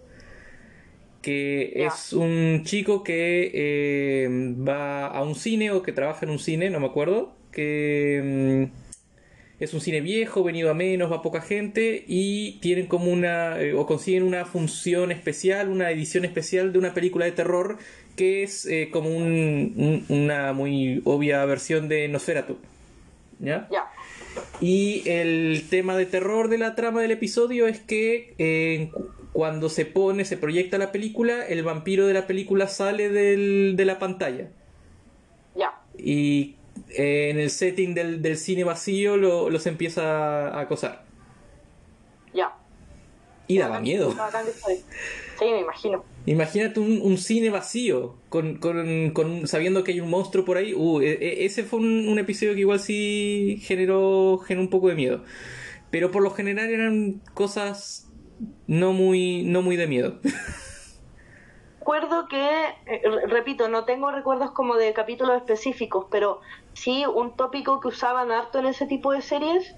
Que 1.22 1.72
es 1.86 2.12
un 2.12 2.62
chico 2.64 3.02
que 3.02 3.50
eh, 3.52 4.28
va 4.66 5.06
a 5.08 5.22
un 5.24 5.34
cine 5.34 5.72
o 5.72 5.82
que 5.82 5.90
trabaja 5.92 6.24
en 6.24 6.30
un 6.30 6.38
cine, 6.38 6.70
no 6.70 6.78
me 6.78 6.86
acuerdo, 6.86 7.34
que 7.50 8.68
mm, 8.70 9.62
es 9.62 9.74
un 9.74 9.80
cine 9.80 10.00
viejo, 10.02 10.44
venido 10.44 10.70
a 10.70 10.74
menos, 10.74 11.10
va 11.10 11.22
poca 11.22 11.40
gente 11.40 12.04
y 12.06 12.58
tienen 12.60 12.86
como 12.86 13.10
una, 13.10 13.60
eh, 13.60 13.74
o 13.74 13.86
consiguen 13.86 14.22
una 14.22 14.44
función 14.44 15.10
especial, 15.10 15.68
una 15.68 15.90
edición 15.90 16.24
especial 16.24 16.72
de 16.72 16.78
una 16.78 16.94
película 16.94 17.24
de 17.24 17.32
terror 17.32 17.78
que 18.14 18.44
es 18.44 18.64
eh, 18.66 18.90
como 18.92 19.08
un- 19.10 19.74
un- 19.76 20.04
una 20.08 20.52
muy 20.52 21.02
obvia 21.04 21.44
versión 21.44 21.88
de 21.88 22.06
Nosferatu. 22.06 22.56
¿Ya? 23.40 23.68
Ya. 23.70 23.84
Y 24.60 25.08
el 25.08 25.64
tema 25.70 25.96
de 25.96 26.06
terror 26.06 26.48
de 26.48 26.58
la 26.58 26.74
trama 26.74 27.02
del 27.02 27.10
episodio 27.10 27.66
es 27.66 27.80
que 27.80 28.34
eh, 28.38 28.90
cu- 28.92 29.10
cuando 29.32 29.68
se 29.68 29.84
pone, 29.84 30.24
se 30.24 30.36
proyecta 30.36 30.78
la 30.78 30.92
película, 30.92 31.46
el 31.46 31.62
vampiro 31.62 32.06
de 32.06 32.14
la 32.14 32.26
película 32.26 32.68
sale 32.68 33.08
del- 33.10 33.74
de 33.76 33.84
la 33.84 33.98
pantalla. 33.98 34.48
Ya. 35.54 35.78
Y 35.98 36.56
eh, 36.90 37.28
en 37.30 37.38
el 37.38 37.50
setting 37.50 37.94
del, 37.94 38.22
del 38.22 38.36
cine 38.36 38.64
vacío 38.64 39.16
lo- 39.16 39.50
los 39.50 39.66
empieza 39.66 40.48
a 40.48 40.60
acosar. 40.60 41.04
Ya. 42.34 42.54
Y 43.46 43.58
daba 43.58 43.80
miedo. 43.80 44.14
Sí, 45.38 45.44
me 45.44 45.60
imagino. 45.60 46.04
Imagínate 46.26 46.80
un, 46.80 47.18
cine 47.18 47.50
vacío, 47.50 48.16
con, 48.28 48.56
con, 48.56 49.10
con- 49.10 49.46
sabiendo 49.46 49.84
que 49.84 49.92
hay 49.92 50.00
un 50.00 50.10
monstruo 50.10 50.44
por 50.44 50.56
ahí. 50.56 50.74
Uh, 50.74 51.00
e- 51.00 51.12
e- 51.12 51.44
ese 51.44 51.62
fue 51.62 51.78
un, 51.78 52.18
episodio 52.18 52.54
que 52.54 52.60
igual 52.60 52.80
sí 52.80 53.58
generó, 53.62 54.38
generó 54.38 54.62
un 54.62 54.70
poco 54.70 54.88
de 54.88 54.96
miedo. 54.96 55.22
Pero 55.92 56.10
por 56.10 56.22
lo 56.22 56.30
general 56.30 56.68
eran 56.68 57.20
cosas 57.32 58.08
no 58.66 58.92
muy, 58.92 59.44
no 59.44 59.62
muy 59.62 59.76
de 59.76 59.86
miedo. 59.86 60.18
Recuerdo 61.78 62.26
que, 62.26 62.64
eh, 62.86 63.00
re- 63.04 63.26
repito, 63.28 63.68
no 63.68 63.84
tengo 63.84 64.10
recuerdos 64.10 64.50
como 64.50 64.74
de 64.74 64.92
capítulos 64.92 65.36
específicos, 65.36 66.06
pero 66.10 66.40
sí 66.72 67.04
un 67.06 67.36
tópico 67.36 67.78
que 67.78 67.86
usaban 67.86 68.32
harto 68.32 68.58
en 68.58 68.66
ese 68.66 68.86
tipo 68.86 69.12
de 69.12 69.22
series, 69.22 69.76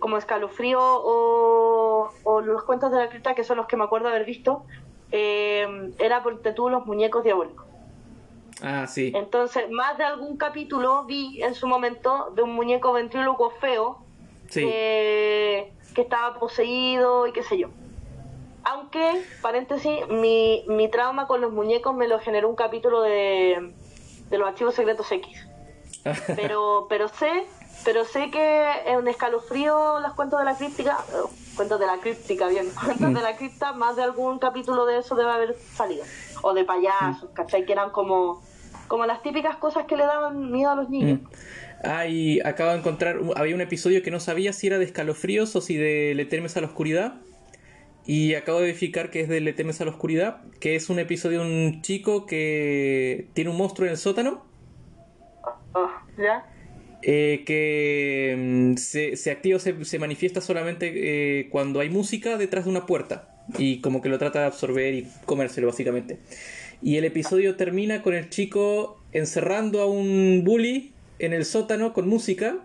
como 0.00 0.18
Escalofrío 0.18 0.78
o, 0.82 2.10
o 2.24 2.40
Los 2.42 2.64
Cuentos 2.64 2.92
de 2.92 2.98
la 2.98 3.08
Cripta, 3.08 3.34
que 3.34 3.44
son 3.44 3.56
los 3.56 3.66
que 3.66 3.78
me 3.78 3.84
acuerdo 3.84 4.08
haber 4.08 4.26
visto, 4.26 4.66
eh, 5.12 5.92
era 5.98 6.22
por 6.22 6.40
tú 6.54 6.68
los 6.68 6.86
muñecos 6.86 7.24
diabólicos. 7.24 7.66
ah, 8.62 8.86
sí. 8.86 9.12
Entonces, 9.14 9.70
más 9.70 9.96
de 9.98 10.04
algún 10.04 10.36
capítulo 10.36 11.04
vi 11.04 11.42
en 11.42 11.54
su 11.54 11.66
momento 11.66 12.30
de 12.34 12.42
un 12.42 12.52
muñeco 12.54 12.92
ventríloco 12.92 13.50
feo 13.60 13.98
Sí. 14.48 14.62
que, 14.62 15.72
que 15.94 16.00
estaba 16.02 16.38
poseído 16.40 17.26
y 17.28 17.32
qué 17.32 17.44
sé 17.44 17.56
yo. 17.56 17.68
Aunque, 18.64 19.24
paréntesis, 19.42 20.08
mi, 20.08 20.64
mi 20.66 20.88
trauma 20.88 21.26
con 21.28 21.40
los 21.40 21.52
muñecos 21.52 21.94
me 21.94 22.08
lo 22.08 22.18
generó 22.18 22.48
un 22.48 22.56
capítulo 22.56 23.00
de, 23.02 23.72
de 24.28 24.38
los 24.38 24.48
archivos 24.48 24.74
secretos 24.74 25.10
X. 25.12 25.46
Pero, 26.34 26.86
pero 26.88 27.08
sé, 27.08 27.44
pero 27.84 28.04
sé 28.06 28.30
que 28.30 28.70
en 28.86 29.06
escalofrío 29.06 30.00
los 30.00 30.14
cuentos 30.14 30.38
de 30.38 30.46
la 30.46 30.56
críptica, 30.56 30.98
eh, 31.12 31.28
cuentos 31.60 31.78
de 31.78 31.84
la 31.84 31.98
críptica, 31.98 32.48
bien, 32.48 32.68
cuentos 32.86 33.12
de 33.12 33.20
la 33.20 33.36
cripta, 33.36 33.74
más 33.74 33.94
de 33.94 34.02
algún 34.02 34.38
capítulo 34.38 34.86
de 34.86 34.96
eso 34.96 35.14
debe 35.14 35.30
haber 35.30 35.54
salido. 35.74 36.04
O 36.40 36.54
de 36.54 36.64
payasos, 36.64 37.28
¿cachai? 37.34 37.66
Que 37.66 37.72
eran 37.72 37.90
como, 37.90 38.42
como 38.88 39.04
las 39.04 39.22
típicas 39.22 39.58
cosas 39.58 39.84
que 39.84 39.94
le 39.94 40.04
daban 40.04 40.50
miedo 40.50 40.70
a 40.70 40.74
los 40.74 40.88
niños. 40.88 41.20
Ah, 41.84 42.06
y 42.06 42.40
acabo 42.40 42.70
de 42.70 42.78
encontrar, 42.78 43.18
había 43.36 43.54
un 43.54 43.60
episodio 43.60 44.02
que 44.02 44.10
no 44.10 44.20
sabía 44.20 44.54
si 44.54 44.68
era 44.68 44.78
de 44.78 44.86
escalofríos 44.86 45.54
o 45.54 45.60
si 45.60 45.76
de 45.76 46.14
Le 46.14 46.24
temes 46.24 46.56
a 46.56 46.62
la 46.62 46.68
oscuridad. 46.68 47.20
Y 48.06 48.36
acabo 48.36 48.60
de 48.60 48.68
verificar 48.68 49.10
que 49.10 49.20
es 49.20 49.28
de 49.28 49.42
Le 49.42 49.52
temes 49.52 49.82
a 49.82 49.84
la 49.84 49.90
oscuridad, 49.90 50.40
que 50.60 50.76
es 50.76 50.88
un 50.88 50.98
episodio 50.98 51.40
de 51.40 51.46
un 51.46 51.82
chico 51.82 52.24
que 52.24 53.28
tiene 53.34 53.50
un 53.50 53.58
monstruo 53.58 53.84
en 53.86 53.92
el 53.92 53.98
sótano. 53.98 54.46
Ah, 55.74 56.06
¿Ya? 56.16 56.46
Eh, 57.02 57.42
que 57.46 58.36
mm, 58.38 58.76
se, 58.76 59.16
se 59.16 59.30
activa, 59.30 59.58
se, 59.58 59.84
se 59.84 59.98
manifiesta 59.98 60.40
solamente 60.40 60.92
eh, 61.40 61.48
cuando 61.50 61.80
hay 61.80 61.90
música 61.90 62.36
detrás 62.36 62.64
de 62.64 62.70
una 62.70 62.86
puerta 62.86 63.28
y 63.58 63.80
como 63.80 64.02
que 64.02 64.08
lo 64.08 64.18
trata 64.18 64.40
de 64.40 64.46
absorber 64.46 64.94
y 64.94 65.06
comérselo 65.24 65.66
básicamente. 65.66 66.18
Y 66.82 66.96
el 66.96 67.04
episodio 67.04 67.56
termina 67.56 68.02
con 68.02 68.14
el 68.14 68.28
chico 68.30 68.98
encerrando 69.12 69.80
a 69.80 69.86
un 69.86 70.42
bully 70.44 70.92
en 71.18 71.32
el 71.32 71.44
sótano 71.44 71.92
con 71.92 72.08
música 72.08 72.58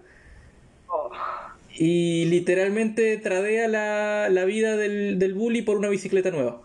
y 1.78 2.26
literalmente 2.26 3.18
tradea 3.18 3.68
la, 3.68 4.30
la 4.30 4.46
vida 4.46 4.78
del, 4.78 5.20
del 5.20 5.34
bully 5.34 5.62
por 5.62 5.78
una 5.78 5.90
bicicleta 5.90 6.32
nueva. 6.32 6.62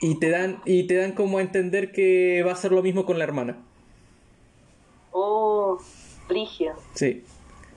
Y 0.00 0.18
te 0.18 0.30
dan, 0.30 0.60
y 0.64 0.84
te 0.84 0.94
dan 0.94 1.12
como 1.12 1.38
a 1.38 1.42
entender 1.42 1.92
que 1.92 2.42
va 2.46 2.52
a 2.52 2.56
ser 2.56 2.72
lo 2.72 2.82
mismo 2.82 3.04
con 3.04 3.18
la 3.18 3.24
hermana. 3.24 3.58
Oh, 5.12 5.78
Brigia. 6.28 6.74
Sí. 6.94 7.24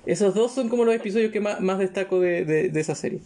Esos 0.06 0.34
dos 0.36 0.52
son 0.52 0.70
como 0.70 0.84
los 0.86 0.94
episodios 0.96 1.32
que 1.32 1.40
más, 1.40 1.60
más 1.62 1.80
destaco 1.80 2.20
de, 2.20 2.44
de- 2.46 2.70
de 2.70 2.80
esa 2.80 2.94
serie. 2.96 3.22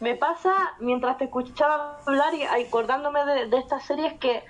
Me 0.00 0.14
pasa, 0.14 0.52
mientras 0.78 1.16
te 1.16 1.24
escuchaba 1.24 1.98
hablar 2.06 2.34
y 2.34 2.42
acordándome 2.42 3.24
de, 3.24 3.48
de 3.48 3.56
estas 3.58 3.84
series, 3.84 4.12
que 4.20 4.42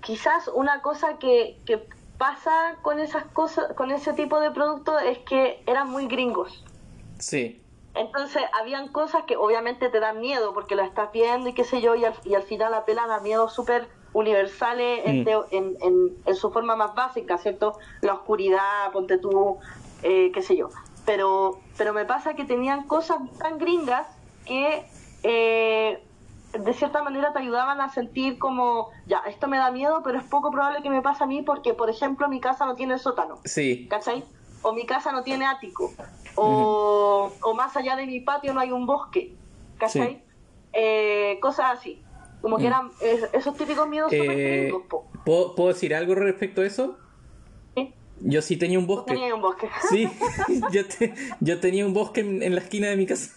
quizás 0.00 0.48
una 0.48 0.80
cosa 0.80 1.18
que, 1.18 1.58
que 1.66 1.86
pasa 2.16 2.76
con 2.80 2.98
esas 2.98 3.24
cosas, 3.26 3.74
con 3.74 3.90
ese 3.90 4.14
tipo 4.14 4.40
de 4.40 4.50
productos 4.50 5.02
es 5.02 5.18
que 5.18 5.62
eran 5.66 5.90
muy 5.90 6.06
gringos. 6.06 6.64
Sí. 7.18 7.62
Entonces, 7.94 8.42
habían 8.58 8.88
cosas 8.88 9.24
que 9.24 9.36
obviamente 9.36 9.90
te 9.90 10.00
dan 10.00 10.18
miedo 10.20 10.54
porque 10.54 10.76
lo 10.76 10.82
estás 10.82 11.12
viendo 11.12 11.48
y 11.50 11.52
qué 11.52 11.64
sé 11.64 11.82
yo, 11.82 11.94
y 11.94 12.04
al, 12.06 12.14
y 12.24 12.34
al 12.34 12.42
final 12.44 12.72
apelan 12.72 13.10
a 13.10 13.20
miedos 13.20 13.52
súper 13.52 13.88
universales 14.12 15.02
en, 15.04 15.20
Mm. 15.20 15.24
teo- 15.24 15.46
en, 15.50 15.76
en- 15.82 16.16
en 16.26 16.34
su 16.34 16.50
forma 16.50 16.76
más 16.76 16.94
básica, 16.94 17.38
¿cierto? 17.38 17.78
La 18.00 18.14
oscuridad, 18.14 18.90
ponte 18.92 19.18
tú, 19.18 19.58
eh, 20.02 20.30
qué 20.32 20.42
sé 20.42 20.56
yo. 20.56 20.68
Pero, 21.06 21.58
pero 21.76 21.92
me 21.92 22.04
pasa 22.04 22.34
que 22.34 22.44
tenían 22.44 22.86
cosas 22.86 23.18
tan 23.38 23.58
gringas 23.58 24.06
que 24.44 24.84
eh, 25.22 26.02
de 26.52 26.72
cierta 26.74 27.02
manera 27.02 27.32
te 27.32 27.40
ayudaban 27.40 27.80
a 27.80 27.88
sentir 27.90 28.38
como, 28.38 28.88
ya, 29.06 29.18
esto 29.26 29.48
me 29.48 29.58
da 29.58 29.70
miedo, 29.70 30.02
pero 30.02 30.18
es 30.18 30.24
poco 30.24 30.50
probable 30.50 30.82
que 30.82 30.90
me 30.90 31.02
pase 31.02 31.24
a 31.24 31.26
mí 31.26 31.42
porque, 31.42 31.74
por 31.74 31.90
ejemplo, 31.90 32.28
mi 32.28 32.40
casa 32.40 32.64
no 32.66 32.74
tiene 32.74 32.98
sótano. 32.98 33.38
Sí. 33.44 33.86
¿cachai? 33.88 34.24
O 34.62 34.72
mi 34.72 34.86
casa 34.86 35.12
no 35.12 35.22
tiene 35.22 35.46
ático, 35.46 35.92
o, 36.34 37.30
o 37.42 37.54
más 37.54 37.76
allá 37.76 37.96
de 37.96 38.06
mi 38.06 38.20
patio 38.20 38.52
no 38.54 38.60
hay 38.60 38.72
un 38.72 38.86
bosque, 38.86 39.34
¿cachai? 39.78 40.14
Sí. 40.16 40.22
Eh, 40.72 41.38
cosas 41.40 41.78
así, 41.78 42.02
como 42.40 42.56
que 42.58 42.64
Mm. 42.64 42.66
eran 42.66 42.90
eh, 43.00 43.20
esos 43.32 43.56
típicos 43.56 43.88
miedos 43.88 44.12
Eh, 44.12 44.68
gringos, 44.70 44.82
po. 44.88 45.10
¿puedo, 45.24 45.54
puedo 45.54 45.68
decir 45.70 45.94
algo 45.94 46.14
respecto 46.14 46.62
a 46.62 46.66
eso? 46.66 46.98
¿Sí? 47.76 47.92
Yo 48.20 48.42
sí 48.42 48.56
tenía 48.56 48.78
un 48.78 48.86
bosque. 48.86 49.14
tenía 49.14 49.34
un 49.34 49.42
bosque. 49.42 49.68
Sí, 49.90 50.08
yo, 50.72 50.86
te- 50.86 51.14
yo 51.40 51.58
tenía 51.60 51.84
un 51.86 51.94
bosque 51.94 52.20
en, 52.20 52.42
en 52.42 52.54
la 52.54 52.60
esquina 52.60 52.88
de 52.88 52.96
mi 52.96 53.06
casa. 53.06 53.34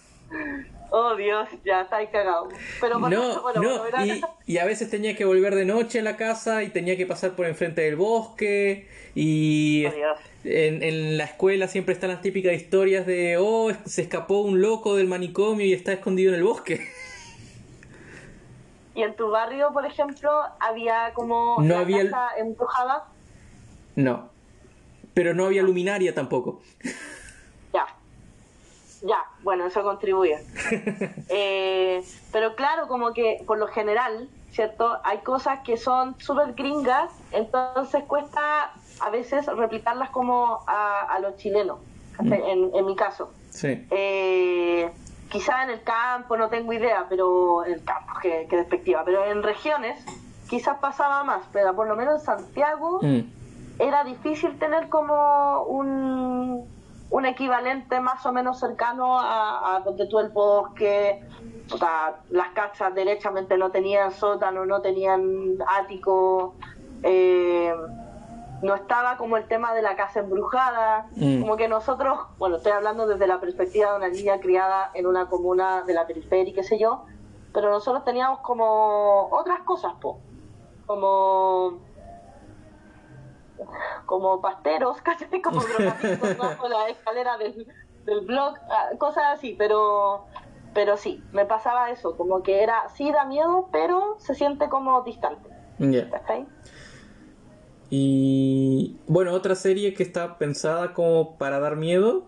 Oh 0.93 1.15
Dios, 1.15 1.47
ya 1.65 1.81
estáis 1.83 2.09
cagado. 2.09 2.49
Pero 2.81 2.99
bueno, 2.99 3.17
No, 3.35 3.41
bueno, 3.41 3.61
no, 3.61 3.79
bueno, 3.79 4.05
y, 4.05 4.21
y 4.45 4.57
a 4.57 4.65
veces 4.65 4.89
tenía 4.89 5.15
que 5.15 5.23
volver 5.23 5.55
de 5.55 5.63
noche 5.63 5.99
a 5.99 6.03
la 6.03 6.17
casa 6.17 6.63
y 6.63 6.69
tenía 6.69 6.97
que 6.97 7.05
pasar 7.05 7.31
por 7.31 7.45
enfrente 7.45 7.79
del 7.81 7.95
bosque 7.95 8.89
y 9.15 9.85
Oh, 9.85 9.91
Dios. 9.91 10.19
en, 10.43 10.83
en 10.83 11.17
la 11.17 11.23
escuela 11.23 11.69
siempre 11.69 11.93
están 11.93 12.09
las 12.09 12.21
típicas 12.21 12.53
historias 12.53 13.05
de, 13.07 13.37
oh, 13.39 13.71
se 13.85 14.01
escapó 14.01 14.41
un 14.41 14.59
loco 14.61 14.97
del 14.97 15.07
manicomio 15.07 15.65
y 15.65 15.71
está 15.71 15.93
escondido 15.93 16.33
en 16.33 16.39
el 16.39 16.43
bosque. 16.43 16.81
Y 18.93 19.03
en 19.03 19.15
tu 19.15 19.29
barrio, 19.29 19.71
por 19.71 19.85
ejemplo, 19.85 20.29
había 20.59 21.13
como 21.13 21.57
No 21.61 21.75
la 21.75 21.79
había 21.81 22.01
el- 22.01 22.11
casa 22.11 22.29
embrujada. 22.37 23.03
No, 23.95 24.29
pero 25.13 25.33
no 25.33 25.45
había 25.45 25.63
luminaria 25.63 26.13
tampoco. 26.13 26.61
Ya. 27.73 27.85
Ya, 29.03 29.17
bueno, 29.43 29.65
eso 29.65 29.81
contribuye. 29.83 30.37
Eh, 31.33 32.03
pero 32.33 32.55
claro, 32.55 32.87
como 32.89 33.13
que 33.13 33.37
por 33.47 33.57
lo 33.57 33.67
general, 33.67 34.29
¿cierto? 34.51 34.97
Hay 35.05 35.19
cosas 35.19 35.59
que 35.63 35.77
son 35.77 36.15
súper 36.19 36.53
gringas, 36.53 37.09
entonces 37.31 38.03
cuesta 38.03 38.73
a 38.99 39.09
veces 39.09 39.45
replicarlas 39.47 40.09
como 40.09 40.59
a, 40.67 41.01
a 41.09 41.19
los 41.19 41.37
chilenos. 41.37 41.79
¿cachai? 42.17 42.41
En, 42.51 42.69
en 42.75 42.85
mi 42.85 42.95
caso. 42.97 43.31
Sí. 43.49 43.87
Eh, 43.91 44.91
quizá 45.31 45.63
en 45.63 45.69
el 45.71 45.81
campo, 45.83 46.35
no 46.37 46.49
tengo 46.49 46.73
idea, 46.73 47.05
pero 47.09 47.65
en 47.65 47.73
el 47.73 47.83
campo, 47.83 48.13
que, 48.21 48.47
que 48.49 48.57
despectiva, 48.57 49.03
pero 49.05 49.25
en 49.25 49.41
regiones 49.41 50.03
quizás 50.49 50.77
pasaba 50.79 51.23
más, 51.23 51.43
pero 51.53 51.73
por 51.75 51.87
lo 51.87 51.95
menos 51.95 52.19
en 52.19 52.25
Santiago 52.25 52.99
Mm. 53.01 53.21
era 53.79 54.03
difícil 54.03 54.59
tener 54.59 54.89
como 54.89 55.63
un, 55.63 56.67
un 57.09 57.25
equivalente 57.25 57.99
más 58.01 58.25
o 58.25 58.33
menos 58.33 58.59
cercano 58.59 59.17
a, 59.17 59.75
a 59.75 59.79
donde 59.79 60.07
tú 60.07 60.19
el 60.19 60.29
bosque, 60.29 61.23
o 61.71 61.77
sea, 61.77 62.17
las 62.29 62.49
casas 62.49 62.93
derechamente 62.93 63.57
no 63.57 63.71
tenían 63.71 64.11
sótano, 64.11 64.65
no 64.65 64.81
tenían 64.81 65.21
ático, 65.65 66.55
eh, 67.03 67.73
no 68.61 68.75
estaba 68.75 69.17
como 69.17 69.37
el 69.37 69.47
tema 69.47 69.73
de 69.73 69.81
la 69.81 69.95
casa 69.95 70.19
embrujada, 70.19 71.07
Mm. 71.15 71.41
como 71.41 71.57
que 71.57 71.67
nosotros, 71.67 72.19
bueno, 72.37 72.57
estoy 72.57 72.71
hablando 72.73 73.07
desde 73.07 73.25
la 73.27 73.39
perspectiva 73.39 73.91
de 73.91 73.97
una 73.97 74.09
niña 74.09 74.39
criada 74.39 74.91
en 74.93 75.07
una 75.07 75.27
comuna 75.27 75.83
de 75.83 75.93
la 75.93 76.05
periferia 76.07 76.51
y 76.51 76.53
qué 76.53 76.63
sé 76.63 76.77
yo, 76.77 77.05
pero 77.53 77.69
nosotros 77.69 78.03
teníamos 78.05 78.39
como 78.39 79.27
otras 79.31 79.61
cosas, 79.61 79.93
po, 79.99 80.19
como 80.85 81.79
como 84.05 84.41
pasteros, 84.41 85.01
¿cachai? 85.03 85.41
Como 85.41 85.59
bajo 86.39 86.67
la 86.67 86.89
escalera 86.89 87.37
del, 87.37 87.67
del 88.05 88.21
blog, 88.21 88.55
ah, 88.69 88.89
cosas 88.97 89.23
así, 89.33 89.55
pero 89.57 90.25
pero 90.73 90.95
sí, 90.95 91.21
me 91.33 91.45
pasaba 91.45 91.89
eso, 91.89 92.15
como 92.15 92.43
que 92.43 92.63
era, 92.63 92.87
sí 92.89 93.11
da 93.11 93.25
miedo, 93.25 93.67
pero 93.73 94.15
se 94.19 94.33
siente 94.35 94.69
como 94.69 95.01
distante. 95.01 95.49
¿cachai? 96.09 96.47
Y 97.93 98.95
bueno, 99.05 99.33
otra 99.33 99.53
serie 99.53 99.93
que 99.93 100.01
está 100.01 100.37
pensada 100.37 100.93
como 100.93 101.37
para 101.37 101.59
dar 101.59 101.75
miedo 101.75 102.23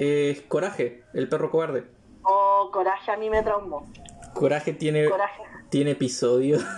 es 0.00 0.40
Coraje, 0.42 1.04
el 1.14 1.28
perro 1.28 1.52
cobarde. 1.52 1.84
Oh, 2.24 2.68
coraje 2.72 3.12
a 3.12 3.16
mí 3.16 3.30
me 3.30 3.42
traumó, 3.44 3.86
Coraje 4.34 4.72
tiene, 4.72 5.08
coraje. 5.08 5.42
tiene 5.70 5.92
episodios. 5.92 6.62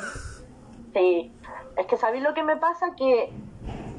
Sí, 0.93 1.31
es 1.77 1.85
que 1.87 1.99
¿sabéis 1.99 2.23
lo 2.23 2.33
que 2.33 2.43
me 2.43 2.57
pasa? 2.57 2.95
Que, 2.97 3.31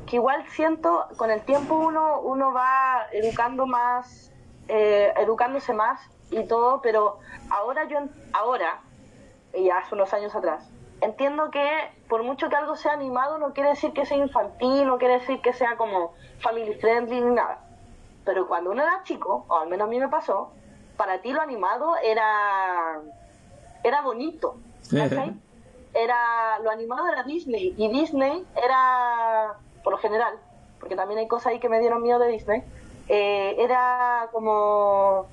que 0.08 0.16
igual 0.16 0.43
siento, 0.49 1.05
con 1.16 1.30
el 1.30 1.41
tiempo 1.41 1.76
uno, 1.76 2.22
uno 2.22 2.51
va 2.51 3.05
educando 3.12 3.68
más, 3.68 4.32
eh, 4.68 5.14
educándose 5.18 5.74
más 5.74 6.01
y 6.32 6.43
todo, 6.47 6.82
pero 6.82 7.20
ahora 7.51 7.88
yo, 7.88 7.99
ahora, 8.34 8.82
y 9.53 9.70
hace 9.70 9.93
unos 9.93 10.12
años 10.12 10.34
atrás, 10.34 10.68
entiendo 11.02 11.52
que 11.52 11.68
por 12.08 12.24
mucho 12.24 12.50
que 12.50 12.56
algo 12.56 12.76
sea 12.76 12.93
animado 12.93 13.38
no 13.38 13.54
quiere 13.54 13.70
decir 13.70 13.93
que 13.93 14.06
sea 14.06 14.18
infantil, 14.18 14.86
no 14.86 14.98
quiere 14.98 15.16
decir 15.16 15.41
que 15.41 15.54
sea 15.54 15.78
como 15.78 16.14
family 16.39 16.74
friendly 16.76 17.22
ni 17.22 17.36
nada. 17.36 17.60
Pero 18.26 18.48
cuando 18.48 18.72
uno 18.72 18.84
era 18.84 19.04
chico, 19.04 19.45
o 19.48 19.58
al 19.58 19.70
menos 19.70 19.88
a 19.88 19.89
mí 19.89 20.00
me 20.00 20.10
pasó, 20.10 20.52
para 20.98 21.22
ti 21.22 21.32
lo 21.32 21.41
animado 21.41 21.95
era, 22.04 23.00
era 23.84 24.02
bonito. 24.02 24.58
¿cachai? 24.91 25.36
era 25.98 26.60
lo 26.60 26.70
animado 26.70 27.08
era 27.08 27.24
Disney 27.24 27.74
y 27.78 27.88
Disney 27.89 28.45
era 28.64 29.56
por 29.84 29.93
lo 29.93 30.00
general 30.00 30.36
porque 30.80 30.95
también 30.95 31.20
hay 31.20 31.28
cosas 31.28 31.48
ahí 31.48 31.60
que 31.60 31.70
me 31.70 31.80
dieron 31.80 32.04
miedo 32.04 32.20
de 32.20 32.28
Disney 32.30 32.64
eh, 33.08 33.56
era 33.58 34.30
como 34.32 35.28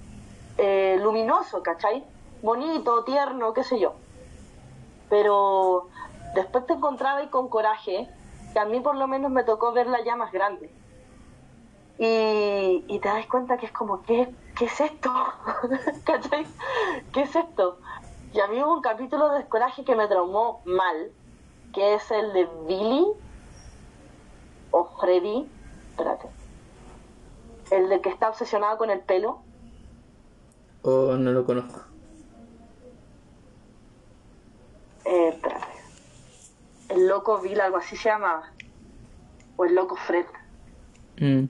eh, 0.58 0.98
luminoso 1.02 1.62
¿cachai? 1.62 2.04
bonito 2.42 3.04
tierno 3.04 3.52
qué 3.52 3.62
sé 3.62 3.78
yo 3.78 3.94
pero 5.14 5.90
después 6.34 6.66
te 6.66 6.72
encontraba 6.72 7.20
ahí 7.20 7.28
con 7.28 7.48
coraje 7.48 8.08
que 8.52 8.58
a 8.58 8.64
mí 8.64 8.80
por 8.80 8.96
lo 8.96 9.06
menos 9.06 9.30
me 9.30 9.44
tocó 9.44 9.72
verla 9.72 10.02
ya 10.04 10.16
más 10.16 10.32
grande 10.32 10.68
y, 12.00 12.84
y 12.88 12.98
te 12.98 13.08
das 13.08 13.24
cuenta 13.26 13.56
que 13.56 13.66
es 13.66 13.70
como 13.70 14.02
¿qué, 14.02 14.34
qué 14.58 14.64
es 14.64 14.80
esto? 14.80 15.12
¿cachai? 16.04 16.44
¿qué 17.12 17.22
es 17.22 17.36
esto? 17.36 17.78
Y 18.32 18.40
a 18.40 18.48
mí 18.48 18.60
hubo 18.60 18.74
un 18.74 18.82
capítulo 18.82 19.30
de 19.30 19.46
Coraje 19.46 19.84
que 19.84 19.94
me 19.94 20.08
traumó 20.08 20.62
mal, 20.64 21.12
que 21.72 21.94
es 21.94 22.10
el 22.10 22.32
de 22.32 22.48
Billy 22.66 23.06
o 24.72 24.84
Freddy, 25.00 25.48
espérate, 25.90 26.28
el 27.70 27.88
de 27.88 28.00
que 28.00 28.08
está 28.08 28.30
obsesionado 28.30 28.78
con 28.78 28.90
el 28.90 28.98
pelo. 28.98 29.38
Oh, 30.82 31.14
no 31.16 31.30
lo 31.30 31.46
conozco. 31.46 31.93
Eh. 35.04 35.38
El 36.88 37.08
loco 37.08 37.40
Bill, 37.40 37.60
algo 37.60 37.78
así 37.78 37.96
se 37.96 38.08
llamaba. 38.08 38.52
O 39.56 39.64
el 39.64 39.74
loco 39.74 39.96
Fred. 39.96 40.26
Mm. 41.18 41.44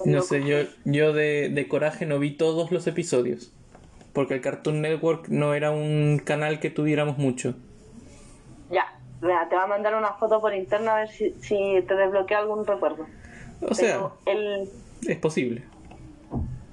El 0.00 0.12
No 0.12 0.18
loco 0.18 0.22
sé, 0.22 0.44
yo, 0.44 0.56
Fred. 0.56 0.68
yo 0.84 1.12
de, 1.12 1.48
de 1.50 1.68
Coraje 1.68 2.06
no 2.06 2.18
vi 2.18 2.36
todos 2.36 2.70
los 2.72 2.86
episodios. 2.86 3.52
Porque 4.12 4.34
el 4.34 4.40
Cartoon 4.40 4.80
Network 4.80 5.28
no 5.28 5.54
era 5.54 5.70
un 5.70 6.20
canal 6.24 6.60
que 6.60 6.70
tuviéramos 6.70 7.18
mucho. 7.18 7.54
Ya, 8.70 8.98
mira, 9.20 9.48
te 9.48 9.54
voy 9.56 9.64
a 9.64 9.66
mandar 9.68 9.94
una 9.94 10.14
foto 10.14 10.40
por 10.40 10.54
interno 10.54 10.90
a 10.92 10.96
ver 10.96 11.08
si, 11.08 11.32
si 11.40 11.82
te 11.86 11.94
desbloquea 11.94 12.38
algún 12.38 12.64
recuerdo. 12.66 13.06
O 13.62 13.74
sea, 13.74 14.10
el, 14.26 14.68
es 15.06 15.18
posible. 15.18 15.64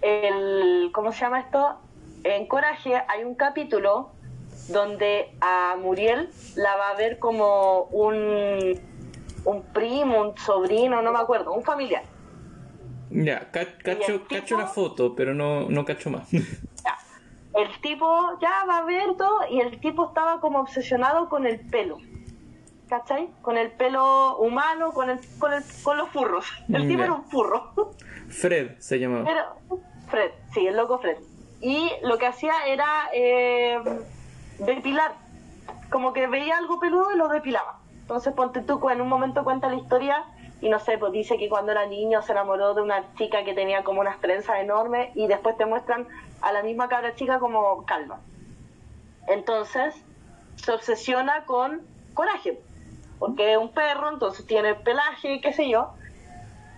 el 0.02 0.92
¿cómo 0.94 1.12
se 1.12 1.22
llama 1.22 1.40
esto? 1.42 1.78
En 2.24 2.48
Coraje 2.48 3.02
hay 3.08 3.24
un 3.24 3.36
capítulo 3.36 4.12
donde 4.70 5.36
a 5.42 5.76
Muriel 5.80 6.30
la 6.56 6.76
va 6.78 6.90
a 6.90 6.96
ver 6.96 7.20
como 7.20 7.84
un 7.92 8.80
un 9.44 9.64
primo, 9.74 10.22
un 10.22 10.38
sobrino, 10.38 11.02
no 11.02 11.12
me 11.12 11.20
acuerdo, 11.20 11.52
un 11.54 11.64
familiar. 11.64 12.04
Ya, 13.10 13.50
ca- 13.52 13.78
cacho, 13.84 14.14
tipo? 14.22 14.26
cacho 14.30 14.58
la 14.58 14.68
foto, 14.68 15.16
pero 15.16 15.34
no, 15.34 15.68
no 15.70 15.84
cacho 15.86 16.10
más. 16.10 16.30
Ya. 16.86 16.98
El 17.54 17.82
tipo 17.82 18.08
ya 18.40 18.64
va 18.70 18.78
a 18.80 18.84
ver 18.86 19.16
todo 19.18 19.40
y 19.50 19.60
el 19.60 19.80
tipo 19.82 20.08
estaba 20.08 20.40
como 20.40 20.60
obsesionado 20.62 21.28
con 21.28 21.46
el 21.46 21.60
pelo. 21.60 21.98
¿Cachai? 22.88 23.30
Con 23.42 23.58
el 23.58 23.72
pelo 23.72 24.38
humano, 24.38 24.92
con 24.92 25.10
el, 25.10 25.20
con 25.40 25.54
el, 25.54 25.64
con 25.84 25.98
los 25.98 26.10
furros. 26.10 26.46
El 26.70 26.88
tipo 26.88 27.00
Ya. 27.00 27.06
era 27.06 27.14
un 27.14 27.24
furro. 27.26 27.72
Fred 28.30 28.78
se 28.80 29.00
llamaba. 29.00 29.26
Fred, 30.08 30.32
sí, 30.54 30.66
el 30.68 30.76
loco 30.78 31.00
Fred. 31.00 31.18
Y 31.62 31.90
lo 32.04 32.18
que 32.18 32.26
hacía 32.28 32.54
era 32.68 33.10
eh, 33.14 33.80
depilar. 34.66 35.14
Como 35.90 36.14
que 36.14 36.28
veía 36.28 36.58
algo 36.58 36.80
peludo 36.80 37.12
y 37.14 37.18
lo 37.18 37.28
depilaba. 37.28 37.80
Entonces, 38.02 38.34
ponte 38.34 38.62
tú, 38.62 38.90
en 38.90 39.02
un 39.02 39.08
momento 39.08 39.44
cuenta 39.44 39.70
la 39.70 39.76
historia 39.76 40.26
y 40.62 40.70
no 40.70 40.80
sé, 40.80 40.98
pues 40.98 41.12
dice 41.12 41.38
que 41.38 41.50
cuando 41.50 41.72
era 41.72 41.86
niño 41.86 42.22
se 42.22 42.32
enamoró 42.32 42.74
de 42.74 42.82
una 42.82 43.14
chica 43.16 43.44
que 43.44 43.54
tenía 43.54 43.84
como 43.84 44.02
unas 44.02 44.20
trenzas 44.20 44.60
enormes 44.60 45.16
y 45.16 45.28
después 45.28 45.58
te 45.58 45.66
muestran 45.66 46.08
a 46.42 46.52
la 46.52 46.64
misma 46.64 46.88
cabra 46.88 47.16
chica 47.16 47.40
como 47.40 47.84
calva. 47.86 48.20
Entonces, 49.28 49.96
se 50.56 50.72
obsesiona 50.72 51.46
con 51.46 51.82
coraje. 52.14 52.60
Porque 53.20 53.52
es 53.52 53.58
un 53.58 53.72
perro, 53.72 54.10
entonces 54.10 54.46
tiene 54.48 54.74
pelaje, 54.74 55.42
qué 55.42 55.54
sé 55.54 55.70
yo 55.70 55.92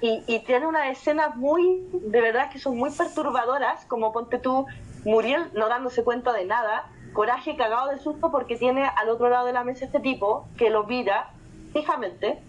y, 0.03 0.21
y 0.27 0.39
tiene 0.39 0.67
unas 0.67 0.89
escenas 0.91 1.33
muy, 1.37 1.87
de 1.93 2.19
verdad 2.19 2.49
que 2.51 2.59
son 2.59 2.75
muy 2.75 2.91
perturbadoras, 2.91 3.85
como 3.85 4.11
ponte 4.11 4.37
tú, 4.37 4.67
Muriel 5.05 5.49
no 5.53 5.69
dándose 5.69 6.03
cuenta 6.03 6.33
de 6.33 6.43
nada, 6.43 6.89
Coraje 7.13 7.55
cagado 7.55 7.89
de 7.89 7.99
susto 7.99 8.31
porque 8.31 8.57
tiene 8.57 8.85
al 8.85 9.09
otro 9.09 9.29
lado 9.29 9.45
de 9.45 9.53
la 9.53 9.63
mesa 9.63 9.85
este 9.85 9.99
tipo 9.99 10.47
que 10.57 10.69
lo 10.69 10.83
mira 10.83 11.29
fijamente, 11.71 12.39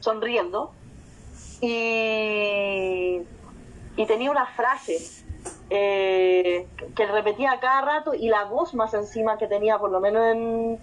sonriendo, 0.00 0.72
y, 1.60 3.20
y 3.96 4.06
tenía 4.06 4.30
una 4.30 4.46
frase 4.46 4.98
eh, 5.70 6.66
que 6.94 7.06
repetía 7.06 7.58
cada 7.60 7.80
rato 7.80 8.14
y 8.14 8.28
la 8.28 8.44
voz 8.44 8.74
más 8.74 8.94
encima 8.94 9.38
que 9.38 9.46
tenía, 9.46 9.78
por 9.78 9.90
lo 9.90 10.00
menos 10.00 10.22
en, 10.24 10.78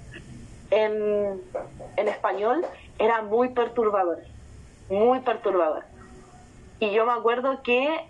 en, 0.72 1.42
en 1.96 2.08
español, 2.08 2.66
era 3.00 3.22
muy 3.22 3.50
perturbadora, 3.50 4.24
muy 4.90 5.20
perturbadora. 5.20 5.86
Y 6.80 6.92
yo 6.92 7.06
me 7.06 7.14
acuerdo 7.14 7.62
que 7.64 8.08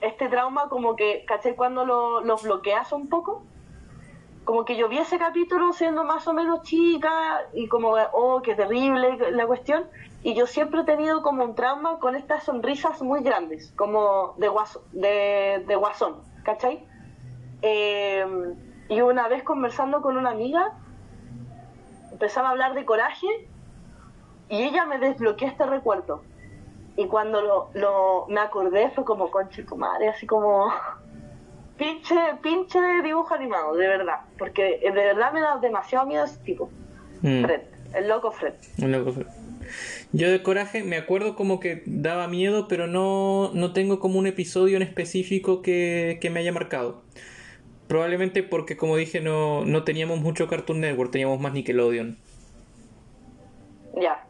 este 0.00 0.28
trauma 0.28 0.68
como 0.68 0.96
que, 0.96 1.24
¿caché? 1.26 1.54
Cuando 1.54 1.84
lo, 1.84 2.20
lo 2.20 2.36
bloqueas 2.36 2.92
un 2.92 3.08
poco, 3.08 3.42
como 4.44 4.64
que 4.64 4.76
yo 4.76 4.88
vi 4.88 4.98
ese 4.98 5.18
capítulo 5.18 5.72
siendo 5.72 6.04
más 6.04 6.28
o 6.28 6.34
menos 6.34 6.62
chica 6.62 7.42
y 7.54 7.66
como, 7.68 7.94
oh, 8.12 8.42
qué 8.42 8.54
terrible 8.54 9.32
la 9.32 9.46
cuestión. 9.46 9.86
Y 10.22 10.34
yo 10.34 10.46
siempre 10.46 10.82
he 10.82 10.84
tenido 10.84 11.22
como 11.22 11.44
un 11.44 11.54
trauma 11.54 11.98
con 11.98 12.14
estas 12.14 12.44
sonrisas 12.44 13.02
muy 13.02 13.22
grandes, 13.22 13.72
como 13.76 14.34
de, 14.38 14.48
guaso, 14.48 14.82
de, 14.92 15.64
de 15.66 15.76
guasón, 15.76 16.22
¿cachai? 16.44 16.86
Eh, 17.62 18.26
y 18.88 19.00
una 19.00 19.28
vez 19.28 19.42
conversando 19.42 20.02
con 20.02 20.16
una 20.16 20.30
amiga, 20.30 20.72
empezaba 22.12 22.48
a 22.48 22.50
hablar 22.52 22.74
de 22.74 22.84
coraje 22.84 23.26
y 24.48 24.62
ella 24.62 24.84
me 24.86 24.98
desbloqueó 24.98 25.48
este 25.48 25.64
recuerdo. 25.64 26.22
Y 26.96 27.06
cuando 27.06 27.40
lo, 27.40 27.70
lo 27.74 28.26
me 28.28 28.40
acordé 28.40 28.90
fue 28.90 29.04
como 29.04 29.30
conche 29.30 29.64
tu 29.64 29.76
madre, 29.76 30.08
así 30.08 30.26
como 30.26 30.72
pinche, 31.78 32.14
pinche 32.42 32.78
dibujo 33.02 33.34
animado, 33.34 33.74
de 33.74 33.88
verdad. 33.88 34.20
Porque 34.38 34.80
de 34.82 34.90
verdad 34.90 35.32
me 35.32 35.40
da 35.40 35.58
demasiado 35.58 36.06
miedo 36.06 36.24
ese 36.24 36.38
tipo. 36.38 36.70
Mm, 37.22 37.44
Fred, 37.44 37.60
el 37.94 38.08
loco 38.08 38.30
Fred. 38.30 38.54
un 38.78 38.92
loco 38.92 39.12
Fred. 39.12 39.26
Yo 40.12 40.30
de 40.30 40.42
coraje 40.42 40.84
me 40.84 40.96
acuerdo 40.96 41.34
como 41.34 41.58
que 41.58 41.82
daba 41.86 42.28
miedo, 42.28 42.68
pero 42.68 42.86
no, 42.86 43.50
no 43.54 43.72
tengo 43.72 43.98
como 43.98 44.18
un 44.18 44.26
episodio 44.26 44.76
en 44.76 44.82
específico 44.82 45.62
que, 45.62 46.18
que 46.20 46.30
me 46.30 46.40
haya 46.40 46.52
marcado. 46.52 47.02
Probablemente 47.88 48.42
porque, 48.42 48.76
como 48.76 48.96
dije, 48.96 49.20
no, 49.20 49.64
no 49.64 49.84
teníamos 49.84 50.20
mucho 50.20 50.48
Cartoon 50.48 50.80
Network, 50.80 51.10
teníamos 51.10 51.40
más 51.40 51.52
Nickelodeon. 51.52 52.16
Ya. 54.00 54.26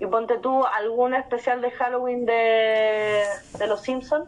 ¿Y 0.00 0.06
ponte 0.06 0.34
tú 0.38 0.64
algún 0.64 1.14
especial 1.14 1.60
de 1.60 1.70
Halloween 1.72 2.24
de, 2.24 3.22
de 3.58 3.66
Los 3.66 3.82
Simpsons? 3.82 4.26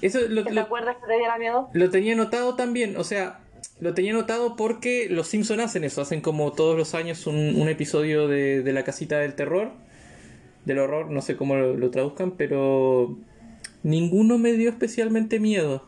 Eso 0.00 0.20
lo, 0.28 0.44
¿Te 0.44 0.52
lo- 0.52 0.62
acuerdas 0.62 0.96
que 0.96 1.06
te 1.06 1.16
diera 1.18 1.36
miedo? 1.38 1.68
lo 1.72 1.90
tenía 1.90 2.14
notado 2.14 2.56
también, 2.56 2.96
o 2.96 3.04
sea, 3.04 3.40
lo 3.80 3.92
tenía 3.92 4.12
notado 4.14 4.56
porque 4.56 5.08
los 5.10 5.26
Simpsons 5.26 5.60
hacen 5.62 5.84
eso, 5.84 6.00
hacen 6.00 6.22
como 6.22 6.52
todos 6.52 6.76
los 6.78 6.94
años 6.94 7.26
un, 7.26 7.60
un 7.60 7.68
episodio 7.68 8.26
de, 8.28 8.62
de 8.62 8.72
la 8.72 8.82
casita 8.84 9.18
del 9.18 9.34
terror, 9.34 9.72
del 10.64 10.78
horror, 10.78 11.10
no 11.10 11.20
sé 11.20 11.36
cómo 11.36 11.56
lo, 11.56 11.76
lo 11.76 11.90
traduzcan, 11.90 12.32
pero 12.32 13.16
ninguno 13.82 14.38
me 14.38 14.52
dio 14.52 14.70
especialmente 14.70 15.40
miedo. 15.40 15.84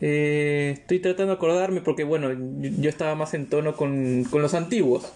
Eh, 0.00 0.74
estoy 0.78 1.00
tratando 1.00 1.32
de 1.32 1.36
acordarme 1.36 1.80
porque, 1.80 2.04
bueno, 2.04 2.32
yo, 2.32 2.70
yo 2.80 2.88
estaba 2.88 3.14
más 3.16 3.34
en 3.34 3.46
tono 3.48 3.76
con, 3.76 4.24
con 4.30 4.42
los 4.42 4.54
antiguos. 4.54 5.12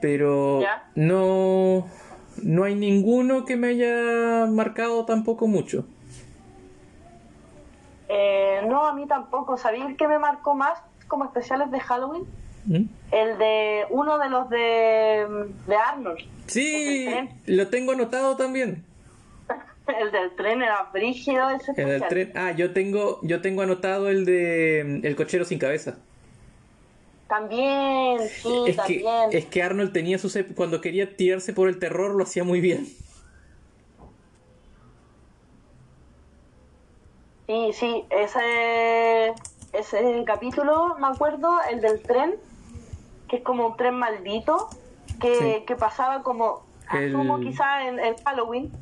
Pero 0.00 0.60
¿Ya? 0.60 0.88
no, 0.94 1.86
no 2.42 2.64
hay 2.64 2.74
ninguno 2.74 3.44
que 3.44 3.56
me 3.56 3.68
haya 3.68 4.46
marcado 4.46 5.04
tampoco 5.04 5.46
mucho. 5.46 5.86
Eh, 8.08 8.60
no, 8.68 8.86
a 8.86 8.92
mí 8.92 9.06
tampoco. 9.06 9.56
¿Sabéis 9.56 9.96
que 9.96 10.06
me 10.06 10.18
marcó 10.18 10.54
más 10.54 10.78
como 11.08 11.24
especiales 11.24 11.70
de 11.70 11.80
Halloween? 11.80 12.24
¿Mm? 12.66 12.84
El 13.10 13.38
de 13.38 13.84
uno 13.90 14.18
de 14.18 14.28
los 14.28 14.50
de, 14.50 15.26
de 15.66 15.76
Arnold. 15.76 16.20
Sí, 16.46 17.08
lo 17.46 17.68
tengo 17.68 17.92
anotado 17.92 18.36
también. 18.36 18.84
El 20.00 20.10
del 20.10 20.34
tren 20.34 20.62
era 20.62 20.88
brígido 20.92 21.48
ese 21.50 21.72
El 21.76 21.88
del 21.88 22.08
tren. 22.08 22.32
Ah, 22.34 22.52
yo 22.52 22.72
tengo, 22.72 23.20
yo 23.22 23.40
tengo 23.40 23.62
anotado 23.62 24.08
el 24.08 24.24
de 24.24 25.00
El 25.04 25.14
cochero 25.14 25.44
sin 25.44 25.60
cabeza. 25.60 25.98
También, 27.28 28.20
sí, 28.28 28.64
es 28.66 28.76
que, 28.76 29.00
también. 29.00 29.30
es 29.32 29.44
que 29.46 29.62
Arnold 29.62 29.92
tenía 29.92 30.18
sus 30.18 30.38
cuando 30.54 30.80
quería 30.80 31.16
tirarse 31.16 31.52
por 31.52 31.68
el 31.68 31.78
terror 31.78 32.14
lo 32.14 32.22
hacía 32.22 32.44
muy 32.44 32.60
bien. 32.60 32.86
Sí, 37.46 37.70
sí, 37.74 38.04
ese, 38.10 39.32
ese 39.72 40.24
capítulo, 40.26 40.96
me 40.98 41.06
acuerdo, 41.06 41.48
el 41.70 41.80
del 41.80 42.00
tren, 42.02 42.34
que 43.28 43.36
es 43.36 43.42
como 43.42 43.68
un 43.68 43.76
tren 43.76 43.94
maldito, 43.94 44.68
que, 45.20 45.58
Sí. 45.60 45.64
que 45.66 45.76
pasaba 45.76 46.22
como, 46.22 46.62
El- 46.92 47.14
asumo 47.14 47.38
quizá 47.40 47.86
en, 47.88 48.00
en 48.00 48.16
Halloween, 48.24 48.72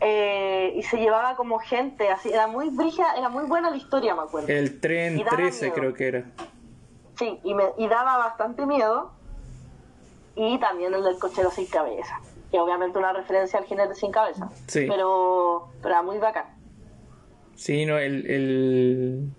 eh, 0.00 0.72
y 0.76 0.82
se 0.82 0.98
llevaba 0.98 1.36
como 1.36 1.58
gente, 1.58 2.08
así, 2.10 2.28
era 2.30 2.46
muy 2.48 2.68
brígida, 2.70 3.14
era 3.16 3.28
muy 3.30 3.44
buena 3.44 3.70
la 3.70 3.76
historia, 3.76 4.14
me 4.14 4.22
acuerdo. 4.22 4.48
El 4.48 4.80
tren 4.80 5.18
Y 5.18 5.24
daba 5.24 5.36
13 5.36 5.66
miedo. 5.66 5.74
creo 5.74 5.94
que 5.94 6.06
era. 6.08 6.24
Sí, 7.18 7.38
y, 7.44 7.54
me, 7.54 7.64
y 7.78 7.88
daba 7.88 8.18
bastante 8.18 8.66
miedo, 8.66 9.12
y 10.34 10.58
también 10.58 10.94
el 10.94 11.04
del 11.04 11.18
cochero 11.18 11.50
sin 11.50 11.66
cabeza, 11.66 12.20
que 12.50 12.58
obviamente 12.58 12.98
una 12.98 13.12
referencia 13.12 13.58
al 13.58 13.66
jinete 13.66 13.94
sin 13.94 14.10
cabeza, 14.10 14.50
Sí. 14.66 14.86
pero, 14.88 15.68
pero 15.82 15.94
era 15.94 16.02
muy 16.02 16.18
bacán. 16.18 16.46
Sí, 17.54 17.84
no, 17.86 17.98
el, 17.98 18.26
el, 18.30 19.30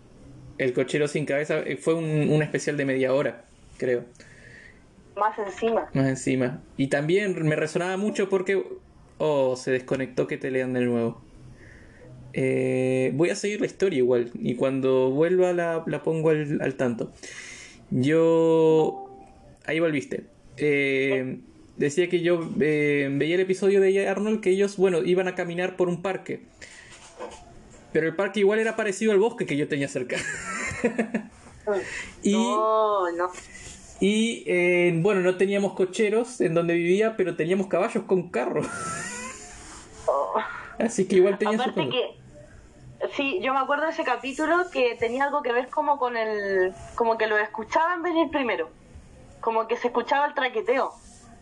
el 0.59 0.73
cochero 0.73 1.07
sin 1.07 1.25
cabeza 1.25 1.59
eh, 1.59 1.77
fue 1.77 1.95
un, 1.95 2.29
un 2.29 2.41
especial 2.43 2.77
de 2.77 2.85
media 2.85 3.13
hora, 3.13 3.45
creo. 3.77 4.05
Más 5.17 5.37
encima. 5.39 5.89
Más 5.93 6.07
encima. 6.07 6.61
Y 6.77 6.87
también 6.87 7.35
me 7.47 7.55
resonaba 7.55 7.97
mucho 7.97 8.29
porque... 8.29 8.63
Oh, 9.19 9.55
se 9.55 9.71
desconectó 9.71 10.25
que 10.25 10.37
te 10.37 10.49
lean 10.49 10.73
de 10.73 10.81
nuevo. 10.81 11.21
Eh, 12.33 13.11
voy 13.13 13.29
a 13.29 13.35
seguir 13.35 13.59
la 13.61 13.67
historia 13.67 13.97
igual. 13.99 14.31
Y 14.33 14.55
cuando 14.55 15.11
vuelva 15.11 15.53
la, 15.53 15.83
la 15.85 16.01
pongo 16.01 16.31
al, 16.31 16.59
al 16.61 16.75
tanto. 16.75 17.11
Yo... 17.93 19.07
Ahí 19.65 19.79
volviste. 19.79 20.25
Eh, 20.57 21.39
decía 21.77 22.09
que 22.09 22.21
yo 22.21 22.49
eh, 22.59 23.09
veía 23.11 23.35
el 23.35 23.41
episodio 23.41 23.79
de 23.79 24.07
Arnold 24.07 24.41
que 24.41 24.49
ellos, 24.49 24.77
bueno, 24.77 25.03
iban 25.03 25.27
a 25.27 25.35
caminar 25.35 25.77
por 25.77 25.87
un 25.87 26.01
parque. 26.01 26.41
Pero 27.91 28.07
el 28.07 28.15
parque 28.15 28.39
igual 28.39 28.59
era 28.59 28.75
parecido 28.75 29.11
al 29.11 29.19
bosque 29.19 29.45
que 29.45 29.55
yo 29.55 29.67
tenía 29.67 29.87
cerca. 29.87 30.17
y... 32.23 32.33
No, 32.33 33.11
no. 33.11 33.29
Y 33.99 34.43
eh, 34.47 34.91
bueno, 34.97 35.21
no 35.21 35.37
teníamos 35.37 35.73
cocheros 35.73 36.41
en 36.41 36.55
donde 36.55 36.73
vivía, 36.73 37.15
pero 37.15 37.35
teníamos 37.35 37.67
caballos 37.67 38.03
con 38.03 38.29
carro. 38.29 38.63
Oh. 40.07 40.33
Así 40.79 41.05
que 41.05 41.17
igual 41.17 41.37
tenía 41.37 41.57
su 41.57 41.69
Aparte 41.69 41.85
cosa. 41.85 41.91
que, 41.91 42.22
sí, 43.11 43.39
yo 43.41 43.53
me 43.53 43.59
acuerdo 43.59 43.85
de 43.85 43.91
ese 43.91 44.03
capítulo 44.03 44.69
que 44.71 44.95
tenía 44.95 45.25
algo 45.25 45.41
que 45.41 45.51
ver 45.51 45.69
como 45.69 45.97
con 45.97 46.17
el, 46.17 46.73
como 46.95 47.17
que 47.17 47.27
lo 47.27 47.37
escuchaban 47.37 48.01
venir 48.01 48.29
primero, 48.31 48.69
como 49.41 49.67
que 49.67 49.75
se 49.77 49.87
escuchaba 49.87 50.25
el 50.25 50.33
traqueteo, 50.33 50.93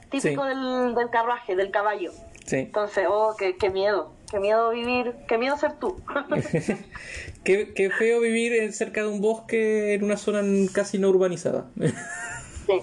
típico 0.10 0.44
Sí. 0.44 0.50
del, 0.50 0.96
del 0.96 1.10
carruaje, 1.10 1.56
del 1.56 1.72
caballo. 1.72 2.12
Sí. 2.46 2.58
Entonces, 2.58 3.06
oh, 3.10 3.36
qué, 3.38 3.56
qué 3.56 3.70
miedo, 3.70 4.12
qué 4.30 4.40
miedo 4.40 4.72
vivir, 4.72 5.16
qué 5.28 5.38
miedo 5.38 5.56
ser 5.58 5.80
tú. 5.80 6.02
qué, 7.44 7.74
qué 7.74 7.90
feo 7.90 8.20
vivir 8.20 8.74
cerca 8.74 9.02
de 9.02 9.08
un 9.08 9.22
bosque 9.22 9.94
en 9.94 10.04
una 10.04 10.18
zona 10.18 10.42
casi 10.74 10.98
no 10.98 11.10
urbanizada. 11.10 11.70
sí. 12.66 12.82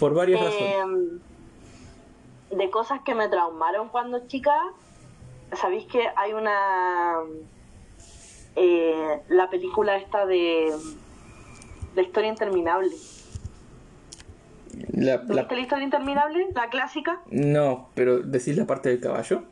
Por 0.00 0.14
varias 0.14 0.40
razones. 0.40 0.74
Eh, 2.50 2.56
de 2.56 2.70
cosas 2.70 3.00
que 3.04 3.14
me 3.14 3.28
traumaron 3.28 3.88
cuando 3.88 4.26
chica, 4.26 4.54
sabéis 5.52 5.86
que 5.86 6.08
hay 6.16 6.32
una 6.32 7.16
eh, 8.56 9.22
la 9.28 9.48
película 9.50 9.96
esta 9.96 10.26
de 10.26 10.72
la 11.94 12.02
historia 12.02 12.30
interminable. 12.30 12.90
La- 14.92 15.16
la- 15.16 15.42
¿Viste 15.42 15.54
la 15.54 15.60
historia 15.60 15.84
interminable? 15.84 16.48
La 16.54 16.68
clásica. 16.68 17.20
No, 17.26 17.88
pero 17.94 18.18
decís 18.20 18.56
la 18.56 18.66
parte 18.66 18.88
del 18.90 19.00
caballo. 19.00 19.42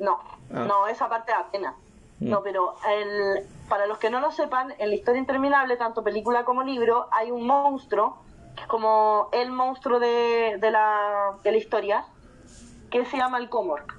No, 0.00 0.18
Ah. 0.52 0.64
no, 0.66 0.86
esa 0.88 1.08
parte 1.08 1.32
apenas. 1.32 1.74
Mm. 2.20 2.28
No, 2.30 2.42
pero 2.42 2.74
el, 2.88 3.44
para 3.68 3.86
los 3.86 3.98
que 3.98 4.10
no 4.10 4.20
lo 4.20 4.30
sepan, 4.32 4.72
en 4.78 4.88
la 4.88 4.94
historia 4.94 5.20
interminable, 5.20 5.76
tanto 5.76 6.02
película 6.02 6.44
como 6.44 6.62
libro, 6.62 7.06
hay 7.12 7.30
un 7.30 7.46
monstruo, 7.46 8.18
que 8.56 8.62
es 8.62 8.66
como 8.68 9.28
el 9.32 9.50
monstruo 9.50 9.98
de, 9.98 10.58
de, 10.60 10.70
la, 10.70 11.34
de 11.42 11.50
la 11.52 11.56
historia, 11.56 12.04
que 12.90 13.04
se 13.06 13.16
llama 13.16 13.38
el 13.38 13.48
Comork, 13.48 13.96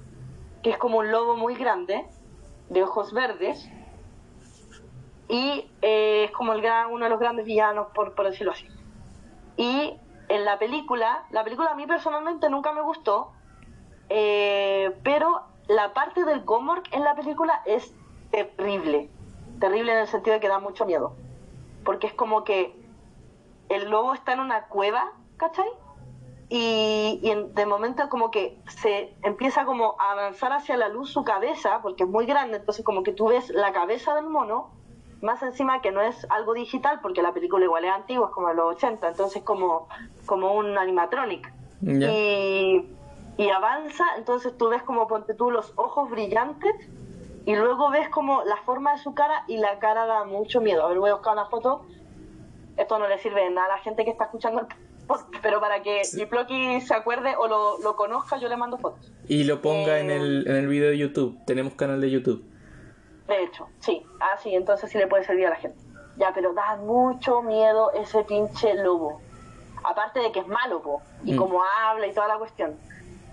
que 0.62 0.70
es 0.70 0.78
como 0.78 0.98
un 0.98 1.10
lobo 1.10 1.36
muy 1.36 1.54
grande, 1.54 2.04
de 2.70 2.82
ojos 2.82 3.12
verdes, 3.12 3.68
y 5.28 5.70
eh, 5.82 6.24
es 6.24 6.30
como 6.32 6.52
el 6.52 6.60
gran, 6.62 6.92
uno 6.92 7.04
de 7.04 7.10
los 7.10 7.18
grandes 7.20 7.44
villanos, 7.46 7.88
por, 7.94 8.14
por 8.14 8.26
decirlo 8.26 8.52
así. 8.52 8.66
Y 9.56 9.98
en 10.28 10.44
la 10.44 10.58
película, 10.58 11.24
la 11.30 11.44
película 11.44 11.70
a 11.70 11.74
mí 11.74 11.86
personalmente 11.86 12.48
nunca 12.50 12.72
me 12.72 12.82
gustó, 12.82 13.32
eh, 14.08 14.94
pero 15.02 15.42
la 15.68 15.94
parte 15.94 16.24
del 16.24 16.44
Gomork 16.44 16.88
en 16.92 17.04
la 17.04 17.14
película 17.14 17.62
es 17.64 17.94
terrible. 18.30 19.10
Terrible 19.60 19.92
en 19.92 19.98
el 19.98 20.06
sentido 20.08 20.34
de 20.34 20.40
que 20.40 20.48
da 20.48 20.58
mucho 20.58 20.84
miedo. 20.84 21.14
Porque 21.84 22.06
es 22.06 22.12
como 22.14 22.44
que 22.44 22.74
el 23.68 23.88
lobo 23.88 24.12
está 24.14 24.32
en 24.32 24.40
una 24.40 24.66
cueva, 24.66 25.12
¿cachai? 25.36 25.68
Y, 26.50 27.20
y 27.22 27.30
en- 27.30 27.54
de 27.54 27.66
momento 27.66 28.08
como 28.10 28.30
que 28.30 28.58
se 28.66 29.14
empieza 29.22 29.64
como 29.64 29.96
a 29.98 30.12
avanzar 30.12 30.52
hacia 30.52 30.76
la 30.76 30.88
luz 30.88 31.10
su 31.10 31.24
cabeza, 31.24 31.80
porque 31.82 32.04
es 32.04 32.08
muy 32.10 32.26
grande, 32.26 32.58
entonces 32.58 32.84
como 32.84 33.02
que 33.02 33.12
tú 33.12 33.28
ves 33.28 33.48
la 33.50 33.72
cabeza 33.72 34.14
del 34.14 34.26
mono, 34.26 34.70
más 35.24 35.42
encima 35.42 35.80
que 35.80 35.90
no 35.90 36.00
es 36.02 36.26
algo 36.30 36.54
digital, 36.54 37.00
porque 37.02 37.22
la 37.22 37.32
película 37.32 37.64
igual 37.64 37.84
es 37.84 37.90
antigua, 37.92 38.28
es 38.28 38.32
como 38.34 38.48
de 38.48 38.54
los 38.54 38.76
80, 38.76 39.08
entonces 39.08 39.42
como, 39.42 39.88
como 40.26 40.54
un 40.54 40.78
animatronic. 40.78 41.52
Y, 41.82 42.86
y 43.36 43.50
avanza, 43.50 44.04
entonces 44.16 44.56
tú 44.56 44.68
ves 44.68 44.82
como 44.82 45.08
ponte 45.08 45.34
tú 45.34 45.50
los 45.50 45.72
ojos 45.76 46.10
brillantes 46.10 46.72
y 47.46 47.56
luego 47.56 47.90
ves 47.90 48.08
como 48.08 48.42
la 48.44 48.56
forma 48.58 48.92
de 48.92 48.98
su 49.02 49.14
cara 49.14 49.44
y 49.48 49.56
la 49.58 49.78
cara 49.78 50.06
da 50.06 50.24
mucho 50.24 50.60
miedo. 50.60 50.84
A 50.84 50.88
ver, 50.88 50.98
voy 50.98 51.10
a 51.10 51.14
buscar 51.14 51.32
una 51.34 51.46
foto. 51.46 51.84
Esto 52.76 52.98
no 52.98 53.06
le 53.08 53.18
sirve 53.18 53.42
de 53.44 53.50
nada 53.50 53.66
a 53.66 53.76
la 53.76 53.78
gente 53.78 54.04
que 54.04 54.10
está 54.10 54.24
escuchando 54.24 54.60
el 54.60 54.66
podcast, 55.06 55.32
pero 55.42 55.60
para 55.60 55.82
que 55.82 56.02
Giploki 56.04 56.80
se 56.80 56.94
acuerde 56.94 57.34
o 57.36 57.46
lo, 57.46 57.78
lo 57.80 57.96
conozca, 57.96 58.38
yo 58.38 58.48
le 58.48 58.56
mando 58.56 58.78
fotos. 58.78 59.12
Y 59.28 59.44
lo 59.44 59.60
ponga 59.60 59.98
en 60.00 60.10
Eh, 60.10 60.16
el, 60.16 60.44
en 60.48 60.56
el 60.56 60.66
video 60.68 60.90
de 60.90 60.98
YouTube. 60.98 61.38
Tenemos 61.46 61.74
canal 61.74 62.00
de 62.00 62.10
YouTube. 62.10 62.44
De 63.28 63.42
hecho, 63.42 63.68
sí. 63.80 64.06
Ah, 64.20 64.36
sí, 64.42 64.54
entonces 64.54 64.90
sí 64.90 64.98
le 64.98 65.06
puede 65.06 65.24
servir 65.24 65.46
a 65.46 65.50
la 65.50 65.56
gente. 65.56 65.78
Ya, 66.16 66.32
pero 66.34 66.52
da 66.52 66.76
mucho 66.76 67.42
miedo 67.42 67.92
ese 67.92 68.22
pinche 68.24 68.74
lobo. 68.74 69.20
Aparte 69.82 70.20
de 70.20 70.32
que 70.32 70.40
es 70.40 70.46
malo, 70.46 70.80
po, 70.82 71.02
y 71.24 71.32
Mm. 71.32 71.36
como 71.36 71.62
habla 71.62 72.06
y 72.06 72.12
toda 72.14 72.28
la 72.28 72.38
cuestión. 72.38 72.76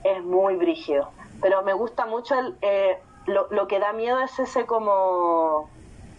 Es 0.03 0.23
muy 0.23 0.55
brígido. 0.55 1.11
Pero 1.41 1.61
me 1.63 1.73
gusta 1.73 2.05
mucho 2.05 2.37
el... 2.39 2.57
eh, 2.61 2.97
lo, 3.27 3.47
lo 3.51 3.67
que 3.67 3.79
da 3.79 3.93
miedo 3.93 4.19
es 4.21 4.37
ese 4.39 4.65
como... 4.65 5.69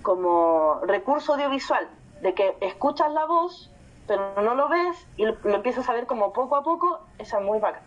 como 0.02 0.80
recurso 0.84 1.34
audiovisual. 1.34 1.88
De 2.20 2.34
que 2.34 2.56
escuchas 2.60 3.10
la 3.12 3.24
voz 3.26 3.68
pero 4.06 4.34
no 4.42 4.54
lo 4.54 4.68
ves 4.68 4.96
y 5.16 5.24
lo, 5.24 5.36
lo 5.44 5.54
empiezas 5.54 5.88
a 5.88 5.92
ver 5.92 6.06
como 6.06 6.32
poco 6.32 6.56
a 6.56 6.62
poco, 6.64 6.98
esa 7.18 7.38
es 7.38 7.44
muy 7.44 7.60
bacana. 7.60 7.84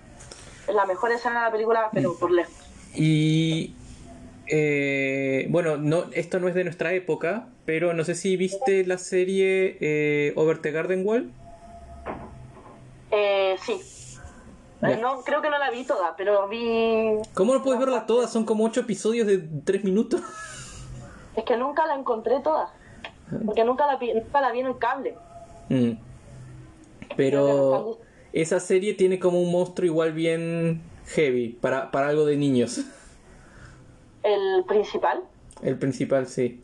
Es 0.65 0.73
la 0.73 0.85
mejor 0.85 1.11
escena 1.11 1.39
de 1.39 1.45
la 1.47 1.51
película, 1.51 1.89
pero 1.93 2.17
por 2.17 2.31
lejos. 2.31 2.53
Y 2.95 3.75
eh, 4.47 5.47
bueno, 5.49 5.77
no, 5.77 6.05
esto 6.13 6.39
no 6.39 6.47
es 6.47 6.55
de 6.55 6.63
nuestra 6.63 6.93
época, 6.93 7.47
pero 7.65 7.93
no 7.93 8.03
sé 8.03 8.15
si 8.15 8.37
viste 8.37 8.85
la 8.85 8.97
serie 8.97 9.77
eh, 9.81 10.33
Over 10.35 10.59
the 10.59 10.71
Garden 10.71 11.05
Wall. 11.05 11.31
Eh, 13.11 13.55
sí. 13.65 13.81
No, 14.81 15.21
creo 15.23 15.41
que 15.41 15.49
no 15.49 15.57
la 15.57 15.71
vi 15.71 15.83
toda, 15.83 16.15
pero 16.15 16.47
vi... 16.47 17.17
¿Cómo 17.33 17.53
no 17.53 17.63
puedes 17.63 17.79
verla 17.79 18.05
toda? 18.05 18.27
Son 18.27 18.45
como 18.45 18.65
ocho 18.65 18.81
episodios 18.81 19.25
de 19.25 19.39
tres 19.63 19.83
minutos. 19.83 20.21
Es 21.35 21.43
que 21.43 21.57
nunca 21.57 21.87
la 21.87 21.95
encontré 21.95 22.39
toda. 22.41 22.71
Porque 23.45 23.63
nunca 23.63 23.87
la, 23.87 23.97
vi- 23.97 24.13
nunca 24.13 24.41
la 24.41 24.51
vi 24.51 24.59
en 24.59 24.67
el 24.67 24.77
cable. 24.77 25.15
Mm. 25.69 25.91
Pero 27.15 27.99
esa 28.33 28.59
serie 28.59 28.93
tiene 28.93 29.17
como 29.17 29.41
un 29.41 29.51
monstruo 29.51 29.87
igual 29.87 30.11
bien 30.11 30.81
heavy 31.07 31.49
para, 31.49 31.89
para 31.89 32.09
algo 32.09 32.25
de 32.25 32.35
niños. 32.37 32.81
El 34.25 34.65
principal. 34.65 35.23
El 35.61 35.77
principal, 35.77 36.25
sí. 36.25 36.61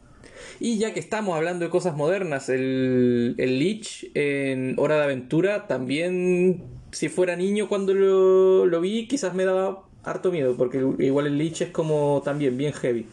Y 0.59 0.79
ya 0.79 0.93
que 0.93 0.99
estamos 0.99 1.35
hablando 1.35 1.63
de 1.63 1.71
cosas 1.71 1.95
modernas, 1.95 2.49
el, 2.49 3.35
el 3.37 3.59
Lich 3.59 4.09
en 4.15 4.75
Hora 4.79 4.97
de 4.97 5.03
Aventura 5.03 5.67
también, 5.67 6.63
si 6.91 7.07
fuera 7.07 7.35
niño 7.35 7.69
cuando 7.69 7.93
lo, 7.93 8.65
lo 8.65 8.81
vi, 8.81 9.07
quizás 9.07 9.35
me 9.35 9.45
daba 9.45 9.83
harto 10.03 10.31
miedo, 10.31 10.55
porque 10.57 10.79
igual 10.99 11.27
el 11.27 11.37
Lich 11.37 11.61
es 11.61 11.69
como 11.69 12.21
también 12.25 12.57
bien 12.57 12.73
heavy. 12.73 13.05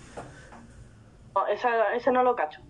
No, 1.35 1.47
esa, 1.47 1.95
ese 1.95 2.11
no 2.11 2.23
lo 2.23 2.35
cacho. 2.35 2.61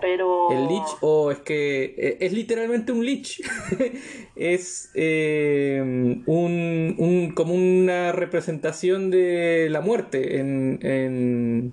Pero... 0.00 0.50
El 0.52 0.68
Lich, 0.68 0.86
o 1.00 1.30
es 1.32 1.40
que 1.40 1.84
eh, 1.98 2.16
es 2.20 2.32
literalmente 2.32 2.92
un 2.92 3.04
Lich. 3.04 3.42
es 4.36 4.90
eh, 4.94 5.80
un, 6.26 6.94
un- 6.98 7.32
como 7.34 7.54
una 7.54 8.12
representación 8.12 9.10
de 9.10 9.68
la 9.70 9.80
muerte 9.80 10.38
en, 10.38 10.78
en, 10.82 11.72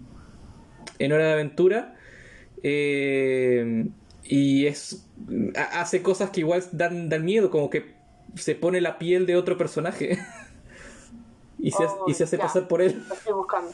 en 1.00 1.12
Hora 1.12 1.28
de 1.28 1.34
Aventura. 1.34 1.96
Eh, 2.64 3.86
y 4.24 4.66
es 4.66 5.08
ha- 5.56 5.82
hace 5.82 6.02
cosas 6.02 6.32
que 6.32 6.40
igual 6.40 6.64
dan, 6.72 7.10
dan 7.10 7.24
miedo, 7.26 7.52
como 7.52 7.70
que 7.70 7.94
se 8.36 8.56
pone 8.56 8.82
la 8.82 8.98
piel 8.98 9.28
de 9.28 9.36
otro 9.36 9.56
personaje. 9.58 10.18
y, 11.60 11.70
se, 11.72 11.84
Oh, 11.86 12.06
y 12.08 12.14
se 12.16 12.24
hace 12.24 12.38
ya. 12.38 12.44
pasar 12.44 12.68
por 12.68 12.82
él. 12.82 13.04
Lo 13.08 13.14
estoy 13.14 13.34
buscando. 13.34 13.72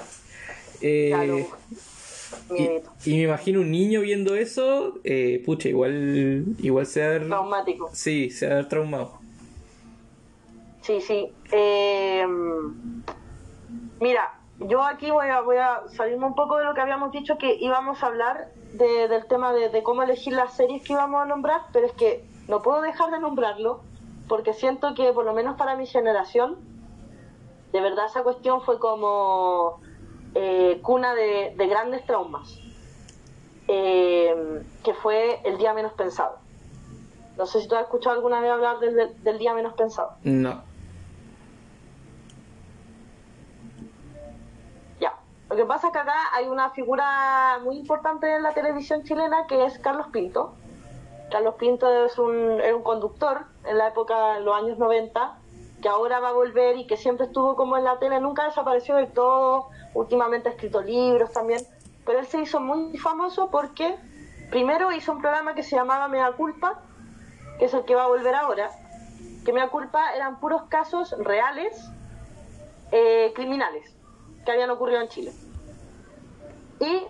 Eh, 0.81 1.07
Ya 1.11 1.23
lo- 1.23 1.47
y, 3.05 3.11
me 3.15 3.21
imagino 3.23 3.61
un 3.61 3.71
niño 3.71 4.01
viendo 4.01 4.35
eso, 4.35 4.95
eh, 5.03 5.41
pucha, 5.45 5.69
igual, 5.69 6.43
igual 6.59 6.85
se 6.85 7.03
ha 7.03 7.19
Traumático. 7.19 7.89
sí, 7.93 8.29
se 8.29 8.51
ha 8.51 8.67
traumado. 8.67 9.19
Sí, 10.81 10.99
sí. 11.01 11.31
Eh, 11.51 12.25
mira, 13.99 14.29
yo 14.59 14.83
aquí 14.83 15.11
voy 15.11 15.27
a, 15.27 15.41
voy 15.41 15.57
a 15.57 15.81
salirme 15.95 16.25
un 16.25 16.35
poco 16.35 16.57
de 16.57 16.65
lo 16.65 16.73
que 16.73 16.81
habíamos 16.81 17.11
dicho, 17.11 17.37
que 17.37 17.55
íbamos 17.59 18.03
a 18.03 18.07
hablar 18.07 18.47
de- 18.73 19.07
del 19.07 19.25
tema 19.27 19.53
de, 19.53 19.69
de 19.69 19.83
cómo 19.83 20.03
elegir 20.03 20.33
las 20.33 20.53
series 20.53 20.83
que 20.83 20.93
íbamos 20.93 21.21
a 21.21 21.25
nombrar, 21.25 21.61
pero 21.73 21.85
es 21.85 21.93
que 21.93 22.23
no 22.47 22.61
puedo 22.61 22.81
dejar 22.81 23.11
de 23.11 23.19
nombrarlo, 23.19 23.81
porque 24.27 24.53
siento 24.53 24.93
que 24.95 25.11
por 25.13 25.25
lo 25.25 25.33
menos 25.33 25.57
para 25.57 25.75
mi 25.75 25.85
generación, 25.85 26.57
de 27.73 27.81
verdad 27.81 28.05
esa 28.05 28.23
cuestión 28.23 28.61
fue 28.61 28.79
como 28.79 29.79
eh, 30.35 30.79
cuna 30.81 31.13
de, 31.13 31.53
de 31.57 31.67
grandes 31.67 32.05
traumas, 32.05 32.57
eh, 33.67 34.61
que 34.83 34.93
fue 34.93 35.41
el 35.43 35.57
día 35.57 35.73
menos 35.73 35.93
pensado. 35.93 36.37
No 37.37 37.45
sé 37.45 37.61
si 37.61 37.67
tú 37.67 37.75
has 37.75 37.83
escuchado 37.83 38.15
alguna 38.15 38.39
vez 38.41 38.51
hablar 38.51 38.79
del- 38.79 38.95
del- 38.95 39.23
del 39.23 39.37
día 39.39 39.53
menos 39.53 39.73
pensado. 39.73 40.13
No. 40.23 40.61
Ya. 44.99 45.13
Lo 45.49 45.55
que 45.55 45.65
pasa 45.65 45.87
es 45.87 45.93
que 45.93 45.99
acá 45.99 46.13
hay 46.33 46.47
una 46.47 46.69
figura 46.71 47.59
muy 47.63 47.77
importante 47.77 48.33
en 48.35 48.43
la 48.43 48.53
televisión 48.53 49.03
chilena 49.03 49.47
que 49.47 49.65
es 49.65 49.79
Carlos 49.79 50.07
Pinto. 50.11 50.53
Carlos 51.31 51.55
Pinto 51.55 52.05
es 52.05 52.17
un, 52.19 52.59
era 52.61 52.75
un 52.75 52.83
conductor 52.83 53.45
en 53.63 53.77
la 53.77 53.87
época, 53.87 54.37
en 54.37 54.45
los 54.45 54.55
años 54.55 54.77
90, 54.77 55.37
que 55.81 55.89
ahora 55.89 56.19
va 56.19 56.29
a 56.29 56.33
volver 56.33 56.77
y 56.77 56.87
que 56.87 56.97
siempre 56.97 57.25
estuvo 57.25 57.55
como 57.55 57.77
en 57.77 57.83
la 57.83 57.99
tele, 57.99 58.19
nunca 58.19 58.45
desapareció 58.45 58.95
del 58.95 59.11
todo. 59.11 59.69
Últimamente 59.93 60.49
ha 60.49 60.51
escrito 60.53 60.81
libros 60.81 61.31
también. 61.31 61.61
Pero 62.05 62.19
él 62.19 62.27
se 62.27 62.39
hizo 62.39 62.59
muy 62.59 62.97
famoso 62.97 63.49
porque 63.51 63.95
primero 64.49 64.91
hizo 64.91 65.11
un 65.11 65.21
programa 65.21 65.55
que 65.55 65.63
se 65.63 65.75
llamaba 65.75 66.07
Mea 66.07 66.31
Culpa, 66.33 66.79
que 67.59 67.65
es 67.65 67.73
el 67.73 67.83
que 67.85 67.95
va 67.95 68.03
a 68.03 68.07
volver 68.07 68.35
ahora. 68.35 68.69
Que 69.45 69.53
Mea 69.53 69.69
Culpa 69.69 70.13
eran 70.13 70.39
puros 70.39 70.63
casos 70.63 71.15
reales 71.19 71.89
eh, 72.91 73.31
criminales 73.35 73.95
que 74.45 74.51
habían 74.51 74.69
ocurrido 74.69 75.01
en 75.01 75.07
Chile. 75.07 75.31
Y 76.79 77.03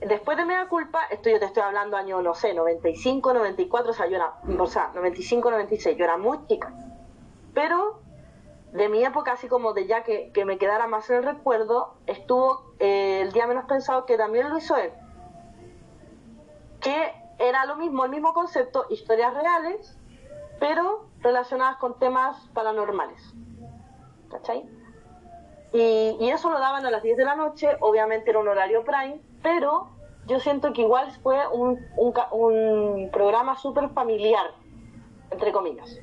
después 0.00 0.36
de 0.36 0.44
Mea 0.44 0.68
Culpa, 0.68 1.00
esto 1.10 1.28
yo 1.30 1.38
te 1.38 1.44
estoy 1.44 1.62
hablando 1.62 1.96
año, 1.96 2.22
no 2.22 2.34
sé, 2.34 2.54
95, 2.54 3.34
94, 3.34 3.90
o 3.90 3.94
sea, 3.94 4.06
yo 4.06 4.16
era, 4.16 4.34
o 4.58 4.66
sea, 4.66 4.90
95, 4.94 5.50
96, 5.50 5.96
yo 5.96 6.04
era 6.04 6.16
muy 6.16 6.38
chica. 6.46 6.72
Pero 7.52 8.00
de 8.72 8.88
mi 8.88 9.04
época, 9.04 9.32
así 9.32 9.48
como 9.48 9.72
de 9.72 9.86
ya 9.86 10.04
que, 10.04 10.30
que 10.32 10.44
me 10.44 10.58
quedara 10.58 10.86
más 10.86 11.08
en 11.10 11.16
el 11.16 11.24
recuerdo, 11.24 11.94
estuvo 12.06 12.72
eh, 12.78 13.20
el 13.22 13.32
día 13.32 13.46
menos 13.46 13.64
pensado 13.64 14.06
que 14.06 14.16
también 14.16 14.48
lo 14.48 14.58
hizo 14.58 14.76
él. 14.76 14.92
Que 16.80 17.12
era 17.38 17.64
lo 17.66 17.76
mismo, 17.76 18.04
el 18.04 18.10
mismo 18.10 18.32
concepto, 18.32 18.86
historias 18.90 19.34
reales, 19.34 19.98
pero 20.58 21.08
relacionadas 21.20 21.76
con 21.76 21.98
temas 21.98 22.36
paranormales. 22.54 23.34
¿Cachai? 24.30 24.68
Y, 25.72 26.16
y 26.20 26.30
eso 26.30 26.50
lo 26.50 26.60
daban 26.60 26.86
a 26.86 26.90
las 26.90 27.02
10 27.02 27.16
de 27.16 27.24
la 27.24 27.34
noche, 27.34 27.68
obviamente 27.80 28.30
era 28.30 28.38
un 28.38 28.48
horario 28.48 28.84
prime, 28.84 29.20
pero 29.42 29.88
yo 30.26 30.38
siento 30.38 30.72
que 30.72 30.82
igual 30.82 31.10
fue 31.22 31.38
un, 31.48 31.78
un, 31.96 33.10
programa 33.10 33.56
súper 33.56 33.88
familiar, 33.90 34.46
entre 35.30 35.52
comillas. 35.52 35.98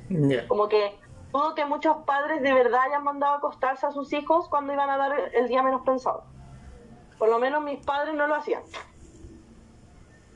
Como 0.48 0.68
que 0.68 0.98
dudo 1.32 1.54
que 1.54 1.64
muchos 1.64 1.98
padres 2.04 2.42
de 2.42 2.52
verdad 2.52 2.80
hayan 2.86 3.04
mandado 3.04 3.34
a 3.34 3.36
acostarse 3.38 3.86
a 3.86 3.92
sus 3.92 4.12
hijos 4.12 4.48
cuando 4.48 4.72
iban 4.72 4.88
a 4.90 4.96
dar 4.96 5.12
el, 5.34 5.48
día 5.48 5.62
menos 5.62 5.82
pensado. 5.82 6.24
Por 7.18 7.28
lo 7.28 7.38
menos 7.38 7.62
mis 7.62 7.84
padres 7.84 8.14
no 8.14 8.26
lo 8.26 8.34
hacían. 8.34 8.62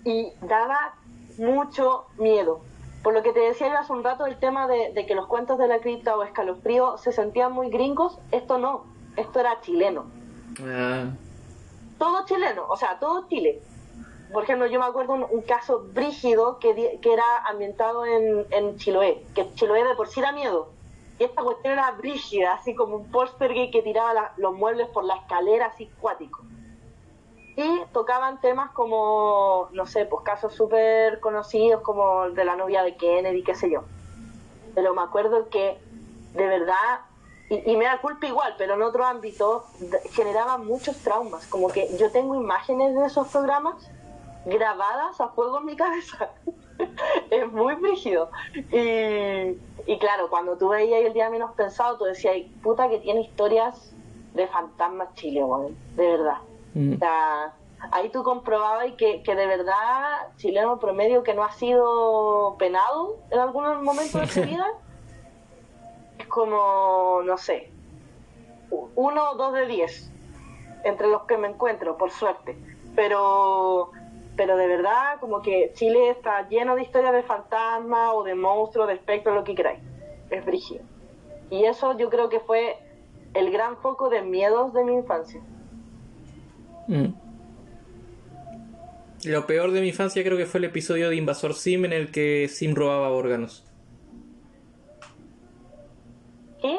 Y 0.05 0.32
daba 0.40 0.95
mucho 1.38 2.07
miedo. 2.18 2.61
Por 3.03 3.14
lo 3.14 3.22
que 3.22 3.32
te 3.32 3.40
decía 3.40 3.68
yo 3.68 3.78
hace 3.78 3.93
un 3.93 4.05
rato 4.05 4.26
el 4.26 4.38
tema 4.38 4.66
de, 4.68 4.93
de 4.93 5.07
que 5.07 5.14
los 5.14 5.26
cuentos 5.26 5.59
de 5.59 5.68
la 5.68 5.80
cripta 5.80 6.16
o 6.16 6.22
escalofrío 6.22 6.99
se 6.99 7.12
sentían 7.12 7.53
muy 7.53 7.68
gringos, 7.70 8.18
esto 8.30 8.59
no, 8.59 8.84
esto 9.16 9.40
era 9.40 9.61
chileno. 9.61 10.05
Ah, 10.61 11.07
Todo 11.99 12.24
chileno, 12.26 12.66
o 12.68 12.76
sea, 12.76 12.99
todo 12.99 13.26
Chile. 13.28 13.61
Por 14.32 14.45
ejemplo, 14.45 14.66
yo 14.66 14.80
me 14.80 14.86
acuerdo 14.86 15.12
un, 15.12 15.26
un 15.30 15.43
caso 15.43 15.84
brígido 15.93 16.59
que, 16.59 16.99
que 17.01 17.12
era 17.12 17.24
ambientado 17.47 18.07
en, 18.07 18.47
en 18.51 18.76
Chiloé, 18.76 19.22
que 19.34 19.53
Chiloé 19.55 19.84
de 19.84 19.95
por 19.95 20.09
sí 20.09 20.20
da 20.20 20.32
miedo. 20.32 20.70
Esta 21.24 21.42
cuestión 21.42 21.74
era 21.74 21.90
brígida, 21.92 22.54
así 22.54 22.74
como 22.74 22.96
un 22.96 23.10
póster 23.10 23.52
gay 23.52 23.70
que 23.70 23.82
tiraba 23.82 24.32
los 24.36 24.54
muebles 24.54 24.88
por 24.88 25.04
la 25.04 25.16
escalera, 25.16 25.66
así 25.66 25.90
cuático. 26.00 26.42
Y 27.56 27.82
tocaban 27.92 28.40
temas 28.40 28.70
como, 28.70 29.68
no 29.72 29.86
sé, 29.86 30.06
pues 30.06 30.24
casos 30.24 30.54
súper 30.54 31.20
conocidos 31.20 31.82
como 31.82 32.24
el 32.24 32.34
de 32.34 32.44
la 32.44 32.56
novia 32.56 32.82
de 32.82 32.96
Kennedy, 32.96 33.42
qué 33.42 33.54
sé 33.54 33.70
yo. 33.70 33.82
Pero 34.74 34.94
me 34.94 35.02
acuerdo 35.02 35.48
que 35.50 35.78
de 36.34 36.46
verdad, 36.46 37.00
y, 37.50 37.70
y 37.70 37.76
me 37.76 37.84
da 37.84 38.00
culpa 38.00 38.26
igual, 38.26 38.54
pero 38.56 38.74
en 38.74 38.82
otro 38.82 39.04
ámbito, 39.04 39.66
generaba 40.12 40.56
muchos 40.56 40.96
traumas. 40.98 41.46
Como 41.46 41.68
que 41.68 41.94
yo 41.98 42.10
tengo 42.10 42.34
imágenes 42.34 42.94
de 42.94 43.06
esos 43.06 43.28
programas 43.28 43.76
grabadas 44.46 45.20
a 45.20 45.28
fuego 45.28 45.58
en 45.58 45.66
mi 45.66 45.76
cabeza. 45.76 46.30
es 47.30 47.52
muy 47.52 47.74
brígido. 47.76 48.30
Y, 48.54 49.58
y 49.90 49.98
claro, 49.98 50.28
cuando 50.30 50.56
tú 50.56 50.68
veías 50.68 51.04
el 51.04 51.12
día 51.12 51.30
menos 51.30 51.52
pensado, 51.52 51.98
tú 51.98 52.04
decías, 52.04 52.34
"Ay, 52.34 52.52
puta 52.62 52.88
que 52.88 52.98
tiene 52.98 53.20
historias 53.22 53.94
de 54.34 54.46
fantasmas 54.48 55.14
Chile, 55.14 55.44
weón", 55.44 55.76
de 55.96 56.06
verdad. 56.06 56.38
mm. 56.74 56.94
O 56.94 56.98
sea, 56.98 57.54
ahí 57.90 58.08
tú 58.10 58.22
comprobabas 58.22 58.92
que, 58.96 59.22
que 59.22 59.34
de 59.34 59.46
verdad 59.46 60.28
chileno 60.36 60.78
promedio 60.78 61.22
que 61.22 61.34
no 61.34 61.42
ha 61.44 61.52
sido 61.52 62.56
penado 62.58 63.16
en 63.30 63.40
algún 63.40 63.82
momento 63.82 64.18
de 64.18 64.26
su 64.28 64.42
vida 64.42 64.66
es 66.18 66.26
como, 66.26 67.20
no 67.24 67.36
sé, 67.36 67.70
uno 68.94 69.30
o 69.30 69.34
dos 69.34 69.52
de 69.54 69.66
diez 69.66 70.10
entre 70.84 71.08
los 71.08 71.22
que 71.22 71.36
me 71.36 71.48
encuentro, 71.48 71.96
por 71.96 72.10
suerte. 72.10 72.56
Pero, 72.94 73.90
pero 74.36 74.56
de 74.56 74.66
verdad, 74.66 75.20
como 75.20 75.42
que 75.42 75.72
Chile 75.74 76.10
está 76.10 76.48
lleno 76.48 76.74
de 76.74 76.82
historias 76.82 77.12
de 77.12 77.22
fantasmas 77.22 78.10
o 78.14 78.22
de 78.22 78.34
monstruos, 78.34 78.88
de 78.88 78.94
espectros, 78.94 79.34
lo 79.34 79.44
que 79.44 79.54
queráis. 79.54 79.80
Es 80.30 80.44
brígido. 80.44 80.82
Y 81.50 81.64
eso 81.64 81.98
yo 81.98 82.08
creo 82.08 82.28
que 82.28 82.40
fue 82.40 82.78
el 83.34 83.50
gran 83.50 83.76
foco 83.78 84.08
de 84.08 84.22
miedos 84.22 84.72
de 84.72 84.84
mi 84.84 84.94
infancia. 84.94 85.40
Mm. 86.88 87.14
Lo 89.24 89.46
peor 89.46 89.70
de 89.70 89.80
mi 89.80 89.88
infancia 89.88 90.24
creo 90.24 90.36
que 90.36 90.46
fue 90.46 90.58
el 90.58 90.64
episodio 90.64 91.08
de 91.08 91.16
Invasor 91.16 91.54
Sim 91.54 91.84
en 91.84 91.92
el 91.92 92.10
que 92.10 92.48
Sim 92.48 92.74
robaba 92.74 93.10
órganos. 93.10 93.64
¿Qué? 96.60 96.76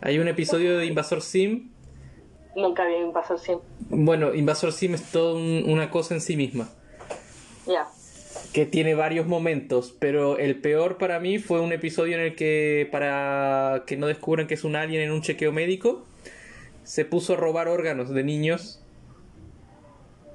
Hay 0.00 0.18
un 0.18 0.28
episodio 0.28 0.78
de 0.78 0.86
Invasor 0.86 1.20
Sim. 1.20 1.70
Nunca 2.56 2.84
vi 2.86 2.94
Invasor 2.96 3.38
Sim. 3.38 3.58
Bueno, 3.90 4.34
Invasor 4.34 4.72
Sim 4.72 4.94
es 4.94 5.02
toda 5.12 5.34
un- 5.34 5.64
una 5.68 5.90
cosa 5.90 6.14
en 6.14 6.20
sí 6.20 6.36
misma. 6.36 6.68
Ya. 7.66 7.86
que 8.52 8.64
tiene 8.66 8.94
varios 8.94 9.26
momentos, 9.26 9.94
pero 9.98 10.38
el 10.38 10.60
peor 10.60 10.98
para 10.98 11.18
mí 11.20 11.38
fue 11.38 11.60
un 11.60 11.72
episodio 11.72 12.14
en 12.16 12.20
el 12.22 12.36
que 12.36 12.86
para 12.92 13.82
que 13.86 13.96
no 13.96 14.06
descubran 14.06 14.46
que 14.46 14.54
es 14.54 14.64
un 14.64 14.76
alien 14.76 15.02
en 15.02 15.10
un 15.10 15.20
chequeo 15.22 15.52
médico, 15.52 16.04
se 16.84 17.04
puso 17.04 17.32
a 17.32 17.36
robar 17.36 17.66
órganos 17.68 18.10
de 18.10 18.22
niños 18.24 18.80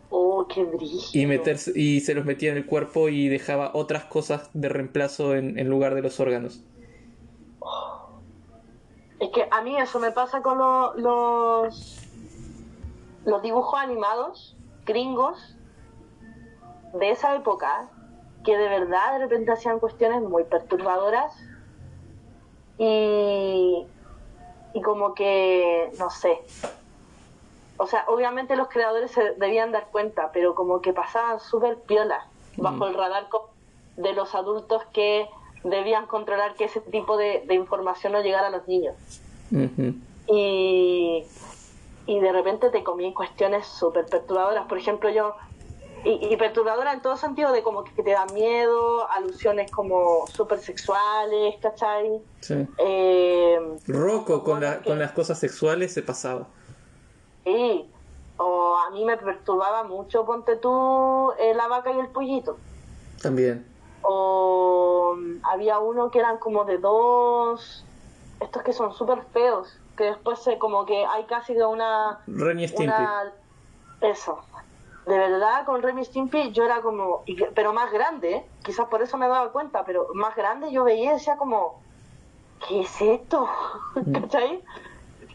Oh, 0.09 0.45
qué 0.53 0.63
brillo. 0.63 0.99
y 1.13 1.25
meterse 1.25 1.71
y 1.75 2.01
se 2.01 2.13
los 2.15 2.25
metía 2.25 2.51
en 2.51 2.57
el 2.57 2.65
cuerpo 2.65 3.07
y 3.09 3.27
dejaba 3.29 3.71
otras 3.73 4.03
cosas 4.05 4.49
de 4.53 4.67
reemplazo 4.69 5.35
en, 5.35 5.57
en 5.57 5.69
lugar 5.69 5.95
de 5.95 6.01
los 6.01 6.19
órganos. 6.19 6.61
Es 9.19 9.29
que 9.29 9.45
a 9.49 9.61
mí 9.61 9.77
eso 9.77 9.99
me 9.99 10.11
pasa 10.11 10.41
con 10.41 10.57
lo- 10.57 10.93
los 10.97 12.00
los 13.25 13.41
dibujos 13.41 13.79
animados 13.79 14.55
gringos 14.85 15.55
de 16.93 17.11
esa 17.11 17.35
época 17.35 17.87
que 18.43 18.57
de 18.57 18.67
verdad 18.67 19.13
de 19.13 19.19
repente 19.19 19.51
hacían 19.51 19.79
cuestiones 19.79 20.21
muy 20.21 20.43
perturbadoras 20.43 21.33
y 22.77 23.85
y 24.73 24.81
como 24.81 25.13
que 25.13 25.91
no 25.99 26.09
sé. 26.09 26.39
O 27.77 27.87
sea 27.87 28.05
obviamente 28.07 28.55
los 28.55 28.69
creadores 28.69 29.11
se 29.11 29.31
debían 29.35 29.71
dar 29.71 29.87
cuenta 29.91 30.31
pero 30.31 30.55
como 30.55 30.81
que 30.81 30.93
pasaban 30.93 31.39
súper 31.39 31.77
piola 31.81 32.25
bajo 32.57 32.77
Mm. 32.77 32.83
el 32.83 32.93
radar 32.95 33.27
de 33.97 34.13
los 34.13 34.33
adultos 34.35 34.83
que 34.93 35.27
debían 35.63 36.07
controlar 36.07 36.55
que 36.55 36.65
ese 36.65 36.81
tipo 36.81 37.17
de, 37.17 37.43
de 37.45 37.53
información 37.53 38.13
no 38.13 38.21
llegara 38.21 38.47
a 38.47 38.49
los 38.49 38.67
niños. 38.67 38.95
Y, 40.27 41.23
y 42.11 42.19
de 42.19 42.31
repente 42.33 42.69
te 42.71 42.83
comí 42.83 43.13
cuestiones 43.13 43.65
súper 43.67 44.09
perturbadoras. 44.09 44.67
Por 44.67 44.77
ejemplo, 44.77 45.09
yo, 45.09 45.33
y, 46.03 46.27
y 46.33 46.35
perturbadoras 46.35 46.95
en 46.95 47.01
todo 47.01 47.15
sentido, 47.15 47.53
de 47.53 47.63
como 47.63 47.85
que 47.85 48.03
te 48.03 48.11
da 48.11 48.25
miedo, 48.25 49.09
alusiones 49.11 49.71
como 49.71 50.27
súper 50.27 50.59
sexuales, 50.59 51.55
¿cachai? 51.61 52.21
Sí. 52.41 52.67
Eh, 52.79 53.59
Rocco 53.87 54.43
con, 54.43 54.59
la- 54.59 54.81
que- 54.81 54.89
con 54.89 54.99
las 54.99 55.13
cosas 55.13 55.39
sexuales 55.39 55.93
se 55.93 56.01
pasaba. 56.01 56.47
sí. 57.45 57.87
O 58.43 58.75
a 58.75 58.89
mí 58.89 59.05
me 59.05 59.17
perturbaba 59.17 59.83
mucho, 59.83 60.25
ponte 60.25 60.55
tú, 60.57 61.31
eh, 61.39 61.53
la 61.53 61.67
vaca 61.67 61.91
y 61.93 61.99
el 61.99 62.09
pollito. 62.09 62.57
También. 63.21 63.67
O 64.01 65.13
mm, 65.15 65.41
había 65.45 65.77
uno 65.79 66.09
que 66.09 66.17
eran 66.19 66.39
como 66.39 66.65
de 66.65 66.79
dos, 66.79 67.85
estos 68.39 68.63
que 68.63 68.73
son 68.73 68.91
súper 68.93 69.21
feos, 69.31 69.67
que 70.01 70.07
después 70.07 70.39
se 70.39 70.57
como 70.57 70.85
que 70.87 71.05
hay 71.05 71.25
casi 71.25 71.53
de 71.53 71.63
una 71.63 72.21
Ren 72.25 72.59
y 72.59 72.67
Stimpy. 72.67 72.85
una 72.85 73.31
eso 74.01 74.39
de 75.05 75.15
verdad 75.15 75.63
con 75.65 75.83
Remy 75.83 76.03
Stimpy 76.03 76.51
yo 76.51 76.65
era 76.65 76.81
como 76.81 77.23
pero 77.53 77.71
más 77.71 77.91
grande 77.91 78.33
¿eh? 78.33 78.45
quizás 78.63 78.87
por 78.87 79.03
eso 79.03 79.17
me 79.17 79.27
daba 79.27 79.51
cuenta 79.51 79.85
pero 79.85 80.07
más 80.15 80.35
grande 80.35 80.71
yo 80.71 80.83
veía 80.83 81.11
y 81.11 81.13
decía 81.13 81.37
como 81.37 81.79
¿qué 82.67 82.81
es 82.81 83.01
esto? 83.01 83.47
¿cachai? 84.13 84.63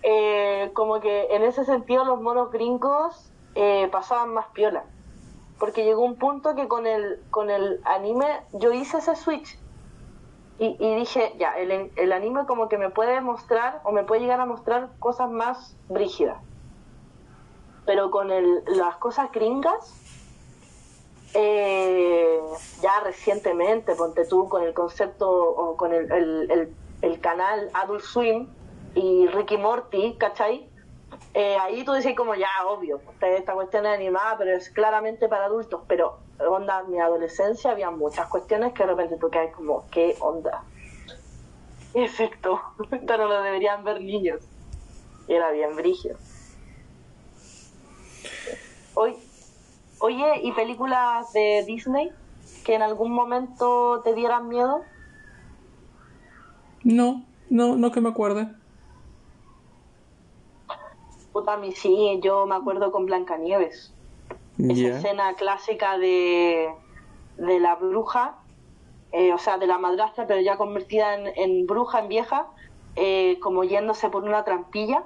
Eh, 0.03 0.71
como 0.75 1.01
que 1.01 1.29
en 1.31 1.45
ese 1.45 1.65
sentido 1.65 2.05
los 2.05 2.21
monos 2.21 2.51
gringos 2.51 3.31
eh, 3.55 3.89
pasaban 3.93 4.35
más 4.35 4.47
piola 4.49 4.83
porque 5.61 5.85
llegó 5.85 6.03
un 6.03 6.17
punto 6.17 6.57
que 6.57 6.67
con 6.67 6.89
el 6.89 7.21
con 7.31 7.51
el 7.51 7.81
anime 7.85 8.27
yo 8.53 8.73
hice 8.73 8.99
ese 8.99 9.15
switch 9.15 9.59
y, 10.59 10.95
dije 10.97 11.35
ya 11.39 11.51
el, 11.59 11.93
el 11.97 12.13
anime 12.13 12.47
como 12.47 12.69
que 12.69 12.79
me 12.79 12.91
puede 12.91 13.21
mostrar 13.21 13.81
o 13.85 13.93
me 13.93 14.05
puede 14.05 14.23
llegar 14.23 14.41
a 14.41 14.47
mostrar 14.47 14.97
cosas 14.99 15.31
más 15.31 15.79
brígidas 15.89 16.39
pero 17.85 18.11
con 18.11 18.31
el, 18.33 18.65
las 18.67 18.97
cosas 18.97 19.31
gringas, 19.33 20.03
eh, 21.35 22.41
ya 22.83 23.01
recientemente, 23.01 23.95
ponte 23.95 24.25
tú 24.27 24.49
con 24.49 24.63
el 24.63 24.75
concepto 24.75 25.29
o 25.31 25.77
con 25.77 25.93
el, 25.93 26.11
el, 26.13 26.51
el- 26.51 26.77
el 27.03 27.21
canal 27.21 27.71
Adult 27.75 28.03
Swim 28.03 28.57
y 28.95 29.27
Ricky 29.29 29.59
Morty, 29.59 30.17
¿cachai? 30.19 30.73
Eh, 31.35 31.57
ahí 31.61 31.85
tú 31.85 31.93
dices 31.93 32.17
como 32.17 32.35
ya, 32.35 32.49
obvio, 32.67 33.01
esta, 33.21 33.53
cuestión 33.53 33.85
es 33.87 33.93
animada, 33.93 34.39
pero 34.39 34.57
es 34.57 34.71
claramente 34.71 35.29
para 35.29 35.45
adultos, 35.45 35.83
pero 35.87 36.19
onda, 36.39 36.81
en 36.81 36.93
mi 36.93 36.99
adolescencia 36.99 37.73
había 37.73 37.91
muchas 37.91 38.27
cuestiones 38.29 38.73
que 38.73 38.85
de 38.85 38.89
repente 38.89 39.17
tú 39.19 39.29
caes 39.31 39.55
como, 39.55 39.85
¿qué 39.91 40.17
onda? 40.21 40.65
Efecto, 41.95 42.61
esto 42.91 43.19
no 43.19 43.29
lo 43.29 43.43
deberían 43.43 43.85
ver 43.85 44.01
niños. 44.01 44.41
Era 45.29 45.51
bien 45.51 45.75
brígido. 45.77 46.17
Oye, 48.95 49.19
oye, 49.99 50.41
¿y 50.43 50.53
películas 50.53 51.33
de 51.33 51.65
Disney 51.67 52.11
que 52.65 52.75
en 52.75 52.83
algún 52.83 53.13
momento 53.13 54.01
te 54.05 54.15
dieran 54.15 54.49
miedo? 54.49 54.85
No, 56.83 57.27
no, 57.51 57.77
no 57.77 57.93
que 57.93 58.01
me 58.01 58.09
acuerde. 58.09 58.49
Puta, 61.37 61.59
mí 61.59 61.71
sí, 61.73 62.19
yo 62.23 62.47
me 62.47 62.55
acuerdo 62.55 62.91
con 62.91 63.05
Blancanieves. 63.05 63.93
Esa 64.57 64.97
escena 64.97 65.35
clásica 65.35 65.99
de, 65.99 66.71
de 67.37 67.61
la 67.61 67.75
bruja, 67.75 68.39
eh, 69.13 69.35
o 69.35 69.39
sea, 69.39 69.59
de 69.59 69.67
la 69.67 69.77
madrastra, 69.77 70.27
pero 70.27 70.41
ya 70.41 70.57
convertida 70.57 71.15
en, 71.15 71.27
en 71.37 71.67
bruja, 71.67 71.99
en 71.99 72.09
vieja, 72.09 72.47
eh, 72.95 73.39
como 73.41 73.65
yéndose 73.65 74.09
por 74.09 74.25
una 74.25 74.45
trampilla. 74.45 75.05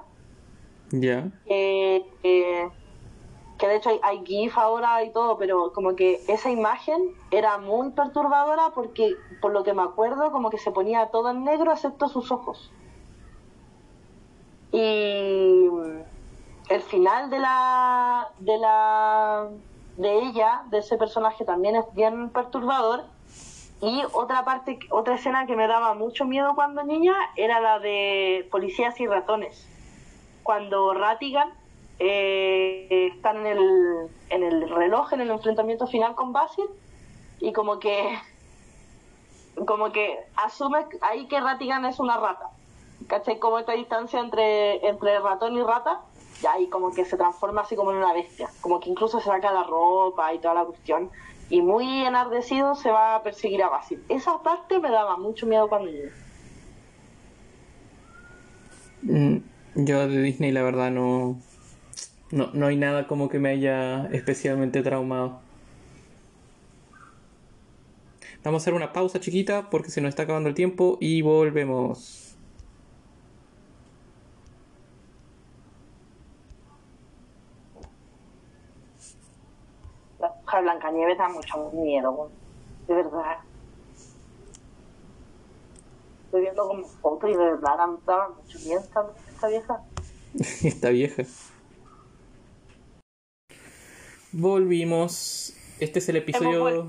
Ya. 0.91 1.27
eh, 1.47 2.05
que 2.23 3.67
de 3.67 3.75
hecho 3.75 3.89
hay, 3.89 3.99
hay 4.01 4.25
GIF 4.25 4.57
ahora 4.57 5.03
y 5.03 5.11
todo, 5.11 5.37
pero 5.37 5.73
como 5.73 5.97
que 5.97 6.21
esa 6.29 6.49
imagen 6.49 7.13
era 7.31 7.57
muy 7.57 7.91
perturbadora 7.91 8.71
porque, 8.73 9.15
por 9.41 9.51
lo 9.51 9.65
que 9.65 9.73
me 9.73 9.81
acuerdo, 9.81 10.31
como 10.31 10.49
que 10.49 10.59
se 10.59 10.71
ponía 10.71 11.07
todo 11.07 11.31
en 11.31 11.43
negro 11.43 11.73
excepto 11.73 12.07
sus 12.07 12.31
ojos. 12.31 12.71
Y 14.71 15.67
el 16.71 16.81
final 16.81 17.29
de 17.29 17.39
la 17.39 18.29
de 18.39 18.57
la 18.57 19.49
de 19.97 20.19
ella, 20.23 20.63
de 20.69 20.79
ese 20.79 20.97
personaje 20.97 21.45
también 21.45 21.75
es 21.75 21.85
bien 21.93 22.29
perturbador. 22.29 23.03
Y 23.81 24.03
otra 24.13 24.45
parte, 24.45 24.77
otra 24.91 25.15
escena 25.15 25.47
que 25.47 25.55
me 25.55 25.67
daba 25.67 25.95
mucho 25.95 26.25
miedo 26.25 26.53
cuando 26.53 26.83
niña 26.83 27.15
era 27.35 27.59
la 27.59 27.79
de 27.79 28.47
policías 28.51 28.99
y 28.99 29.07
ratones 29.07 29.67
cuando 30.43 30.93
Ratigan 30.93 31.49
eh, 31.99 33.11
están 33.15 33.45
en 33.45 33.57
el, 33.57 34.09
en 34.29 34.43
el 34.43 34.69
reloj, 34.69 35.13
en 35.13 35.21
el 35.21 35.31
enfrentamiento 35.31 35.87
final 35.87 36.15
con 36.15 36.33
Basil, 36.33 36.65
y 37.39 37.53
como 37.53 37.79
que 37.79 38.17
como 39.67 39.91
que 39.91 40.17
asume 40.35 40.85
ahí 41.01 41.27
que 41.27 41.39
Ratigan 41.39 41.85
es 41.85 41.99
una 41.99 42.17
rata. 42.17 42.49
¿Cachai? 43.07 43.39
Como 43.39 43.59
esta 43.59 43.73
distancia 43.73 44.19
entre, 44.19 44.87
entre 44.87 45.19
ratón 45.19 45.57
y 45.57 45.63
rata, 45.63 46.01
y 46.41 46.45
ahí 46.47 46.67
como 46.67 46.91
que 46.91 47.05
se 47.05 47.17
transforma 47.17 47.61
así 47.61 47.75
como 47.75 47.91
en 47.91 47.97
una 47.97 48.13
bestia. 48.13 48.49
Como 48.61 48.79
que 48.79 48.89
incluso 48.89 49.19
se 49.19 49.25
saca 49.25 49.51
la 49.51 49.63
ropa 49.63 50.33
y 50.33 50.39
toda 50.39 50.53
la 50.55 50.65
cuestión. 50.65 51.09
Y 51.49 51.61
muy 51.61 52.05
enardecido 52.05 52.75
se 52.75 52.89
va 52.91 53.15
a 53.15 53.23
perseguir 53.23 53.61
a 53.63 53.69
Basil. 53.69 54.03
Esa 54.09 54.41
parte 54.41 54.79
me 54.79 54.89
daba 54.89 55.17
mucho 55.17 55.45
miedo 55.45 55.67
cuando 55.67 55.91
yo. 55.91 56.09
Mm, 59.03 59.37
Yo 59.75 60.07
de 60.07 60.21
Disney 60.21 60.51
la 60.51 60.63
verdad 60.63 60.91
no, 60.91 61.37
no, 62.31 62.49
no 62.53 62.67
hay 62.67 62.77
nada 62.77 63.07
como 63.07 63.29
que 63.29 63.39
me 63.39 63.49
haya 63.49 64.05
especialmente 64.11 64.81
traumado. 64.83 65.39
Vamos 68.43 68.61
a 68.61 68.63
hacer 68.63 68.73
una 68.73 68.91
pausa 68.91 69.19
chiquita 69.19 69.69
porque 69.69 69.91
se 69.91 70.01
nos 70.01 70.09
está 70.09 70.23
acabando 70.23 70.49
el 70.49 70.55
tiempo 70.55 70.97
y 70.99 71.21
volvemos. 71.21 72.30
Bruja 80.51 80.61
Blancanieves 80.61 81.17
da 81.17 81.29
mucho 81.29 81.71
miedo, 81.73 82.29
de 82.87 82.95
verdad. 82.95 83.37
Estoy 86.25 86.41
viendo 86.41 86.67
como 86.67 86.83
foto 86.87 87.27
y 87.27 87.31
de 87.31 87.37
verdad 87.37 87.77
da- 87.77 87.97
daba 88.05 88.29
mucho 88.29 88.59
miedo 88.59 88.79
esta, 88.81 89.05
esta 89.33 89.47
vieja. 89.47 89.81
Está 90.63 90.89
vieja. 90.89 91.23
Volvimos. 94.33 95.53
Este 95.79 95.99
es 95.99 96.09
el 96.09 96.17
episodio 96.17 96.87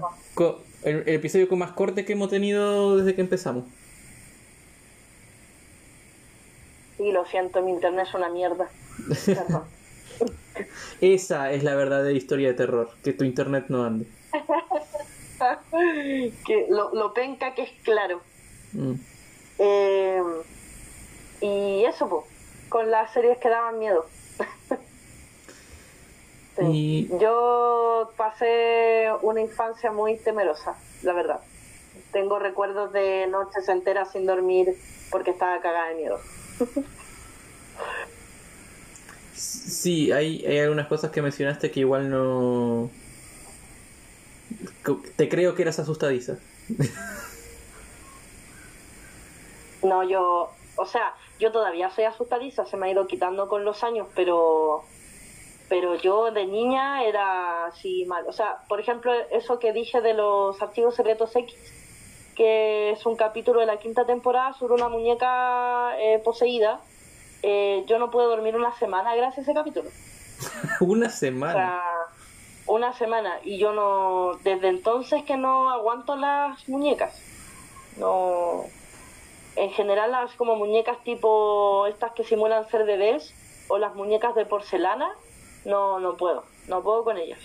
el, 0.84 0.94
el 1.06 1.08
episodio 1.14 1.48
con 1.48 1.58
más 1.60 1.72
corte 1.72 2.04
que 2.04 2.12
hemos 2.12 2.28
tenido 2.28 2.96
desde 2.98 3.14
que 3.14 3.20
empezamos. 3.22 3.64
Sí, 6.96 7.10
lo 7.10 7.24
siento, 7.26 7.62
mi 7.62 7.70
internet 7.70 8.06
es 8.08 8.14
una 8.14 8.28
mierda. 8.28 8.68
Perdón. 9.26 9.64
Esa 11.00 11.52
es 11.52 11.64
la 11.64 11.74
verdadera 11.74 12.16
historia 12.16 12.48
de 12.48 12.54
terror, 12.54 12.90
que 13.02 13.12
tu 13.12 13.24
internet 13.24 13.66
no 13.68 13.84
ande. 13.84 14.06
que 16.46 16.66
lo, 16.70 16.94
lo 16.94 17.14
penca 17.14 17.54
que 17.54 17.62
es 17.62 17.70
claro. 17.82 18.20
Mm. 18.72 18.94
Eh, 19.58 20.22
y 21.40 21.84
eso, 21.84 22.08
pues, 22.08 22.24
con 22.68 22.90
las 22.90 23.12
series 23.12 23.38
que 23.38 23.48
daban 23.48 23.78
miedo. 23.78 24.06
Yo 27.20 28.12
pasé 28.16 29.08
una 29.22 29.40
infancia 29.40 29.90
muy 29.90 30.18
temerosa, 30.18 30.76
la 31.02 31.12
verdad. 31.12 31.40
Tengo 32.12 32.38
recuerdos 32.38 32.92
de 32.92 33.26
noches 33.26 33.68
enteras 33.68 34.12
sin 34.12 34.26
dormir 34.26 34.76
porque 35.10 35.30
estaba 35.30 35.60
cagada 35.60 35.88
de 35.88 35.94
miedo. 35.94 36.20
sí, 39.42 40.12
hay, 40.12 40.44
hay 40.46 40.58
algunas 40.58 40.86
cosas 40.86 41.10
que 41.10 41.22
mencionaste 41.22 41.70
que 41.70 41.80
igual 41.80 42.10
no... 42.10 42.90
Te 45.16 45.28
creo 45.28 45.54
que 45.54 45.62
eras 45.62 45.78
asustadiza. 45.78 46.38
no, 49.82 50.08
yo... 50.08 50.50
O 50.76 50.86
sea, 50.86 51.14
yo 51.38 51.52
todavía 51.52 51.90
soy 51.90 52.04
asustadiza, 52.04 52.64
se 52.64 52.76
me 52.76 52.86
ha 52.86 52.90
ido 52.90 53.06
quitando 53.06 53.48
con 53.48 53.64
los 53.64 53.84
años, 53.84 54.08
pero 54.14 54.84
pero 55.68 55.94
yo 55.94 56.30
de 56.30 56.44
niña 56.44 57.02
era 57.04 57.64
así 57.64 58.04
mal. 58.04 58.26
O 58.28 58.32
sea, 58.32 58.58
por 58.68 58.78
ejemplo, 58.78 59.10
eso 59.30 59.58
que 59.58 59.72
dije 59.72 60.02
de 60.02 60.12
los 60.12 60.60
archivos 60.60 60.94
secretos 60.94 61.34
X, 61.34 61.54
que 62.36 62.90
es 62.90 63.06
un 63.06 63.16
capítulo 63.16 63.60
de 63.60 63.66
la 63.66 63.78
quinta 63.78 64.04
temporada 64.04 64.52
sobre 64.52 64.74
una 64.74 64.90
muñeca 64.90 65.98
eh, 65.98 66.20
poseída, 66.22 66.82
eh, 67.42 67.84
yo 67.86 67.98
no 67.98 68.10
puedo 68.10 68.28
dormir 68.28 68.56
una 68.56 68.76
semana 68.78 69.14
gracias 69.14 69.38
a 69.38 69.50
ese 69.50 69.54
capítulo. 69.54 69.90
una 70.80 71.10
semana. 71.10 71.52
O 71.52 71.56
sea, 71.56 71.82
una 72.66 72.92
semana. 72.92 73.38
Y 73.44 73.58
yo 73.58 73.72
no, 73.72 74.38
desde 74.42 74.68
entonces 74.68 75.24
que 75.24 75.36
no 75.36 75.70
aguanto 75.70 76.16
las 76.16 76.68
muñecas. 76.68 77.20
No. 77.98 78.64
En 79.56 79.70
general, 79.70 80.12
las 80.12 80.32
como 80.34 80.56
muñecas 80.56 81.02
tipo 81.04 81.86
estas 81.86 82.12
que 82.12 82.24
simulan 82.24 82.68
ser 82.68 82.84
bebés 82.84 83.34
o 83.68 83.78
las 83.78 83.94
muñecas 83.94 84.34
de 84.34 84.46
porcelana, 84.46 85.10
no, 85.64 86.00
no 86.00 86.16
puedo, 86.16 86.44
no 86.68 86.82
puedo 86.82 87.04
con 87.04 87.18
ellas. 87.18 87.40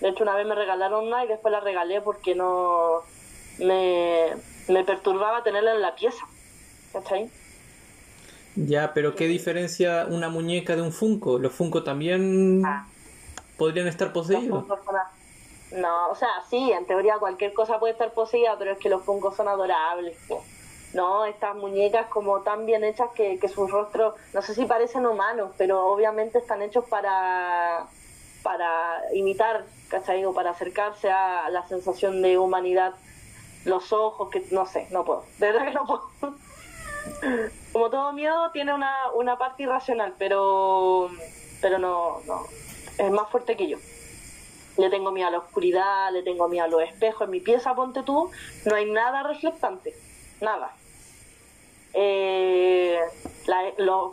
De 0.00 0.08
hecho, 0.08 0.22
una 0.22 0.36
vez 0.36 0.46
me 0.46 0.54
regalaron 0.54 1.06
una 1.06 1.24
y 1.24 1.28
después 1.28 1.52
la 1.52 1.60
regalé 1.60 2.00
porque 2.00 2.34
no 2.34 3.02
me, 3.58 4.34
perturbaba 4.84 5.42
tenerla 5.42 5.74
en 5.74 5.82
la 5.82 5.94
pieza. 5.94 6.24
¿Cachai? 6.92 7.30
Ya, 8.66 8.92
pero 8.92 9.14
¿qué 9.14 9.26
diferencia 9.26 10.06
una 10.08 10.28
muñeca 10.28 10.74
de 10.74 10.82
un 10.82 10.92
Funko? 10.92 11.38
¿Los 11.38 11.52
Funko 11.52 11.84
también 11.84 12.62
ah. 12.64 12.86
podrían 13.56 13.86
estar 13.86 14.12
poseídos? 14.12 14.64
No, 15.72 16.08
o 16.08 16.14
sea, 16.16 16.28
sí, 16.48 16.72
en 16.72 16.86
teoría 16.86 17.18
cualquier 17.18 17.52
cosa 17.52 17.78
puede 17.78 17.92
estar 17.92 18.12
poseída, 18.14 18.56
pero 18.58 18.72
es 18.72 18.78
que 18.78 18.88
los 18.88 19.02
Funko 19.04 19.32
son 19.32 19.48
adorables. 19.48 20.16
¿no? 20.94 21.24
Estas 21.26 21.54
muñecas 21.54 22.06
como 22.08 22.40
tan 22.40 22.66
bien 22.66 22.82
hechas 22.82 23.10
que, 23.14 23.38
que 23.38 23.48
sus 23.48 23.70
rostros, 23.70 24.14
no 24.32 24.42
sé 24.42 24.54
si 24.54 24.64
parecen 24.64 25.06
humanos, 25.06 25.52
pero 25.56 25.86
obviamente 25.86 26.38
están 26.38 26.62
hechos 26.62 26.84
para, 26.86 27.86
para 28.42 29.02
imitar, 29.14 29.66
¿cachai? 29.88 30.24
O 30.24 30.32
para 30.32 30.50
acercarse 30.50 31.10
a 31.10 31.48
la 31.50 31.66
sensación 31.68 32.22
de 32.22 32.38
humanidad, 32.38 32.94
los 33.64 33.92
ojos, 33.92 34.30
que 34.30 34.44
no 34.50 34.66
sé, 34.66 34.88
no 34.90 35.04
puedo, 35.04 35.24
de 35.38 35.52
verdad 35.52 35.66
que 35.66 35.74
no 35.74 35.86
puedo. 35.86 36.34
como 37.72 37.90
todo 37.90 38.12
miedo 38.12 38.50
tiene 38.52 38.74
una, 38.74 38.94
una 39.14 39.38
parte 39.38 39.64
irracional, 39.64 40.14
pero, 40.18 41.10
pero 41.60 41.78
no, 41.78 42.20
no, 42.26 42.46
es 42.98 43.10
más 43.10 43.28
fuerte 43.30 43.56
que 43.56 43.68
yo. 43.68 43.78
Le 44.76 44.90
tengo 44.90 45.10
miedo 45.10 45.28
a 45.28 45.32
la 45.32 45.38
oscuridad, 45.38 46.12
le 46.12 46.22
tengo 46.22 46.48
miedo 46.48 46.64
a 46.64 46.68
los 46.68 46.82
espejos. 46.82 47.22
En 47.22 47.30
mi 47.32 47.40
pieza, 47.40 47.74
ponte 47.74 48.02
tú, 48.04 48.30
no 48.64 48.74
hay 48.76 48.88
nada 48.90 49.24
reflectante 49.24 49.94
nada. 50.40 50.72
Eh, 51.94 52.98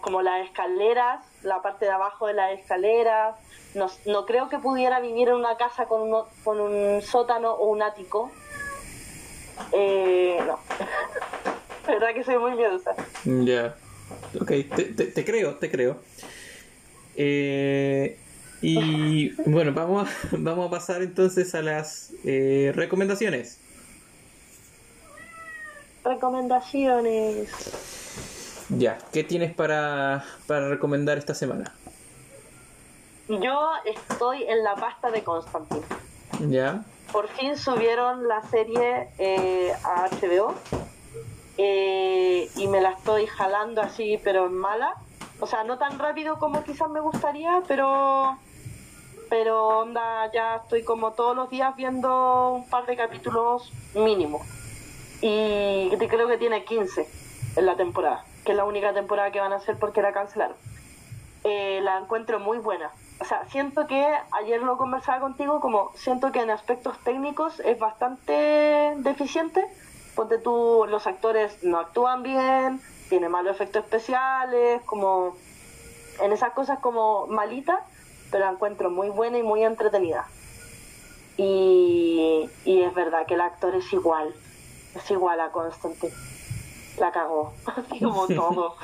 como 0.02 0.22
las 0.22 0.46
escaleras, 0.46 1.24
la 1.44 1.62
parte 1.62 1.86
de 1.86 1.92
abajo 1.92 2.28
de 2.28 2.34
las 2.34 2.52
escaleras. 2.58 3.36
No, 3.74 3.88
no 4.06 4.26
creo 4.26 4.48
que 4.48 4.58
pudiera 4.58 5.00
vivir 5.00 5.28
en 5.28 5.36
una 5.36 5.58
casa 5.58 5.88
con, 5.88 6.10
con 6.44 6.60
un 6.60 7.02
sótano 7.02 7.52
o 7.52 7.68
un 7.68 7.82
ático. 7.82 8.32
Eh, 9.72 10.40
no. 10.46 10.60
verdad 11.92 12.14
que 12.14 12.24
soy 12.24 12.38
muy 12.38 12.56
miedosa. 12.56 12.96
Ya. 13.26 13.76
Ok, 14.40 14.52
te, 14.76 14.86
te, 14.86 15.26
creo, 15.26 15.56
te 15.56 15.72
creo. 15.72 15.98
Eh, 17.16 18.18
y 18.62 19.30
bueno, 19.50 19.74
vamos 19.74 20.08
a, 20.08 20.12
vamos 20.38 20.68
a 20.68 20.72
pasar 20.72 21.02
entonces 21.02 21.56
a 21.56 21.62
las 21.62 22.12
recomendaciones 22.24 23.60
recomendaciones. 26.06 27.50
Ya, 28.70 28.98
¿qué 29.12 29.24
tienes 29.24 29.54
para, 29.54 30.24
para 30.48 30.70
recomendar 30.70 31.18
esta 31.18 31.34
semana? 31.34 31.74
Yo 33.28 33.72
estoy 33.86 34.44
en 34.44 34.64
la 34.64 34.76
pasta 34.76 35.12
de 35.12 35.24
Constantine. 35.24 35.84
Ya. 36.48 36.84
Por 37.12 37.28
fin 37.30 37.58
subieron 37.58 38.28
la 38.28 38.42
serie 38.50 39.10
eh, 39.18 39.74
a 39.84 40.08
HBO 40.10 40.54
eh, 41.58 42.50
y 42.56 42.68
me 42.68 42.82
la 42.82 42.92
estoy 42.92 43.28
jalando 43.28 43.82
así, 43.82 44.20
pero 44.24 44.48
en 44.48 44.58
mala. 44.58 44.96
O 45.40 45.48
sea, 45.48 45.64
no 45.64 45.78
tan 45.78 46.00
rápido 46.00 46.40
como 46.40 46.64
quizás 46.64 46.90
me 46.90 47.00
gustaría, 47.00 47.62
pero 47.68 48.38
pero 49.30 49.80
onda, 49.80 50.32
ya 50.32 50.58
estoy 50.58 50.84
como 50.84 51.14
todos 51.14 51.36
los 51.36 51.50
días 51.50 51.76
viendo 51.76 52.52
un 52.52 52.70
par 52.70 52.86
de 52.86 52.96
capítulos 52.96 53.72
mínimo 53.96 54.42
y 55.22 55.90
creo 55.98 56.28
que 56.28 56.38
tiene 56.38 56.64
15 56.64 57.08
en 57.56 57.66
la 57.66 57.76
temporada, 57.76 58.24
que 58.44 58.52
es 58.52 58.58
la 58.58 58.66
única 58.66 58.94
temporada 58.94 59.32
que 59.32 59.40
van 59.40 59.54
a 59.54 59.58
hacer 59.58 59.78
porque 59.80 60.02
la 60.02 60.14
cancelaron. 60.14 60.56
Eh, 61.44 61.80
la 61.84 62.00
encuentro 62.00 62.40
muy 62.40 62.58
buena. 62.58 62.92
O 63.20 63.26
sea, 63.26 63.46
siento 63.50 63.88
que 63.88 64.06
ayer 64.32 64.62
lo 64.62 64.78
conversaba 64.78 65.20
contigo, 65.20 65.60
como 65.62 65.92
siento 65.96 66.32
que 66.32 66.42
en 66.42 66.50
aspectos 66.50 66.98
técnicos 67.00 67.60
es 67.62 67.80
bastante 67.80 68.94
deficiente. 68.98 69.66
Ponte 70.16 70.38
tú, 70.38 70.86
los 70.88 71.08
actores 71.08 71.62
no 71.64 71.78
actúan 71.78 72.24
bien, 72.24 72.82
tiene 73.10 73.28
malos 73.30 73.56
efectos 73.56 73.84
especiales, 73.84 74.82
como 74.84 75.36
en 76.22 76.32
esas 76.32 76.54
cosas 76.54 76.80
como 76.80 77.28
malita, 77.28 77.86
pero 78.32 78.46
la 78.46 78.52
encuentro 78.52 78.90
muy 78.90 79.10
buena 79.10 79.38
y 79.38 79.44
muy 79.44 79.64
entretenida. 79.64 80.26
Y, 81.38 82.50
y 82.64 82.82
es 82.82 82.94
verdad 82.94 83.26
que 83.28 83.34
el 83.34 83.42
actor 83.42 83.76
es 83.76 83.92
igual, 83.92 84.34
es 84.96 85.12
igual 85.12 85.40
a 85.42 85.52
Constantine. 85.52 86.14
La 86.98 87.12
cagó, 87.12 87.54
así 87.66 88.00
como 88.00 88.28
todo. 88.30 88.78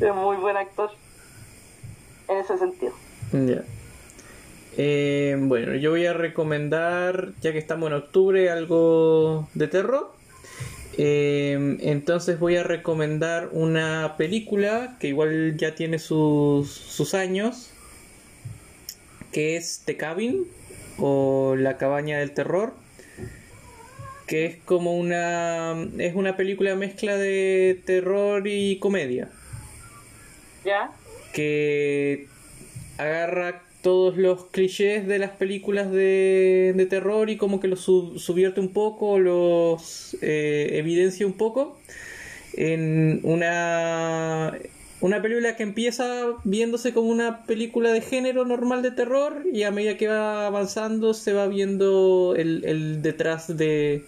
es 0.00 0.14
muy 0.14 0.36
buen 0.36 0.56
actor 0.56 0.90
en 2.28 2.38
ese 2.38 2.56
sentido. 2.56 2.92
Ya. 3.32 3.62
Eh, 4.76 5.36
bueno, 5.38 5.74
yo 5.76 5.90
voy 5.90 6.06
a 6.06 6.12
recomendar, 6.12 7.32
ya 7.40 7.52
que 7.52 7.58
estamos 7.58 7.88
en 7.88 7.94
octubre, 7.94 8.50
algo 8.50 9.48
de 9.54 9.68
terror. 9.68 10.12
Eh, 10.98 11.78
entonces 11.80 12.38
voy 12.38 12.56
a 12.56 12.62
recomendar 12.62 13.48
una 13.52 14.16
película 14.16 14.96
que 15.00 15.08
igual 15.08 15.56
ya 15.56 15.74
tiene 15.74 15.98
sus, 15.98 16.70
sus 16.70 17.14
años, 17.14 17.70
que 19.30 19.56
es 19.56 19.82
The 19.84 19.96
Cabin 19.96 20.46
o 20.98 21.54
La 21.56 21.78
Cabaña 21.78 22.18
del 22.18 22.32
Terror 22.32 22.74
que 24.32 24.46
es 24.46 24.56
como 24.64 24.96
una 24.96 25.74
es 25.98 26.14
una 26.14 26.38
película 26.38 26.74
mezcla 26.74 27.18
de 27.18 27.82
terror 27.84 28.42
y 28.46 28.78
comedia. 28.78 29.28
¿Ya? 30.64 30.90
Que 31.34 32.28
agarra 32.96 33.60
todos 33.82 34.16
los 34.16 34.46
clichés 34.46 35.06
de 35.06 35.18
las 35.18 35.32
películas 35.32 35.90
de, 35.90 36.72
de 36.74 36.86
terror 36.86 37.28
y 37.30 37.36
como 37.36 37.60
que 37.60 37.68
los 37.68 37.80
subierte 37.80 38.60
un 38.60 38.72
poco, 38.72 39.18
los 39.18 40.16
eh, 40.22 40.70
evidencia 40.74 41.26
un 41.26 41.34
poco 41.34 41.76
en 42.54 43.20
una 43.22 44.56
una 45.02 45.20
película 45.20 45.56
que 45.56 45.64
empieza 45.64 46.26
viéndose 46.44 46.94
como 46.94 47.08
una 47.08 47.44
película 47.44 47.90
de 47.90 48.00
género 48.00 48.44
normal 48.44 48.82
de 48.82 48.92
terror 48.92 49.42
y 49.52 49.64
a 49.64 49.72
medida 49.72 49.96
que 49.96 50.06
va 50.06 50.46
avanzando 50.46 51.12
se 51.12 51.32
va 51.32 51.48
viendo 51.48 52.34
el, 52.36 53.02
detrás 53.02 53.54
de, 53.56 54.04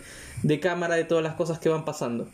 cámara 0.62 0.94
de 0.94 1.02
todas 1.02 1.24
las 1.24 1.34
cosas 1.34 1.58
que 1.58 1.68
van 1.68 1.84
pasando. 1.84 2.28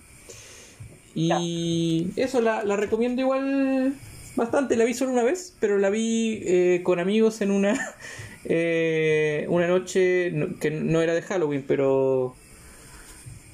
Y 1.15 2.09
eso 2.17 2.43
la, 2.43 2.63
recomiendo 2.77 3.23
igual 3.23 3.95
bastante. 4.37 4.77
La 4.77 4.85
vi 4.85 4.95
solo 4.95 5.13
una 5.13 5.23
vez, 5.23 5.57
pero 5.61 5.79
la 5.79 5.91
vi 5.91 6.43
eh, 6.45 6.81
con 6.85 6.99
amigos 6.99 7.41
en 7.41 7.51
una, 7.51 7.75
eh, 8.45 9.47
una 9.49 9.67
noche 9.69 10.33
que 10.61 10.71
no 10.71 11.03
era 11.03 11.15
de 11.15 11.23
Halloween, 11.23 11.65
pero 11.67 12.37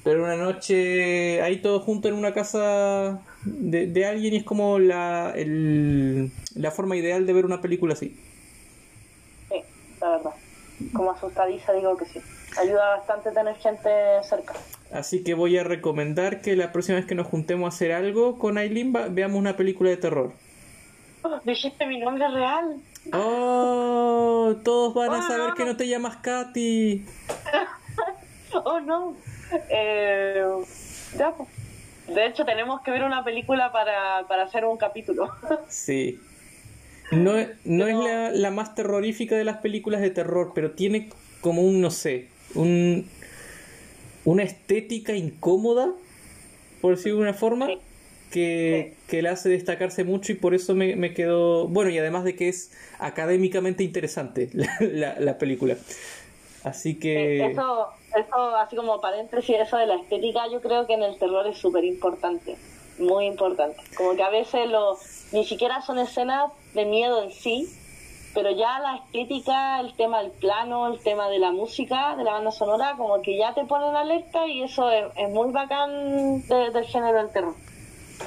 Pero 0.03 0.23
una 0.23 0.37
noche 0.37 1.41
ahí 1.41 1.61
todos 1.61 1.83
juntos 1.83 2.11
en 2.11 2.17
una 2.17 2.33
casa 2.33 3.21
de, 3.43 3.87
de 3.87 4.05
alguien 4.05 4.33
y 4.33 4.37
es 4.37 4.43
como 4.43 4.79
la, 4.79 5.33
el- 5.35 6.31
la 6.55 6.71
forma 6.71 6.95
ideal 6.95 7.25
de 7.25 7.33
ver 7.33 7.45
una 7.45 7.61
película 7.61 7.93
así. 7.93 8.15
Sí, 9.49 9.61
la 10.01 10.09
verdad. 10.11 10.31
Como 10.93 11.11
asustadiza 11.11 11.73
digo 11.73 11.97
que 11.97 12.05
sí. 12.05 12.21
Ayuda 12.57 12.97
bastante 12.97 13.31
tener 13.31 13.55
gente 13.57 13.89
cerca. 14.23 14.53
Así 14.91 15.23
que 15.23 15.33
voy 15.33 15.57
a 15.57 15.63
recomendar 15.63 16.41
que 16.41 16.55
la 16.55 16.71
próxima 16.71 16.97
vez 16.97 17.05
que 17.05 17.15
nos 17.15 17.27
juntemos 17.27 17.65
a 17.65 17.75
hacer 17.75 17.91
algo 17.91 18.37
con 18.39 18.57
Aileen 18.57 18.93
veamos 19.11 19.37
una 19.39 19.57
película 19.57 19.89
de 19.89 19.97
terror. 19.97 20.33
Oh, 21.29 21.39
dijiste 21.43 21.85
mi 21.85 21.99
nombre 21.99 22.27
real. 22.29 22.77
¡Oh! 23.13 24.55
Todos 24.63 24.93
van 24.93 25.11
a 25.13 25.19
Oh, 25.19 25.27
saber 25.27 25.49
no. 25.49 25.55
que 25.55 25.65
no 25.65 25.75
te 25.77 25.87
llamas 25.87 26.17
Katy. 26.17 27.05
Oh 28.53 28.79
no. 28.79 29.13
Eh, 29.69 30.41
ya, 31.17 31.31
pues. 31.31 31.49
De 32.07 32.25
hecho, 32.25 32.45
tenemos 32.45 32.81
que 32.81 32.91
ver 32.91 33.03
una 33.03 33.23
película 33.25 33.71
para, 33.73 34.25
para 34.27 34.43
hacer 34.43 34.63
un 34.65 34.77
capítulo. 34.77 35.29
Sí. 35.67 36.19
No, 37.11 37.35
es- 37.37 37.49
no 37.65 37.87
es 37.87 37.95
la, 37.95 38.31
la 38.31 38.51
más 38.51 38.73
terrorífica 38.75 39.35
de 39.35 39.43
las 39.43 39.57
películas 39.57 40.01
de 40.01 40.09
terror, 40.11 40.51
pero 40.55 40.71
tiene 40.71 41.09
como 41.41 41.61
un, 41.61 41.81
no 41.81 41.91
sé, 41.91 42.27
un, 42.55 43.07
una 44.25 44.43
estética 44.43 45.13
incómoda, 45.13 45.89
por 46.81 46.95
decirlo 46.95 47.17
de 47.19 47.23
una 47.23 47.33
forma, 47.33 47.67
Sí. 47.67 47.77
Que, 48.31 48.95
que 49.07 49.21
la 49.21 49.31
hace 49.31 49.49
destacarse 49.49 50.03
mucho 50.03 50.31
y 50.31 50.35
por 50.35 50.53
eso 50.53 50.75
me, 50.75 50.95
me 50.95 51.13
quedó... 51.13 51.67
Bueno, 51.67 51.89
y 51.91 51.97
además 51.97 52.23
de 52.23 52.35
que 52.35 52.49
es 52.49 52.71
académicamente 52.99 53.83
interesante 53.83 54.49
la, 54.53 54.67
la- 54.79 55.19
la 55.19 55.37
película. 55.37 55.75
Así 56.63 56.95
que... 56.99 57.39
Eh, 57.39 57.51
Eso, 57.51 57.87
eso, 58.17 58.55
así 58.57 58.75
como 58.75 58.99
paréntesis, 58.99 59.55
eso 59.59 59.77
de 59.77 59.85
la 59.87 59.95
estética, 59.95 60.47
yo 60.51 60.61
creo 60.61 60.85
que 60.87 60.93
en 60.93 61.03
el 61.03 61.17
terror 61.17 61.47
es 61.47 61.57
súper 61.57 61.83
importante. 61.85 62.55
Muy 62.99 63.25
importante. 63.27 63.77
Como 63.95 64.15
que 64.15 64.23
a 64.23 64.29
veces 64.29 64.67
lo, 64.69 64.97
ni 65.31 65.45
siquiera 65.45 65.81
son 65.81 65.99
escenas 65.99 66.51
de 66.73 66.83
miedo 66.85 67.23
en 67.23 67.31
sí, 67.31 67.67
pero 68.33 68.49
ya 68.51 68.79
la 68.79 68.95
estética, 68.97 69.79
el 69.79 69.95
tema 69.95 70.21
del 70.23 70.31
plano, 70.31 70.91
el 70.91 70.99
tema 70.99 71.29
de 71.29 71.37
la 71.39 71.51
música, 71.51 72.15
de 72.17 72.23
la 72.23 72.31
banda 72.33 72.51
sonora, 72.51 72.95
como 72.97 73.21
que 73.21 73.37
ya 73.37 73.53
te 73.53 73.65
ponen 73.65 73.95
alerta 73.95 74.47
y 74.47 74.63
eso 74.63 74.89
es, 74.91 75.05
es 75.15 75.29
muy 75.29 75.51
bacán 75.51 76.41
de- 76.47 76.71
del 76.71 76.85
género 76.85 77.19
del 77.19 77.29
terror. 77.31 77.53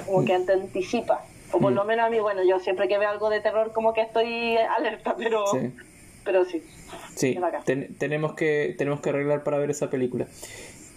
Como 0.07 0.25
que 0.25 0.39
te 0.41 0.53
anticipa. 0.53 1.25
O 1.53 1.59
por 1.59 1.73
Mm. 1.73 1.75
lo 1.77 1.85
menos 1.85 2.07
a 2.07 2.11
mí, 2.11 2.21
bueno, 2.21 2.43
yo 2.49 2.59
siempre 2.61 2.87
que 2.89 2.97
veo 2.99 3.09
algo 3.09 3.29
de 3.31 3.41
terror 3.41 3.73
como 3.73 3.93
que 3.93 4.03
estoy 4.03 4.57
alerta, 4.57 5.17
pero 5.17 5.45
Sí. 5.49 5.59
pero 6.25 6.45
sí. 6.45 6.63
Sí, 7.17 7.39
ten- 7.65 7.95
tenemos, 7.99 8.35
que, 8.35 8.75
tenemos 8.79 9.01
que 9.01 9.11
arreglar 9.11 9.43
para 9.43 9.59
ver 9.59 9.71
esa 9.71 9.91
película. 9.91 10.27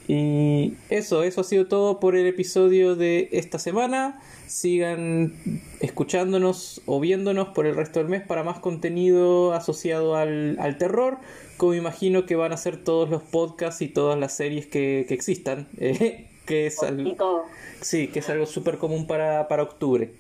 Y 0.08 0.74
eso, 0.90 1.24
eso 1.24 1.42
ha 1.42 1.44
sido 1.46 1.68
todo 1.68 2.00
por 2.02 2.16
el 2.18 2.28
episodio 2.28 2.96
de 2.96 3.30
esta 3.32 3.58
semana. 3.58 4.20
Sigan 4.48 5.34
escuchándonos 5.80 6.82
o 6.86 7.00
viéndonos 7.00 7.50
por 7.50 7.66
el 7.66 7.76
resto 7.76 8.00
del 8.00 8.10
mes 8.10 8.22
para 8.22 8.44
más 8.44 8.60
contenido 8.60 9.54
asociado 9.54 10.16
al, 10.18 10.58
al 10.60 10.78
terror, 10.78 11.20
como 11.58 11.74
imagino 11.74 12.26
que 12.26 12.36
van 12.36 12.52
a 12.52 12.58
ser 12.58 12.84
todos 12.84 13.10
los 13.10 13.24
podcasts 13.24 13.82
y 13.82 13.88
todas 13.88 14.20
las 14.20 14.34
series 14.36 14.68
que, 14.68 15.06
que 15.08 15.14
existan, 15.14 15.68
eh, 15.78 16.28
que 16.46 16.68
es 16.68 16.82
Y 16.82 16.86
al- 16.86 17.16
todo. 17.18 17.46
sí, 17.82 18.08
que 18.08 18.20
es 18.20 18.30
algo 18.30 18.46
súper 18.46 18.78
común 18.78 19.08
para, 19.08 19.48
para 19.48 19.64
octubre. 19.64 20.12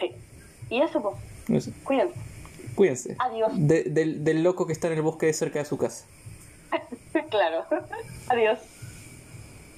Sí. 0.00 0.12
Y 0.70 0.80
eso, 0.82 1.00
pues, 1.02 1.70
cuídense. 1.84 2.14
Cuídense. 2.74 3.16
Adiós. 3.18 3.52
De- 3.54 3.84
del, 3.84 4.22
del 4.24 4.42
loco 4.42 4.66
que 4.66 4.72
está 4.72 4.86
en 4.88 4.94
el 4.94 5.02
bosque 5.02 5.26
de 5.26 5.32
cerca 5.32 5.58
de 5.58 5.64
su 5.64 5.76
casa. 5.78 6.04
claro. 7.30 7.64
Adiós. 8.28 8.58